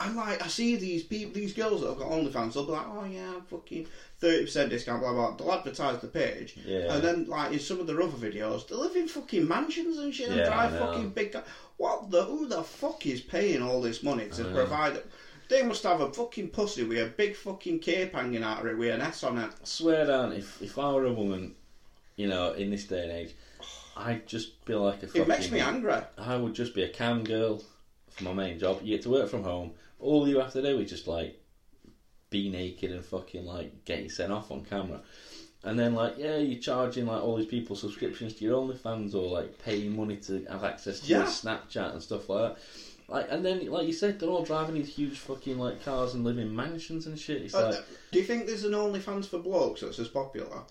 I 0.00 0.12
like 0.12 0.42
I 0.42 0.46
see 0.46 0.76
these 0.76 1.02
people, 1.02 1.32
these 1.34 1.52
girls 1.52 1.80
that 1.80 1.88
have 1.88 1.98
got 1.98 2.10
OnlyFans. 2.10 2.54
They'll 2.54 2.64
be 2.66 2.72
like, 2.72 2.86
"Oh 2.86 3.04
yeah, 3.04 3.32
I'm 3.34 3.42
fucking 3.42 3.86
thirty 4.20 4.44
percent 4.44 4.70
discount." 4.70 5.02
Blah 5.02 5.12
blah. 5.12 5.36
They'll 5.36 5.52
advertise 5.52 6.00
the 6.00 6.06
page, 6.06 6.56
Yeah. 6.64 6.94
and 6.94 7.02
then 7.02 7.24
like 7.26 7.52
in 7.52 7.58
some 7.58 7.80
of 7.80 7.86
their 7.88 8.00
other 8.00 8.16
videos, 8.16 8.68
they 8.68 8.76
live 8.76 8.94
in 8.94 9.08
fucking 9.08 9.46
mansions 9.48 9.98
and 9.98 10.14
shit 10.14 10.28
and 10.28 10.38
Yeah, 10.38 10.46
drive 10.46 10.78
fucking 10.78 11.10
big. 11.10 11.32
Ca- 11.32 11.42
what 11.78 12.10
the? 12.10 12.22
Who 12.24 12.46
the 12.46 12.62
fuck 12.62 13.06
is 13.06 13.20
paying 13.20 13.60
all 13.60 13.80
this 13.80 14.02
money 14.04 14.28
to 14.28 14.48
I 14.48 14.52
provide? 14.52 15.02
They 15.48 15.62
must 15.62 15.82
have 15.82 16.00
a 16.00 16.12
fucking 16.12 16.48
pussy 16.50 16.84
with 16.84 16.98
a 16.98 17.06
big 17.06 17.34
fucking 17.34 17.78
cape 17.80 18.12
hanging 18.12 18.42
out 18.42 18.60
of 18.60 18.66
it 18.66 18.78
with 18.78 18.94
an 18.94 19.00
S 19.00 19.24
on 19.24 19.38
it. 19.38 19.50
swear 19.64 20.06
down, 20.06 20.32
if 20.32 20.62
if 20.62 20.78
I 20.78 20.92
were 20.92 21.06
a 21.06 21.12
woman, 21.12 21.54
you 22.16 22.28
know, 22.28 22.52
in 22.52 22.70
this 22.70 22.84
day 22.84 23.02
and 23.02 23.10
age, 23.10 23.34
I'd 23.96 24.28
just 24.28 24.64
be 24.64 24.74
like 24.74 25.02
a 25.02 25.06
fucking. 25.08 25.22
It 25.22 25.28
makes 25.28 25.50
me 25.50 25.58
angry. 25.58 26.02
I 26.18 26.36
would 26.36 26.54
just 26.54 26.72
be 26.74 26.84
a 26.84 26.88
cam 26.88 27.24
girl 27.24 27.64
for 28.10 28.24
my 28.24 28.32
main 28.32 28.60
job. 28.60 28.80
You 28.82 28.94
get 28.94 29.02
to 29.02 29.10
work 29.10 29.28
from 29.28 29.42
home. 29.42 29.72
All 29.98 30.28
you 30.28 30.38
have 30.38 30.52
to 30.52 30.62
do 30.62 30.78
is 30.78 30.90
just 30.90 31.06
like 31.06 31.40
be 32.30 32.48
naked 32.50 32.90
and 32.90 33.04
fucking 33.04 33.44
like 33.44 33.84
get 33.84 34.02
you 34.02 34.08
sent 34.08 34.32
off 34.32 34.50
on 34.50 34.64
camera. 34.64 35.00
And 35.64 35.78
then 35.78 35.94
like 35.94 36.14
yeah, 36.18 36.36
you're 36.36 36.60
charging 36.60 37.06
like 37.06 37.22
all 37.22 37.36
these 37.36 37.46
people 37.46 37.76
subscriptions 37.76 38.34
to 38.34 38.44
your 38.44 38.62
OnlyFans 38.62 39.14
or 39.14 39.28
like 39.28 39.58
paying 39.58 39.96
money 39.96 40.16
to 40.18 40.44
have 40.50 40.64
access 40.64 41.00
to 41.00 41.06
your 41.06 41.22
Snapchat 41.24 41.92
and 41.92 42.02
stuff 42.02 42.28
like 42.28 42.54
that. 42.54 42.62
Like 43.08 43.26
and 43.30 43.44
then 43.44 43.66
like 43.66 43.86
you 43.86 43.92
said, 43.92 44.20
they're 44.20 44.28
all 44.28 44.44
driving 44.44 44.76
these 44.76 44.94
huge 44.94 45.18
fucking 45.18 45.58
like 45.58 45.84
cars 45.84 46.14
and 46.14 46.24
living 46.24 46.46
in 46.48 46.54
mansions 46.54 47.06
and 47.06 47.18
shit. 47.18 47.42
It's 47.42 47.54
Uh, 47.54 47.70
like 47.70 47.84
do 48.12 48.18
you 48.18 48.24
think 48.24 48.46
there's 48.46 48.64
an 48.64 48.72
OnlyFans 48.72 49.26
for 49.26 49.38
blokes 49.38 49.80
that's 49.80 49.98
as 49.98 50.08
popular? 50.08 50.62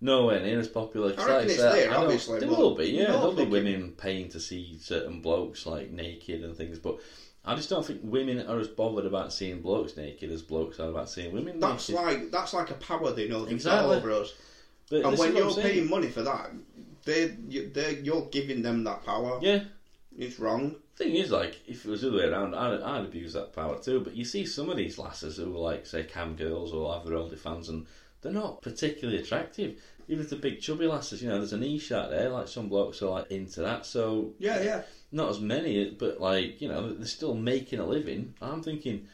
nowhere 0.00 0.40
near 0.40 0.58
as 0.58 0.68
popular. 0.68 1.14
I 1.16 1.26
reckon 1.26 1.50
it's 1.50 1.56
there, 1.56 1.94
obviously, 1.94 2.40
There 2.40 2.48
will 2.48 2.74
be, 2.74 2.88
yeah. 2.88 3.06
There'll 3.06 3.32
be 3.32 3.46
women 3.46 3.92
paying 3.96 4.28
to 4.30 4.40
see 4.40 4.78
certain 4.78 5.22
blokes 5.22 5.64
like 5.64 5.90
naked 5.90 6.44
and 6.44 6.54
things, 6.54 6.78
but 6.78 6.98
I 7.46 7.54
just 7.54 7.68
don't 7.68 7.84
think 7.84 8.00
women 8.02 8.46
are 8.46 8.58
as 8.58 8.68
bothered 8.68 9.04
about 9.06 9.32
seeing 9.32 9.60
blokes 9.60 9.96
naked 9.96 10.30
as 10.30 10.42
blokes 10.42 10.80
are 10.80 10.88
about 10.88 11.10
seeing 11.10 11.32
women 11.32 11.60
That's 11.60 11.88
naked. 11.90 12.04
like 12.04 12.30
that's 12.30 12.54
like 12.54 12.70
a 12.70 12.74
power 12.74 13.12
they 13.12 13.28
know 13.28 13.44
they've 13.44 13.54
Exactly. 13.54 13.96
got 13.96 13.98
over 13.98 14.12
us. 14.12 14.32
But 14.90 15.04
And 15.04 15.18
when 15.18 15.36
you're 15.36 15.54
paying 15.54 15.88
money 15.88 16.08
for 16.08 16.22
that, 16.22 16.50
they 17.04 17.26
they 17.26 17.96
you're 18.02 18.28
giving 18.30 18.62
them 18.62 18.84
that 18.84 19.04
power. 19.04 19.38
yeah. 19.42 19.60
It's 20.16 20.38
wrong. 20.38 20.76
Thing 20.96 21.16
is, 21.16 21.32
like, 21.32 21.58
if 21.66 21.84
it 21.84 21.88
was 21.90 22.02
the 22.02 22.08
other 22.08 22.18
way 22.18 22.24
around, 22.26 22.54
I'd, 22.54 22.80
I'd 22.80 23.04
abuse 23.04 23.32
that 23.32 23.52
power 23.52 23.76
too. 23.76 23.98
But 23.98 24.14
you 24.14 24.24
see 24.24 24.46
some 24.46 24.70
of 24.70 24.76
these 24.76 24.96
lasses 24.96 25.38
who 25.38 25.52
are 25.52 25.58
like, 25.58 25.86
say, 25.86 26.04
cam 26.04 26.36
girls 26.36 26.72
or 26.72 26.94
have 26.94 27.04
their 27.04 27.16
OnlyFans, 27.18 27.68
and 27.68 27.84
they're 28.24 28.32
not 28.32 28.62
particularly 28.62 29.20
attractive. 29.20 29.80
Even 30.08 30.24
if 30.24 30.30
they're 30.30 30.38
big 30.38 30.60
chubby 30.60 30.86
lasses, 30.86 31.22
you 31.22 31.28
know, 31.28 31.38
there's 31.38 31.52
a 31.52 31.56
niche 31.58 31.92
out 31.92 32.10
there. 32.10 32.28
Like 32.28 32.48
some 32.48 32.68
blokes 32.68 33.00
are 33.02 33.10
like 33.10 33.30
into 33.30 33.60
that. 33.60 33.86
So 33.86 34.32
Yeah, 34.38 34.60
yeah. 34.62 34.82
not 35.12 35.30
as 35.30 35.40
many, 35.40 35.90
but 35.90 36.20
like 36.20 36.60
you 36.60 36.68
know, 36.68 36.92
they're 36.92 37.06
still 37.06 37.34
making 37.34 37.78
a 37.78 37.86
living. 37.86 38.34
I'm 38.42 38.62
thinking, 38.62 39.06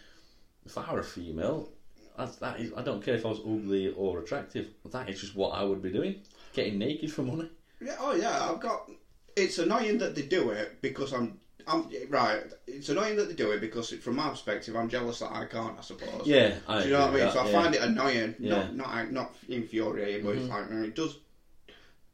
if 0.65 0.79
I 0.79 0.93
were 0.93 1.01
a 1.01 1.05
female, 1.05 1.69
that 2.17 2.61
is, 2.61 2.73
I 2.77 2.83
don't 2.83 3.05
care 3.05 3.15
if 3.15 3.27
I 3.27 3.29
was 3.29 3.41
ugly 3.41 3.93
or 3.93 4.21
attractive. 4.21 4.69
That 4.91 5.09
is 5.09 5.21
just 5.21 5.35
what 5.37 5.51
I 5.51 5.65
would 5.65 5.83
be 5.83 5.91
doing, 5.91 6.23
getting 6.53 6.79
naked 6.79 7.13
for 7.13 7.23
money. 7.23 7.51
Yeah, 7.81 7.97
oh 7.99 8.15
yeah, 8.15 8.51
I've 8.51 8.61
got. 8.61 8.91
It's 9.37 9.59
annoying 9.59 9.99
that 9.99 10.15
they 10.15 10.23
do 10.23 10.51
it 10.51 10.81
because 10.83 11.13
I'm. 11.13 11.40
I'm 11.67 11.89
right. 12.09 12.43
It's 12.67 12.89
annoying 12.89 13.17
that 13.17 13.29
they 13.29 13.35
do 13.35 13.51
it 13.53 13.61
because, 13.61 13.91
from 13.91 14.17
my 14.17 14.29
perspective, 14.31 14.77
I'm 14.77 14.89
jealous 14.89 15.19
that 15.21 15.33
I 15.33 15.45
can't. 15.47 15.79
I 15.79 15.83
suppose. 15.83 16.27
Yeah, 16.27 16.55
I 16.69 16.81
Do 16.83 16.89
you 16.89 16.93
know 16.95 17.01
what 17.01 17.11
I 17.11 17.15
mean? 17.15 17.25
with 17.25 17.33
So 17.35 17.41
I 17.41 17.47
yeah. 17.47 17.53
find 17.53 17.75
it 17.75 17.83
annoying. 17.83 18.35
Yeah. 18.39 18.69
Not 18.73 18.77
not 18.77 19.13
not 19.13 19.35
infuriating, 19.49 20.25
but 20.25 20.37
it's 20.37 20.49
like 20.49 20.71
it 20.71 20.95
does 20.95 21.19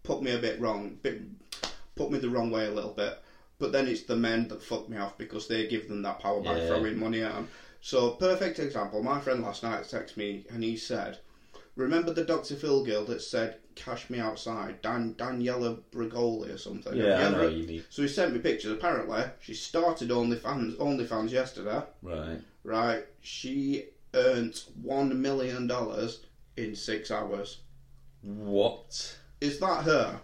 put 0.03 0.23
me 0.23 0.33
a 0.33 0.39
bit 0.39 0.61
wrong. 0.61 0.99
Bit 1.03 1.23
put 1.95 2.11
me 2.11 2.19
the 2.19 2.29
wrong 2.31 2.51
way 2.51 2.67
a 2.67 2.71
little 2.73 2.93
bit. 2.93 3.19
But 3.59 3.73
then 3.73 3.89
it's 3.89 4.03
the 4.03 4.17
men 4.17 4.49
that 4.49 4.63
fuck 4.63 4.89
me 4.89 4.99
off 4.99 5.17
because 5.17 5.49
they 5.49 5.67
give 5.67 5.89
them 5.89 6.03
that 6.03 6.21
power 6.21 6.41
by 6.43 6.59
Yeah. 6.59 6.67
throwing 6.69 6.99
money 6.99 7.23
at 7.23 7.33
them. 7.33 7.49
So 7.81 8.11
perfect 8.11 8.59
example. 8.59 9.03
My 9.03 9.21
friend 9.21 9.43
last 9.43 9.63
night 9.63 9.85
texted 9.85 10.17
me 10.17 10.45
and 10.51 10.63
he 10.63 10.77
said, 10.77 11.19
"Remember 11.75 12.13
the 12.13 12.25
Dr. 12.25 12.55
Phil 12.57 12.85
girl 12.85 13.05
that 13.07 13.23
said." 13.23 13.59
Cash 13.77 14.11
me 14.11 14.19
outside, 14.19 14.83
Dan 14.83 15.15
Daniela 15.15 15.79
Bregoli 15.93 16.53
or 16.53 16.59
something. 16.59 16.97
Yeah, 16.97 17.29
I 17.29 17.31
know 17.31 17.47
you 17.49 17.67
mean. 17.67 17.85
So 17.91 18.03
he 18.03 18.09
sent 18.09 18.33
me 18.33 18.41
pictures. 18.41 18.73
Apparently, 18.73 19.23
she 19.41 19.55
started 19.55 20.09
OnlyFans 20.09 20.77
OnlyFans 20.79 21.31
yesterday 21.31 21.83
Right. 22.03 22.41
right? 22.65 23.05
She 23.21 23.85
earned 24.15 24.61
one 24.83 25.21
million 25.23 25.67
dollars 25.69 26.25
in 26.57 26.75
six 26.75 27.11
hours. 27.11 27.59
What? 28.23 29.17
Is 29.41 29.61
that 29.61 29.85
her? 29.85 30.21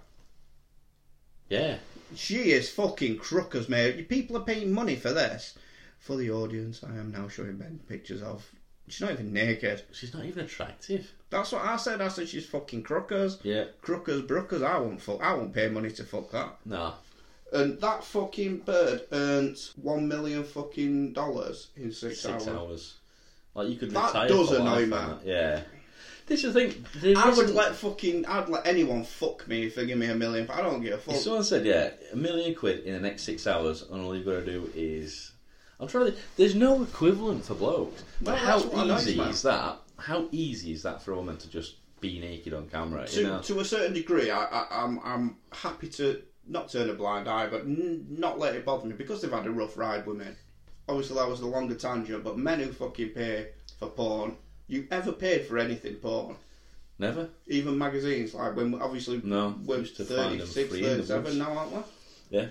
Yeah. 1.49 1.77
She 2.15 2.53
is 2.53 2.71
fucking 2.71 3.19
crookers, 3.19 3.69
mate. 3.69 4.09
People 4.09 4.37
are 4.39 4.45
paying 4.45 4.73
money 4.73 4.97
for 4.97 5.13
this. 5.13 5.57
For 5.99 6.17
the 6.17 6.31
audience, 6.31 6.83
I 6.83 6.97
am 6.99 7.13
now 7.13 7.29
showing 7.29 7.57
Ben 7.59 7.79
pictures 7.89 8.23
of. 8.23 8.45
She's 8.89 9.01
not 9.01 9.13
even 9.13 9.33
naked. 9.33 9.83
She's 9.93 10.13
not 10.13 10.25
even 10.25 10.45
attractive. 10.45 11.11
That's 11.31 11.53
what 11.53 11.63
I 11.65 11.77
said. 11.77 12.01
I 12.01 12.09
said 12.09 12.29
she's 12.29 12.47
fucking 12.47 12.83
crookers. 12.83 13.39
Yeah. 13.43 13.65
Crookers, 13.83 14.27
brookers. 14.27 14.63
I 14.63 14.79
won't 14.79 15.01
fuck. 15.01 15.23
I 15.23 15.35
won't 15.35 15.55
pay 15.55 15.69
money 15.69 15.91
to 15.93 16.05
fuck 16.05 16.31
that. 16.33 16.57
No. 16.67 16.95
And 17.53 17.81
that 17.81 18.03
fucking 18.05 18.59
bird 18.59 19.03
earned 19.13 19.59
one 19.81 20.09
million 20.09 20.43
fucking 20.45 21.13
dollars 21.13 21.69
in 21.77 21.93
six, 21.93 22.21
Six 22.21 22.47
hours. 22.47 22.49
hours. 22.49 22.95
Like 23.55 23.69
you 23.69 23.77
could 23.77 23.91
That 23.93 24.07
retire 24.09 24.29
does 24.29 24.53
annoy 24.53 24.87
that. 24.87 25.19
Yeah. 25.25 25.61
This 26.27 26.45
is 26.45 26.55
the 26.55 26.71
thing. 26.71 27.17
I 27.17 27.31
would 27.31 27.51
let 27.51 27.75
fucking. 27.75 28.27
I'd 28.27 28.49
let 28.49 28.67
anyone 28.67 29.05
fuck 29.05 29.47
me 29.49 29.65
if 29.67 29.75
they 29.75 29.87
give 29.87 29.99
me 29.99 30.07
a 30.07 30.15
million. 30.15 30.47
But 30.47 30.57
I 30.57 30.63
don't 30.63 30.81
give 30.81 30.95
a 30.95 30.99
fuck. 30.99 31.15
If 31.17 31.21
someone 31.23 31.45
said, 31.45 31.67
yeah, 31.67 31.91
a 32.13 32.17
million 32.17 32.55
quid 32.55 32.85
in 32.85 32.95
the 32.95 33.01
next 33.01 33.25
six 33.25 33.47
hours, 33.47 33.83
and 33.83 34.03
all 34.03 34.17
you've 34.17 34.25
got 34.25 34.33
to 34.33 34.45
do 34.45 34.71
is. 34.75 35.32
I'm 35.83 35.89
trying 35.89 36.13
to. 36.13 36.15
There's 36.37 36.55
no 36.55 36.83
equivalent 36.83 37.45
for 37.45 37.55
blokes. 37.55 38.03
But 38.21 38.39
how 38.39 38.59
that's 38.61 38.73
what 38.73 38.85
annoys 38.87 39.09
easy 39.09 39.19
me. 39.21 39.27
is 39.27 39.43
that? 39.43 39.79
How 39.99 40.29
easy 40.31 40.73
is 40.73 40.83
that 40.85 41.03
for 41.03 41.13
a 41.13 41.17
woman 41.17 41.37
to 41.39 41.51
just 41.51 41.77
be 42.01 42.21
naked 42.21 42.55
on 42.55 42.69
camera? 42.69 43.07
to, 43.07 43.21
you 43.21 43.27
know? 43.27 43.41
to 43.41 43.61
a 43.61 43.65
certain 43.65 43.93
degree, 43.93 44.31
I, 44.31 44.45
I, 44.45 44.67
I'm 44.85 45.01
I'm 45.05 45.37
happy 45.53 45.89
to 45.89 46.23
not 46.47 46.71
turn 46.71 46.89
a 46.89 46.95
blind 46.95 47.29
eye, 47.29 47.49
but 47.49 47.63
n- 47.63 48.07
not 48.09 48.39
let 48.39 48.55
it 48.55 48.65
bother 48.65 48.87
me 48.87 48.95
because 48.95 49.21
they've 49.23 49.31
had 49.33 49.47
a 49.47 49.51
rough 49.51 49.77
ride 49.77 50.07
with 50.07 50.19
me. 50.19 50.27
Obviously, 50.89 51.17
that 51.17 51.29
was 51.29 51.41
the 51.41 51.47
longer 51.47 51.75
tangent, 51.75 52.25
but 52.25 52.39
men 52.39 52.61
who 52.61 52.73
fucking 52.73 53.11
pay 53.11 53.49
for 53.79 53.89
porn, 53.89 54.37
you 54.69 54.87
ever 54.91 55.13
paid 55.13 55.47
for 55.47 55.59
anything 55.59 55.95
porn? 55.97 56.37
Never. 56.99 57.29
Even 57.49 57.77
magazines, 57.79 58.35
like 58.35 58.55
when 58.57 58.75
obviously 58.81 59.21
No. 59.25 59.57
we're 59.65 59.79
used 59.79 59.97
to 59.97 60.05
find 60.05 60.39
them 60.41 60.47
free 60.47 60.63
in 60.85 60.99
the 60.99 61.03
37 61.03 61.25
woods. 61.25 61.37
now, 61.37 61.51
aren't 61.53 61.73
we? 61.73 61.83
Yeah. 62.31 62.47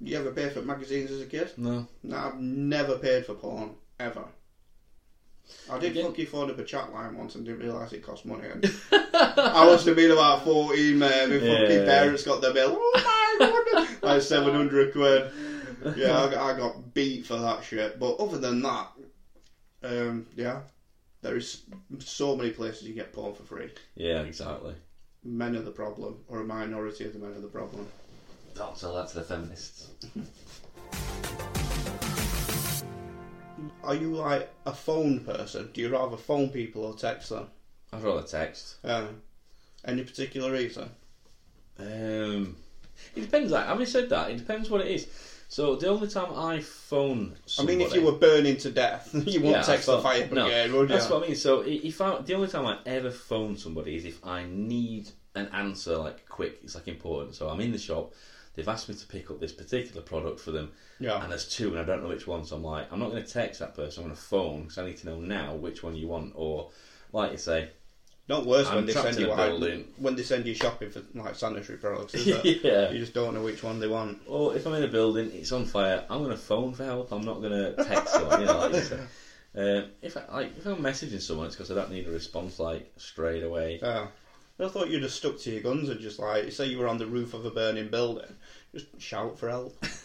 You 0.00 0.18
ever 0.18 0.30
pay 0.30 0.50
for 0.50 0.62
magazines 0.62 1.10
as 1.10 1.20
a 1.20 1.26
kid? 1.26 1.52
No. 1.56 1.86
No, 2.02 2.16
I've 2.16 2.38
never 2.38 2.98
paid 2.98 3.24
for 3.24 3.34
porn 3.34 3.74
ever. 3.98 4.24
I 5.70 5.78
did 5.78 5.92
Again- 5.92 6.06
fucking 6.06 6.26
phone 6.26 6.50
up 6.50 6.58
a 6.58 6.64
chat 6.64 6.92
line 6.92 7.16
once 7.16 7.34
and 7.34 7.44
didn't 7.44 7.60
realise 7.60 7.92
it 7.92 8.02
cost 8.02 8.26
money. 8.26 8.48
And 8.48 8.64
I 8.92 9.64
must 9.64 9.86
have 9.86 9.96
been 9.96 10.10
about 10.10 10.44
14, 10.44 10.98
man. 10.98 11.30
My 11.30 11.36
fucking 11.38 11.46
Yeah. 11.46 11.84
parents 11.84 12.24
got 12.24 12.40
the 12.42 12.50
bill. 12.52 12.76
Oh 12.78 13.36
my 13.40 13.46
god! 13.72 14.02
like 14.02 14.22
700 14.22 14.92
quid. 14.92 15.30
Yeah, 15.96 16.18
I 16.24 16.30
got, 16.30 16.36
I 16.54 16.58
got 16.58 16.94
beat 16.94 17.26
for 17.26 17.36
that 17.36 17.62
shit. 17.64 17.98
But 17.98 18.16
other 18.16 18.38
than 18.38 18.60
that, 18.62 18.88
um, 19.84 20.26
yeah, 20.34 20.62
there 21.22 21.36
is 21.36 21.62
so 22.00 22.34
many 22.36 22.50
places 22.50 22.82
you 22.82 22.94
get 22.94 23.12
porn 23.12 23.34
for 23.34 23.44
free. 23.44 23.70
Yeah, 23.94 24.22
exactly. 24.22 24.74
Men 25.22 25.54
are 25.56 25.62
the 25.62 25.70
problem, 25.70 26.16
or 26.28 26.40
a 26.40 26.44
minority 26.44 27.04
of 27.04 27.12
the 27.12 27.18
men 27.20 27.36
are 27.36 27.40
the 27.40 27.46
problem. 27.48 27.86
Don't 28.56 28.78
tell 28.78 28.94
that 28.94 29.08
to 29.08 29.16
the 29.16 29.22
feminists. 29.22 29.88
Are 33.84 33.94
you 33.94 34.14
like 34.14 34.50
a 34.64 34.72
phone 34.72 35.20
person? 35.20 35.70
Do 35.72 35.80
you 35.80 35.88
rather 35.90 36.16
phone 36.16 36.48
people 36.48 36.84
or 36.84 36.94
text 36.94 37.30
them? 37.30 37.48
I'd 37.92 38.02
rather 38.02 38.22
text. 38.26 38.76
Uh, 38.84 39.06
any 39.84 40.02
particular 40.02 40.50
reason? 40.50 40.90
Um, 41.78 42.56
it 43.14 43.22
depends. 43.22 43.52
Like, 43.52 43.66
having 43.66 43.86
said 43.86 44.08
that, 44.10 44.30
it 44.30 44.38
depends 44.38 44.70
what 44.70 44.80
it 44.80 44.88
is. 44.88 45.06
So 45.48 45.76
the 45.76 45.88
only 45.88 46.08
time 46.08 46.34
I 46.34 46.60
phone 46.60 47.36
I 47.58 47.62
mean, 47.64 47.80
if 47.80 47.94
you 47.94 48.02
were 48.02 48.12
burning 48.12 48.56
to 48.58 48.70
death, 48.70 49.10
you 49.26 49.40
won't 49.40 49.56
Yeah, 49.56 49.62
text 49.62 49.88
I 49.88 49.92
the 49.96 49.98
phone- 49.98 50.02
fire 50.02 50.28
no, 50.32 50.44
brigade, 50.44 50.72
would 50.72 50.80
you? 50.90 50.96
That's 50.96 51.08
what 51.08 51.22
I 51.22 51.26
mean. 51.28 51.36
So 51.36 51.60
if 51.64 52.00
I, 52.00 52.20
the 52.20 52.34
only 52.34 52.48
time 52.48 52.66
I 52.66 52.78
ever 52.86 53.10
phone 53.10 53.56
somebody 53.56 53.96
is 53.96 54.04
if 54.06 54.24
I 54.26 54.44
need 54.48 55.08
an 55.36 55.48
answer 55.52 55.96
like 55.98 56.28
quick. 56.28 56.58
It's 56.64 56.74
like 56.74 56.88
important. 56.88 57.34
So 57.36 57.48
I'm 57.48 57.60
in 57.60 57.70
the 57.70 57.78
shop. 57.78 58.12
They've 58.56 58.66
asked 58.66 58.88
me 58.88 58.94
to 58.94 59.06
pick 59.06 59.30
up 59.30 59.38
this 59.38 59.52
particular 59.52 60.00
product 60.00 60.40
for 60.40 60.50
them, 60.50 60.72
yeah. 60.98 61.22
and 61.22 61.30
there's 61.30 61.46
two, 61.46 61.68
and 61.68 61.78
I 61.78 61.84
don't 61.84 62.02
know 62.02 62.08
which 62.08 62.26
one. 62.26 62.42
So 62.44 62.56
I'm 62.56 62.64
like, 62.64 62.90
I'm 62.90 62.98
not 62.98 63.10
going 63.10 63.22
to 63.22 63.30
text 63.30 63.60
that 63.60 63.76
person. 63.76 64.02
I'm 64.02 64.08
going 64.08 64.16
to 64.16 64.22
phone 64.22 64.62
because 64.62 64.78
I 64.78 64.86
need 64.86 64.96
to 64.98 65.06
know 65.06 65.20
now 65.20 65.54
which 65.54 65.82
one 65.82 65.94
you 65.94 66.08
want. 66.08 66.32
Or 66.34 66.70
like 67.12 67.32
you 67.32 67.38
say, 67.38 67.68
Not 68.28 68.46
worse 68.46 68.66
I'm 68.68 68.76
when 68.76 68.86
they 68.86 68.94
send 68.94 69.18
you 69.18 69.30
out, 69.30 69.60
when 69.98 70.16
they 70.16 70.22
send 70.22 70.46
you 70.46 70.54
shopping 70.54 70.90
for 70.90 71.02
like 71.14 71.34
sanitary 71.34 71.76
products. 71.76 72.14
Is 72.14 72.26
it? 72.44 72.64
yeah. 72.64 72.90
You 72.90 72.98
just 72.98 73.12
don't 73.12 73.34
know 73.34 73.42
which 73.42 73.62
one 73.62 73.78
they 73.78 73.88
want. 73.88 74.22
Or 74.26 74.56
if 74.56 74.66
I'm 74.66 74.72
in 74.74 74.84
a 74.84 74.88
building, 74.88 75.30
it's 75.34 75.52
on 75.52 75.66
fire. 75.66 76.04
I'm 76.08 76.24
going 76.24 76.30
to 76.30 76.42
phone 76.42 76.72
for 76.72 76.84
help. 76.84 77.12
I'm 77.12 77.26
not 77.26 77.42
going 77.42 77.52
to 77.52 77.84
text 77.84 78.14
someone. 78.14 78.40
You 78.40 78.46
know, 78.46 78.58
like 78.58 78.74
you 78.74 78.80
said. 78.80 79.08
Um, 79.58 79.86
if 80.02 80.18
I 80.18 80.24
like, 80.30 80.58
if 80.58 80.66
I'm 80.66 80.76
messaging 80.76 81.18
someone, 81.18 81.46
it's 81.46 81.56
because 81.56 81.70
I 81.70 81.74
don't 81.74 81.90
need 81.90 82.06
a 82.06 82.10
response 82.10 82.58
like 82.58 82.92
straight 82.98 83.42
away. 83.42 83.80
Oh. 83.82 84.08
I 84.58 84.68
thought 84.68 84.88
you'd 84.88 85.02
have 85.02 85.10
stuck 85.10 85.38
to 85.40 85.50
your 85.50 85.60
guns 85.60 85.88
and 85.90 86.00
just 86.00 86.18
like 86.18 86.50
say 86.50 86.66
you 86.66 86.78
were 86.78 86.88
on 86.88 86.96
the 86.98 87.06
roof 87.06 87.34
of 87.34 87.44
a 87.44 87.50
burning 87.50 87.88
building, 87.88 88.36
just 88.74 88.86
shout 88.98 89.38
for 89.38 89.50
help. 89.50 89.76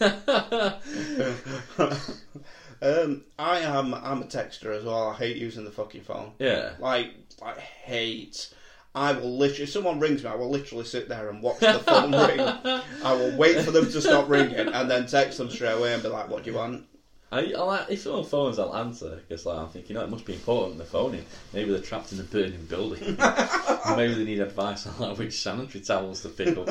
um, 2.82 3.22
I 3.38 3.60
am 3.60 3.94
I'm 3.94 4.22
a 4.22 4.26
texter 4.26 4.76
as 4.76 4.84
well. 4.84 5.08
I 5.08 5.14
hate 5.14 5.36
using 5.36 5.64
the 5.64 5.70
fucking 5.70 6.02
phone. 6.02 6.32
yeah. 6.38 6.72
Like 6.78 7.14
I 7.40 7.54
hate. 7.54 8.52
I 8.94 9.12
will 9.12 9.38
literally, 9.38 9.62
if 9.62 9.70
someone 9.70 10.00
rings 10.00 10.22
me, 10.22 10.28
I 10.28 10.34
will 10.34 10.50
literally 10.50 10.84
sit 10.84 11.08
there 11.08 11.30
and 11.30 11.42
watch 11.42 11.60
the 11.60 11.78
phone 11.78 12.12
ring. 12.28 12.40
I 12.40 13.14
will 13.14 13.34
wait 13.38 13.64
for 13.64 13.70
them 13.70 13.90
to 13.90 14.02
stop 14.02 14.28
ringing 14.28 14.68
and 14.68 14.90
then 14.90 15.06
text 15.06 15.38
them 15.38 15.48
straight 15.50 15.72
away 15.72 15.94
and 15.94 16.02
be 16.02 16.10
like, 16.10 16.28
"What 16.28 16.44
do 16.44 16.50
you 16.50 16.56
want?" 16.58 16.84
I, 17.32 17.54
I 17.56 17.62
like, 17.62 17.90
if 17.90 18.00
someone 18.02 18.24
phones, 18.24 18.58
I'll 18.58 18.76
answer 18.76 19.22
because 19.26 19.46
like, 19.46 19.58
I'm 19.58 19.68
thinking, 19.68 19.96
oh, 19.96 20.04
it 20.04 20.10
must 20.10 20.26
be 20.26 20.34
important. 20.34 20.76
They're 20.76 20.86
phoning. 20.86 21.24
Maybe 21.54 21.70
they're 21.70 21.80
trapped 21.80 22.12
in 22.12 22.20
a 22.20 22.24
burning 22.24 22.66
building. 22.66 23.00
Maybe 23.96 24.14
they 24.14 24.24
need 24.24 24.40
advice 24.40 24.86
on 24.86 24.98
like, 24.98 25.18
which 25.18 25.40
sanitary 25.40 25.82
towels 25.82 26.20
to 26.22 26.28
pick 26.28 26.56
up. 26.58 26.66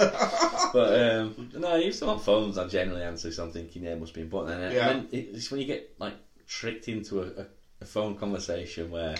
but 0.72 1.00
um, 1.02 1.50
no, 1.56 1.78
if 1.78 1.96
someone 1.96 2.20
phones, 2.20 2.60
I 2.60 2.68
generally 2.68 3.02
answer 3.02 3.32
something. 3.32 3.64
Thinking, 3.64 3.84
yeah, 3.84 3.94
it 3.94 4.00
must 4.00 4.14
be 4.14 4.22
important. 4.22 4.62
And, 4.62 4.74
Yeah. 4.74 4.86
then 4.86 5.08
it's 5.12 5.50
when 5.50 5.60
you 5.60 5.66
get 5.66 5.96
like 5.98 6.16
tricked 6.48 6.88
into 6.88 7.22
a, 7.22 7.42
a, 7.42 7.46
a 7.82 7.86
phone 7.86 8.16
conversation 8.16 8.92
where 8.92 9.16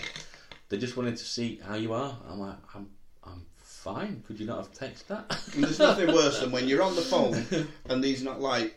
they 0.68 0.76
just 0.76 0.96
wanted 0.96 1.16
to 1.16 1.24
see 1.24 1.58
how 1.66 1.74
you 1.74 1.92
are. 1.92 2.16
I'm 2.28 2.38
like, 2.38 2.56
I'm, 2.72 2.88
I'm 3.24 3.46
fine. 3.56 4.22
Could 4.28 4.38
you 4.38 4.46
not 4.46 4.58
have 4.58 4.72
texted 4.72 5.08
that? 5.08 5.42
And 5.54 5.64
there's 5.64 5.80
nothing 5.80 6.06
worse 6.14 6.38
than 6.38 6.52
when 6.52 6.68
you're 6.68 6.82
on 6.82 6.94
the 6.94 7.02
phone 7.02 7.44
and 7.86 8.02
these 8.02 8.22
not 8.22 8.40
like 8.40 8.76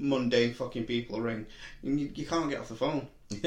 mundane 0.00 0.54
fucking 0.54 0.84
people 0.84 1.20
ring 1.20 1.46
and 1.82 2.00
you, 2.00 2.10
you 2.14 2.26
can't 2.26 2.50
get 2.50 2.60
off 2.60 2.68
the 2.68 2.74
phone. 2.74 3.06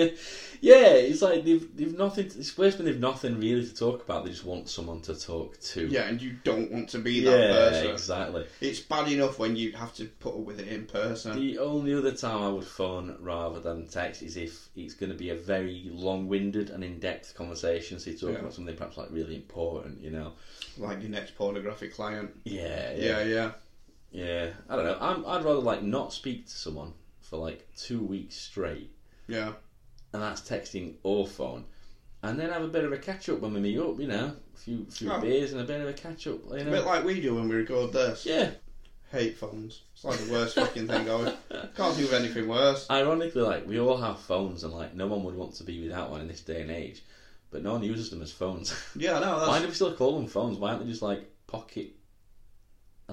yeah, 0.61 0.93
it's 0.93 1.21
like 1.21 1.43
they've 1.43 1.75
they've 1.75 1.97
nothing. 1.97 2.25
It's 2.27 2.57
worse 2.57 2.77
when 2.77 2.85
they've 2.85 2.97
nothing 2.97 3.37
really 3.37 3.65
to 3.67 3.75
talk 3.75 4.01
about. 4.01 4.23
They 4.23 4.31
just 4.31 4.45
want 4.45 4.69
someone 4.69 5.01
to 5.01 5.13
talk 5.13 5.59
to. 5.59 5.87
Yeah, 5.87 6.03
and 6.07 6.21
you 6.21 6.37
don't 6.45 6.71
want 6.71 6.87
to 6.91 6.99
be 6.99 7.19
that 7.25 7.37
yeah, 7.37 7.47
person. 7.51 7.87
exactly. 7.91 8.45
It's 8.61 8.79
bad 8.79 9.11
enough 9.11 9.39
when 9.39 9.57
you 9.57 9.73
have 9.73 9.93
to 9.95 10.05
put 10.05 10.35
up 10.35 10.39
with 10.39 10.61
it 10.61 10.69
in 10.69 10.85
person. 10.85 11.35
The 11.35 11.57
only 11.59 11.93
other 11.93 12.13
time 12.13 12.41
I 12.41 12.47
would 12.47 12.63
phone 12.63 13.17
rather 13.19 13.59
than 13.59 13.87
text 13.87 14.21
is 14.23 14.37
if 14.37 14.69
it's 14.77 14.93
going 14.93 15.11
to 15.11 15.17
be 15.17 15.31
a 15.31 15.35
very 15.35 15.89
long-winded 15.91 16.69
and 16.69 16.81
in-depth 16.81 17.35
conversation. 17.35 17.99
So 17.99 18.09
you're 18.11 18.19
talking 18.19 18.35
Yeah. 18.35 18.39
about 18.39 18.53
something 18.53 18.77
perhaps 18.77 18.95
like 18.95 19.11
really 19.11 19.35
important, 19.35 20.01
you 20.01 20.11
know? 20.11 20.31
Like 20.77 21.01
your 21.01 21.11
next 21.11 21.35
pornographic 21.35 21.93
client. 21.93 22.31
Yeah, 22.45 22.93
Yeah, 22.93 23.19
yeah, 23.19 23.23
yeah. 23.23 23.51
Yeah. 24.13 24.51
I 24.69 24.75
don't 24.77 24.85
know. 24.85 24.97
I'm, 25.01 25.25
I'd 25.25 25.43
rather 25.43 25.59
like 25.59 25.83
not 25.83 26.13
speak 26.13 26.45
to 26.47 26.51
someone 26.53 26.93
for 27.21 27.37
like 27.37 27.67
two 27.75 28.01
weeks 28.03 28.35
straight, 28.35 28.91
Yeah. 29.27 29.53
and 30.13 30.21
that's 30.21 30.41
texting 30.41 30.95
or 31.03 31.27
phone, 31.27 31.65
and 32.21 32.39
then 32.39 32.49
have 32.51 32.61
a 32.63 32.67
bit 32.67 32.85
of 32.85 32.91
a 32.93 32.97
catch-up 32.97 33.39
when 33.41 33.53
we 33.53 33.59
meet 33.59 33.79
up. 33.79 33.99
You 33.99 34.07
know, 34.07 34.33
a 34.53 34.57
few 34.57 34.85
few 34.85 35.11
Oh. 35.11 35.19
beers 35.19 35.51
and 35.51 35.59
a 35.61 35.65
bit 35.65 35.81
of 35.81 35.87
a 35.87 35.93
catch-up. 35.93 36.39
You 36.49 36.55
A 36.55 36.63
bit 36.63 36.85
like 36.85 37.03
we 37.03 37.19
do 37.21 37.35
when 37.35 37.49
we 37.49 37.55
record 37.55 37.91
this. 37.93 38.25
yeah. 38.25 38.51
Hate 39.11 39.37
phones. 39.37 39.81
It's 39.93 40.03
like 40.03 40.17
the 40.19 40.31
worst 40.31 40.55
fucking 40.55 40.87
thing 40.87 41.05
going. 41.05 41.31
Can't 41.75 41.95
think 41.95 42.07
of 42.07 42.13
anything 42.13 42.47
worse. 42.47 42.89
Ironically, 42.89 43.43
like 43.43 43.67
we 43.67 43.79
all 43.79 43.97
have 43.97 44.19
phones, 44.19 44.63
and 44.63 44.73
like 44.73 44.95
no 44.95 45.05
one 45.07 45.23
would 45.23 45.35
want 45.35 45.53
to 45.55 45.63
be 45.63 45.81
without 45.83 46.09
one 46.09 46.21
in 46.21 46.27
this 46.27 46.41
day 46.41 46.61
and 46.63 46.71
age, 46.71 47.03
but 47.51 47.61
no 47.61 47.73
one 47.73 47.83
uses 47.83 48.09
them 48.09 48.23
as 48.23 48.31
phones. 48.31 48.73
Yeah, 48.95 49.19
no, 49.19 49.35
that's 49.37 49.47
Why 49.49 49.59
do 49.59 49.67
we 49.67 49.73
still 49.73 49.93
call 49.93 50.15
them 50.17 50.25
phones? 50.27 50.57
Why 50.57 50.69
aren't 50.71 50.83
they 50.83 50.89
just 50.89 51.03
like 51.03 51.29
pocket, 51.45 51.91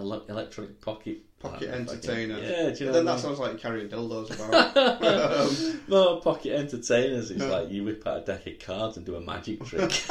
ele- 0.00 0.24
electronic 0.28 0.80
pocket, 0.80 1.18
pocket 1.38 1.68
entertainer. 1.70 2.34
fucking- 2.34 2.50
Yeah, 2.50 2.70
do 2.70 2.78
you 2.80 2.86
know 2.86 2.92
then 2.92 3.04
that 3.04 3.10
I 3.10 3.14
mean? 3.14 3.22
sounds 3.22 3.38
like 3.38 3.58
carrying 3.58 3.88
dildos 3.88 4.30
about. 4.34 4.76
um, 5.76 5.80
no, 5.88 6.16
pocket 6.16 6.52
entertainers. 6.56 7.30
It's 7.30 7.42
like 7.44 7.70
you 7.70 7.84
whip 7.84 8.06
out 8.06 8.18
a 8.18 8.20
deck 8.24 8.46
of 8.46 8.58
cards 8.58 8.96
and 8.96 9.06
do 9.06 9.14
a 9.16 9.20
magic 9.20 9.64
trick. 9.64 9.92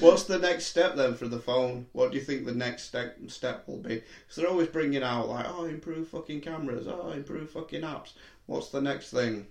What's 0.00 0.24
the 0.24 0.38
next 0.40 0.66
step 0.66 0.96
then 0.96 1.14
for 1.14 1.28
the 1.28 1.38
phone? 1.38 1.86
What 1.92 2.12
do 2.12 2.18
you 2.18 2.24
think 2.24 2.44
the 2.46 2.54
next 2.54 2.84
step 2.84 3.16
step 3.28 3.66
will 3.66 3.78
be? 3.78 3.96
Because 3.96 4.36
they're 4.36 4.48
always 4.48 4.68
bringing 4.68 5.02
out 5.02 5.28
like, 5.28 5.46
oh, 5.48 5.64
improve 5.64 6.08
fucking 6.08 6.40
cameras, 6.40 6.86
oh, 6.88 7.10
improve 7.10 7.50
fucking 7.50 7.82
apps. 7.82 8.12
What's 8.46 8.68
the 8.70 8.80
next 8.80 9.10
thing? 9.10 9.46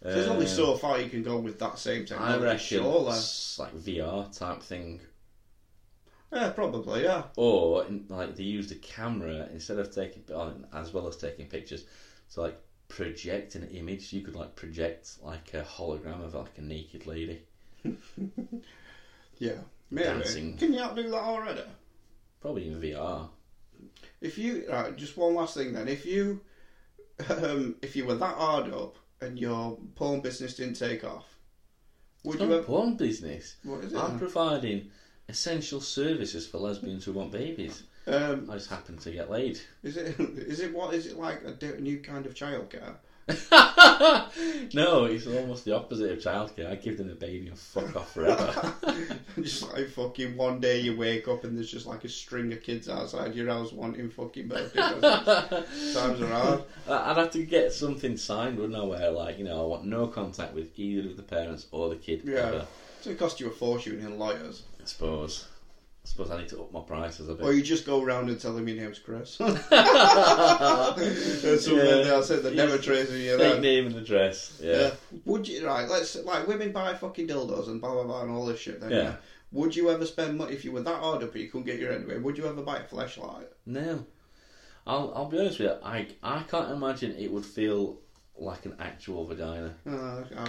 There's 0.00 0.26
only 0.26 0.46
Uh, 0.46 0.48
so 0.48 0.74
far 0.76 1.00
you 1.00 1.08
can 1.08 1.22
go 1.22 1.38
with 1.38 1.60
that 1.60 1.78
same 1.78 2.04
I 2.18 2.36
reckon 2.36 2.58
surely. 2.58 3.04
like 3.58 3.72
VR 3.76 4.36
type 4.36 4.60
thing, 4.62 5.00
Yeah, 6.32 6.50
probably. 6.50 7.02
Yeah. 7.04 7.24
or 7.36 7.84
like 8.08 8.36
they 8.36 8.42
used 8.44 8.72
a 8.72 8.76
camera 8.76 9.48
instead 9.52 9.78
of 9.78 9.94
taking 9.94 10.22
oh, 10.34 10.54
as 10.72 10.92
well 10.94 11.06
as 11.06 11.16
taking 11.16 11.46
pictures 11.46 11.84
to 12.34 12.40
like 12.40 12.58
project 12.88 13.54
an 13.54 13.68
image. 13.68 14.12
You 14.12 14.22
could 14.22 14.34
like 14.34 14.56
project 14.56 15.18
like 15.22 15.52
a 15.54 15.62
hologram 15.62 16.24
of 16.24 16.34
like 16.34 16.56
a 16.58 16.62
naked 16.62 17.06
lady. 17.06 17.42
Yeah. 19.38 19.58
Maybe. 19.90 20.06
Dancing. 20.06 20.56
Can 20.56 20.72
you 20.72 20.86
do 20.94 21.10
that 21.10 21.16
already? 21.16 21.62
Probably 22.40 22.68
in 22.68 22.80
VR. 22.80 23.28
If 24.20 24.38
you 24.38 24.64
right, 24.70 24.96
just 24.96 25.16
one 25.16 25.34
last 25.34 25.54
thing 25.56 25.72
then. 25.72 25.88
If 25.88 26.06
you 26.06 26.40
um, 27.28 27.74
if 27.82 27.96
you 27.96 28.06
were 28.06 28.14
that 28.14 28.36
hard 28.36 28.72
up 28.72 28.96
and 29.20 29.38
your 29.38 29.78
porn 29.96 30.20
business 30.20 30.54
didn't 30.54 30.74
take 30.74 31.04
off, 31.04 31.26
would 32.24 32.34
It's 32.34 32.42
you 32.42 32.48
not 32.48 32.54
a 32.54 32.56
have? 32.58 32.66
porn 32.66 32.96
business. 32.96 33.56
What 33.64 33.84
is 33.84 33.92
it? 33.92 33.98
I'm 33.98 34.10
then? 34.10 34.18
providing 34.18 34.90
essential 35.32 35.80
services 35.80 36.46
for 36.46 36.58
lesbians 36.58 37.06
who 37.06 37.12
want 37.12 37.32
babies. 37.32 37.84
Um, 38.06 38.50
I 38.50 38.54
just 38.54 38.68
happen 38.68 38.98
to 38.98 39.10
get 39.10 39.30
laid. 39.30 39.58
is 39.82 39.96
it 39.96 40.20
is 40.20 40.60
it 40.60 40.74
what 40.74 40.92
is 40.92 41.06
it 41.06 41.18
like 41.18 41.42
a 41.44 41.80
new 41.80 42.00
kind 42.00 42.26
of 42.26 42.34
childcare? 42.34 42.96
no, 44.74 45.04
it's 45.04 45.26
almost 45.26 45.64
the 45.64 45.74
opposite 45.74 46.10
of 46.10 46.18
childcare. 46.18 46.70
I 46.70 46.74
give 46.74 46.98
them 46.98 47.08
a 47.08 47.14
baby 47.14 47.46
and 47.46 47.58
fuck 47.58 47.96
off 47.96 48.12
forever. 48.12 48.74
just 49.40 49.72
like 49.72 49.88
fucking 49.88 50.36
one 50.36 50.60
day 50.60 50.80
you 50.80 50.98
wake 50.98 51.28
up 51.28 51.44
and 51.44 51.56
there's 51.56 51.70
just 51.70 51.86
like 51.86 52.04
a 52.04 52.10
string 52.10 52.52
of 52.52 52.62
kids 52.62 52.90
outside 52.90 53.34
your 53.34 53.48
house 53.48 53.72
wanting 53.72 54.10
fucking 54.10 54.48
birthday 54.48 54.80
presents. 54.80 55.94
Times 55.94 56.20
are 56.20 56.26
hard. 56.26 56.62
I'd 56.88 57.16
have 57.16 57.30
to 57.30 57.44
get 57.44 57.72
something 57.72 58.18
signed, 58.18 58.58
wouldn't 58.58 58.76
I? 58.76 58.84
Where 58.84 59.10
like 59.10 59.38
you 59.38 59.44
know, 59.44 59.62
I 59.62 59.66
want 59.66 59.86
no 59.86 60.08
contact 60.08 60.52
with 60.52 60.78
either 60.78 61.08
of 61.08 61.16
the 61.16 61.22
parents 61.22 61.68
or 61.70 61.88
the 61.88 61.96
kid. 61.96 62.22
Yeah. 62.24 62.38
ever. 62.38 62.66
Going 63.04 63.16
to 63.16 63.22
cost 63.22 63.40
you 63.40 63.48
a 63.48 63.50
fortune 63.50 63.98
in 63.98 64.16
lawyers. 64.16 64.62
I 64.82 64.84
suppose. 64.86 65.46
I 66.04 66.08
suppose 66.08 66.30
I 66.32 66.38
need 66.38 66.48
to 66.48 66.60
up 66.62 66.72
my 66.72 66.80
prices 66.80 67.28
a 67.28 67.34
bit. 67.34 67.46
Or 67.46 67.52
you 67.52 67.62
just 67.62 67.86
go 67.86 68.02
around 68.02 68.28
and 68.28 68.40
tell 68.40 68.52
them 68.52 68.66
your 68.66 68.76
name's 68.76 68.98
Chris. 68.98 69.36
That's 69.38 69.68
Yeah. 71.68 71.84
they'll 72.04 72.22
say 72.24 72.40
they 72.40 72.54
never 72.54 72.76
Yeah. 72.76 72.80
trace 72.82 73.10
you 73.12 73.38
Fake 73.38 73.60
name 73.60 73.86
and 73.86 73.96
address. 73.96 74.58
Yeah. 74.60 74.76
Yeah. 74.76 74.90
Would 75.24 75.46
you 75.46 75.64
right? 75.66 75.88
Let's 75.88 76.16
like 76.24 76.46
women 76.48 76.72
buy 76.72 76.94
fucking 76.94 77.28
dildos 77.28 77.68
and 77.68 77.80
blah 77.80 77.92
blah 77.92 78.04
blah 78.04 78.22
and 78.22 78.30
all 78.32 78.46
this 78.46 78.58
shit. 78.60 78.80
Then, 78.80 78.90
Yeah. 78.90 79.14
Would 79.52 79.76
you 79.76 79.90
ever 79.90 80.06
spend 80.06 80.38
money 80.38 80.54
if 80.54 80.64
you 80.64 80.72
were 80.72 80.80
that 80.82 81.00
hard 81.00 81.22
up? 81.22 81.36
You 81.36 81.46
couldn't 81.48 81.66
get 81.66 81.78
your 81.78 81.92
end 81.92 82.04
away. 82.06 82.18
Would 82.18 82.38
you 82.38 82.46
ever 82.46 82.62
buy 82.62 82.78
a 82.78 82.84
Fleshlight? 82.84 83.46
No. 83.66 84.04
I'll 84.86 85.12
I'll 85.14 85.26
be 85.26 85.38
honest 85.38 85.60
with 85.60 85.68
you. 85.70 85.76
I 85.84 86.08
I 86.22 86.42
can't 86.42 86.72
imagine 86.72 87.12
it 87.16 87.30
would 87.30 87.44
feel 87.46 87.98
like 88.38 88.64
an 88.66 88.76
actual 88.80 89.24
vagina. 89.24 89.74
Uh, 89.86 90.22
I 90.38 90.48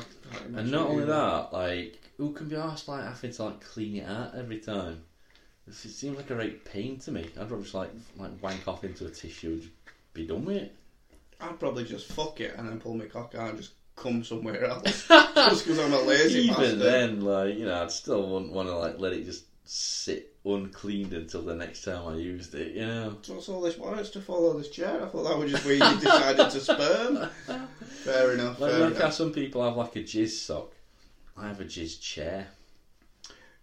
And 0.58 0.72
not 0.72 0.88
only 0.88 1.06
that, 1.06 1.54
like, 1.54 2.00
who 2.18 2.32
can 2.34 2.48
be 2.50 2.56
asked 2.56 2.88
like 2.88 3.04
having 3.04 3.32
to 3.32 3.44
like 3.44 3.62
clean 3.62 3.98
it 3.98 4.08
out 4.08 4.36
every 4.36 4.60
time? 4.60 5.04
It 5.68 5.74
seems 5.74 6.18
like 6.18 6.30
a 6.30 6.36
great 6.36 6.66
pain 6.66 7.00
to 7.00 7.12
me. 7.12 7.30
I'd 7.40 7.50
rather 7.50 7.62
just 7.62 7.74
like 7.74 7.92
like 8.18 8.32
wank 8.42 8.68
off 8.68 8.84
into 8.84 9.06
a 9.06 9.10
tissue 9.10 9.52
and 9.54 9.62
just 9.62 9.74
be 10.14 10.28
done 10.28 10.46
with 10.46 10.58
it. 10.58 10.76
I'd 11.40 11.60
probably 11.60 11.84
just 11.86 12.12
fuck 12.12 12.40
it 12.42 12.56
and 12.58 12.68
then 12.68 12.80
pull 12.80 12.96
my 12.96 13.06
cock 13.06 13.36
out 13.36 13.50
and 13.50 13.58
just 13.58 13.74
come 13.96 14.24
somewhere 14.24 14.66
else. 14.66 15.08
just 15.08 15.66
because 15.66 15.80
I'm 15.80 15.94
a 15.94 16.02
lazy 16.02 16.42
Even 16.42 16.56
bastard. 16.56 16.80
then, 16.80 17.22
like 17.22 17.56
you 17.56 17.66
know, 17.66 17.82
I'd 17.82 17.92
still 17.92 18.30
wouldn't 18.30 18.52
want 18.52 18.68
to 18.70 18.76
like 18.76 19.00
let 19.00 19.14
it 19.14 19.26
just 19.26 19.46
sit 19.66 20.33
uncleaned 20.46 21.14
until 21.14 21.42
the 21.42 21.56
next 21.56 21.84
time 21.84 22.08
I 22.08 22.16
used 22.16 22.54
it. 22.56 22.76
You 22.76 22.86
know. 22.86 23.18
So 23.22 23.36
what's 23.36 23.50
all 23.50 23.62
this 23.62 23.78
wires 23.78 24.12
to 24.12 24.22
follow 24.22 24.58
this 24.58 24.70
chair? 24.70 25.04
I 25.04 25.08
thought 25.08 25.24
that 25.24 25.38
was 25.38 25.52
just 25.52 25.66
where 25.66 25.76
you 25.76 26.00
decided 26.00 26.50
to 26.50 26.60
sperm. 26.60 27.30
Fair 28.04 28.34
enough. 28.34 28.60
Like, 28.60 28.72
fair 28.72 28.90
like 28.90 28.98
how 28.98 29.10
some 29.10 29.32
people 29.32 29.64
have 29.64 29.78
like 29.78 29.96
a 29.96 30.00
jizz 30.04 30.32
sock. 30.32 30.74
I 31.38 31.48
have 31.48 31.62
a 31.62 31.66
jizz 31.66 32.02
chair. 32.02 32.48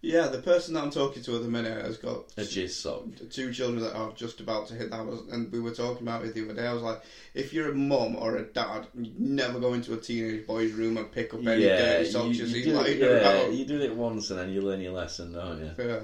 Yeah, 0.03 0.27
the 0.27 0.39
person 0.39 0.73
that 0.73 0.83
I'm 0.83 0.89
talking 0.89 1.21
to 1.21 1.35
at 1.35 1.43
the 1.43 1.47
minute 1.47 1.85
has 1.85 1.97
got 1.97 2.23
A 2.35 2.41
jizz 2.41 2.71
sock. 2.71 3.03
two 3.29 3.53
children 3.53 3.83
that 3.83 3.95
are 3.95 4.11
just 4.13 4.39
about 4.39 4.67
to 4.69 4.73
hit 4.73 4.89
that 4.89 5.05
was 5.05 5.21
and 5.31 5.51
we 5.51 5.59
were 5.59 5.75
talking 5.75 6.07
about 6.07 6.25
it 6.25 6.33
the 6.33 6.43
other 6.43 6.55
day 6.55 6.65
I 6.65 6.73
was 6.73 6.81
like 6.81 7.03
if 7.35 7.53
you're 7.53 7.69
a 7.69 7.75
mum 7.75 8.15
or 8.15 8.37
a 8.37 8.43
dad 8.45 8.87
you 8.95 9.11
never 9.19 9.59
go 9.59 9.75
into 9.75 9.93
a 9.93 9.97
teenage 9.97 10.47
boy's 10.47 10.71
room 10.71 10.97
and 10.97 11.11
pick 11.11 11.35
up 11.35 11.45
any 11.45 11.61
dirty 11.61 12.09
socks 12.09 12.35
you, 12.35 12.47
see 12.47 12.63
do, 12.63 12.71
yeah, 12.71 13.47
you 13.49 13.63
do 13.63 13.79
it 13.79 13.95
once 13.95 14.31
and 14.31 14.39
then 14.39 14.49
you 14.49 14.61
learn 14.61 14.81
your 14.81 14.93
lesson, 14.93 15.33
don't 15.33 15.59
you? 15.59 15.71
yeah. 15.77 15.99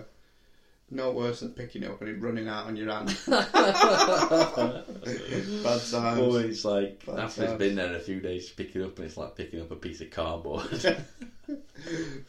No 0.90 1.12
worse 1.12 1.42
than 1.42 1.50
picking 1.52 1.84
it 1.84 1.90
up 1.92 2.00
and 2.02 2.10
it 2.10 2.22
running 2.22 2.48
out 2.48 2.66
on 2.68 2.76
your 2.78 2.90
hand 2.92 3.08
bad 3.28 4.84
times 5.92 6.20
Or 6.20 6.42
it's 6.42 6.64
like 6.64 7.06
Bad 7.06 7.20
after 7.20 7.42
it's 7.44 7.52
times. 7.52 7.60
been 7.60 7.76
there 7.76 7.94
a 7.96 8.00
few 8.00 8.22
days, 8.22 8.50
you 8.50 8.56
pick 8.56 8.76
it 8.76 8.82
up 8.84 8.96
and 8.98 9.06
it's 9.06 9.18
like 9.18 9.36
picking 9.36 9.60
up 9.62 9.70
a 9.72 9.76
piece 9.76 10.00
of 10.02 10.10
cardboard. 10.12 10.70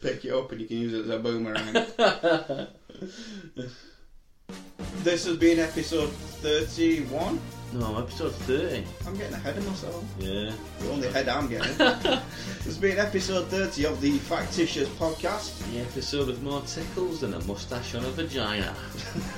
Pick 0.01 0.23
it 0.25 0.31
up 0.31 0.51
and 0.51 0.61
you 0.61 0.67
can 0.67 0.77
use 0.77 0.93
it 0.93 1.05
as 1.05 1.09
a 1.09 1.19
boomerang. 1.19 1.73
this 5.03 5.25
has 5.25 5.37
been 5.37 5.59
episode 5.59 6.09
31. 6.09 7.39
No, 7.73 7.99
episode 7.99 8.33
30. 8.33 8.83
I'm 9.05 9.15
getting 9.15 9.33
ahead 9.33 9.57
of 9.57 9.67
myself. 9.67 10.03
Yeah. 10.17 10.51
The 10.79 10.89
only 10.89 11.07
head 11.09 11.29
I'm 11.29 11.47
getting. 11.47 11.77
this 11.77 12.65
has 12.65 12.77
been 12.77 12.97
episode 12.97 13.47
30 13.47 13.85
of 13.85 14.01
the 14.01 14.17
Factitious 14.17 14.89
podcast. 14.89 15.59
The 15.71 15.81
episode 15.81 16.27
with 16.27 16.41
more 16.41 16.61
tickles 16.61 17.21
than 17.21 17.35
a 17.35 17.43
mustache 17.45 17.93
on 17.93 18.05
a 18.05 18.09
vagina. 18.09 18.75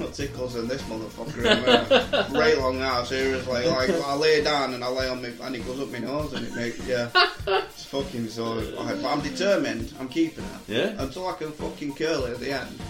Not 0.00 0.14
tickles 0.14 0.56
in 0.56 0.66
this 0.66 0.82
motherfucker. 0.82 2.32
right 2.32 2.56
long 2.56 2.78
now, 2.78 3.04
seriously. 3.04 3.66
Like, 3.66 3.90
I 3.90 4.14
lay 4.14 4.42
down 4.42 4.72
and 4.72 4.82
I 4.82 4.88
lay 4.88 5.08
on 5.08 5.20
me, 5.20 5.32
and 5.42 5.56
it 5.56 5.66
goes 5.66 5.80
up 5.80 5.90
my 5.90 5.98
nose 5.98 6.32
and 6.32 6.46
it 6.46 6.54
makes, 6.54 6.86
yeah. 6.86 7.10
It's 7.46 7.84
fucking 7.84 8.28
so. 8.28 8.64
But 8.76 9.04
I'm 9.04 9.20
determined. 9.20 9.92
I'm 10.00 10.08
keeping 10.08 10.44
it. 10.44 10.60
Yeah? 10.68 11.02
Until 11.02 11.28
I 11.28 11.34
can 11.34 11.52
fucking 11.52 11.94
curl 11.94 12.24
it 12.24 12.32
at 12.32 12.40
the 12.40 12.52
end. 12.52 12.80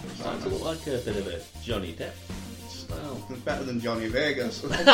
To 0.42 0.48
look 0.48 0.64
like 0.64 0.86
a 0.86 0.98
bit 0.98 1.16
of 1.16 1.26
a 1.26 1.40
Johnny 1.62 1.94
Depp 1.94 2.12
style. 2.88 3.22
It's 3.30 3.40
better 3.40 3.64
than 3.64 3.80
Johnny 3.80 4.08
Vegas. 4.08 4.60
That's 4.60 4.86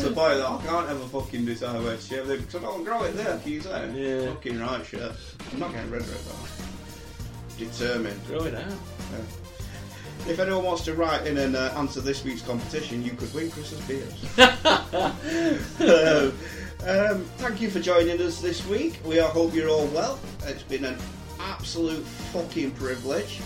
the 0.00 0.12
point 0.12 0.38
that 0.38 0.46
I 0.48 0.60
can't 0.64 0.88
ever 0.88 1.04
fucking 1.06 1.44
decide 1.44 1.82
where 1.82 1.96
to 1.96 2.02
shave 2.02 2.30
it 2.30 2.38
because 2.38 2.56
I 2.56 2.60
don't 2.60 2.84
grow 2.84 3.02
it 3.04 3.12
there, 3.12 3.38
can 3.38 3.52
you 3.52 3.60
say? 3.60 3.90
Yeah. 3.94 4.32
Fucking 4.32 4.60
right 4.60 4.84
shit. 4.86 5.12
I'm 5.52 5.58
not 5.58 5.72
getting 5.72 5.90
rid 5.90 6.02
of 6.02 6.12
it 6.12 6.24
though. 6.24 7.64
Determined. 7.64 8.22
Throw 8.22 8.44
it 8.44 8.54
out. 8.54 8.72
If 10.26 10.40
anyone 10.40 10.64
wants 10.64 10.84
to 10.84 10.94
write 10.94 11.26
in 11.26 11.38
and 11.38 11.56
uh, 11.56 11.72
answer 11.76 12.00
this 12.00 12.24
week's 12.24 12.42
competition, 12.42 13.02
you 13.04 13.12
could 13.12 13.32
win 13.32 13.50
Christmas 13.50 13.80
beers. 13.86 14.38
um, 15.80 16.32
um, 16.88 17.24
thank 17.38 17.60
you 17.60 17.70
for 17.70 17.80
joining 17.80 18.20
us 18.20 18.40
this 18.40 18.66
week. 18.66 19.00
We 19.04 19.20
all 19.20 19.30
hope 19.30 19.54
you're 19.54 19.70
all 19.70 19.86
well. 19.86 20.18
It's 20.44 20.64
been 20.64 20.84
an 20.84 20.98
absolute 21.40 22.04
fucking 22.04 22.72
privilege. 22.72 23.40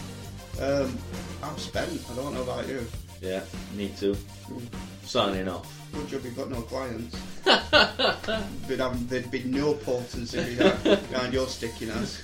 Um, 0.60 0.98
I'm 1.42 1.58
spent. 1.58 2.00
I 2.10 2.14
don't 2.14 2.34
know 2.34 2.42
about 2.42 2.68
you. 2.68 2.86
Yeah, 3.20 3.42
me 3.74 3.92
too. 3.98 4.16
Signing 5.04 5.48
off. 5.48 5.68
Good 5.92 6.08
job 6.08 6.24
you've 6.24 6.36
got 6.36 6.50
no 6.50 6.62
clients. 6.62 7.16
There'd, 7.44 8.80
have, 8.80 9.08
there'd 9.08 9.30
be 9.30 9.44
no 9.44 9.74
potency 9.74 10.56
behind, 10.56 11.10
behind 11.10 11.34
your 11.34 11.46
stickiness. 11.46 12.22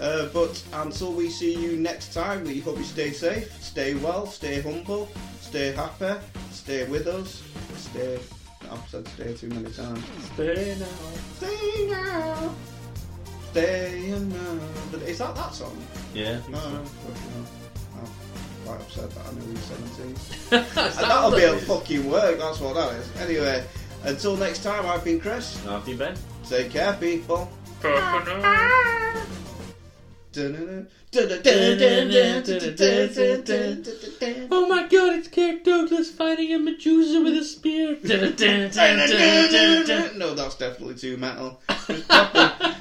Uh, 0.00 0.28
but 0.32 0.62
until 0.72 1.12
we 1.12 1.30
see 1.30 1.54
you 1.54 1.76
next 1.76 2.12
time, 2.12 2.44
we 2.44 2.60
hope 2.60 2.78
you 2.78 2.84
stay 2.84 3.12
safe, 3.12 3.52
stay 3.62 3.94
well, 3.94 4.26
stay 4.26 4.60
humble, 4.60 5.08
stay 5.40 5.72
happy, 5.72 6.18
stay 6.50 6.84
with 6.88 7.06
us, 7.06 7.42
stay. 7.76 8.18
I've 8.70 8.88
said 8.88 9.06
stay 9.08 9.34
too 9.34 9.48
many 9.48 9.70
times. 9.70 10.04
Stay 10.34 10.76
now. 10.78 10.86
Stay 11.36 11.88
now. 11.90 12.54
Stay 13.50 14.14
now. 14.18 14.58
But 14.90 15.02
is 15.02 15.18
that 15.18 15.34
that 15.36 15.54
song? 15.54 15.76
Yeah. 16.12 16.40
No, 16.48 16.58
no, 16.58 16.70
no. 16.70 16.82
no. 16.82 17.63
Right, 18.66 18.80
that. 18.80 19.16
I 19.16 19.32
know 19.32 19.46
you're 19.46 19.56
17. 19.56 20.16
And 20.50 20.66
that'll 21.10 21.30
be 21.30 21.44
a 21.44 21.56
fucking 21.58 22.10
work, 22.10 22.38
that's 22.38 22.60
what 22.60 22.74
that 22.74 22.92
is. 22.94 23.10
Anyway, 23.20 23.64
until 24.04 24.36
next 24.36 24.62
time, 24.62 24.86
I've 24.86 25.04
been 25.04 25.20
Chris. 25.20 25.64
After 25.66 25.90
you, 25.90 25.96
Ben. 25.96 26.16
Take 26.48 26.70
care, 26.70 26.92
people. 26.94 27.50
Oh 34.50 34.66
my 34.68 34.88
god, 34.88 35.14
it's 35.14 35.28
Kirk 35.28 35.62
Douglas 35.62 36.10
fighting 36.10 36.52
a 36.54 36.58
Medusa 36.58 37.22
with 37.22 37.34
a 37.34 37.44
spear. 37.44 37.96
no, 40.16 40.34
that's 40.34 40.56
definitely 40.56 40.96
too 40.96 41.16
metal. 41.18 41.60
Just 41.86 42.08
proper, 42.08 42.74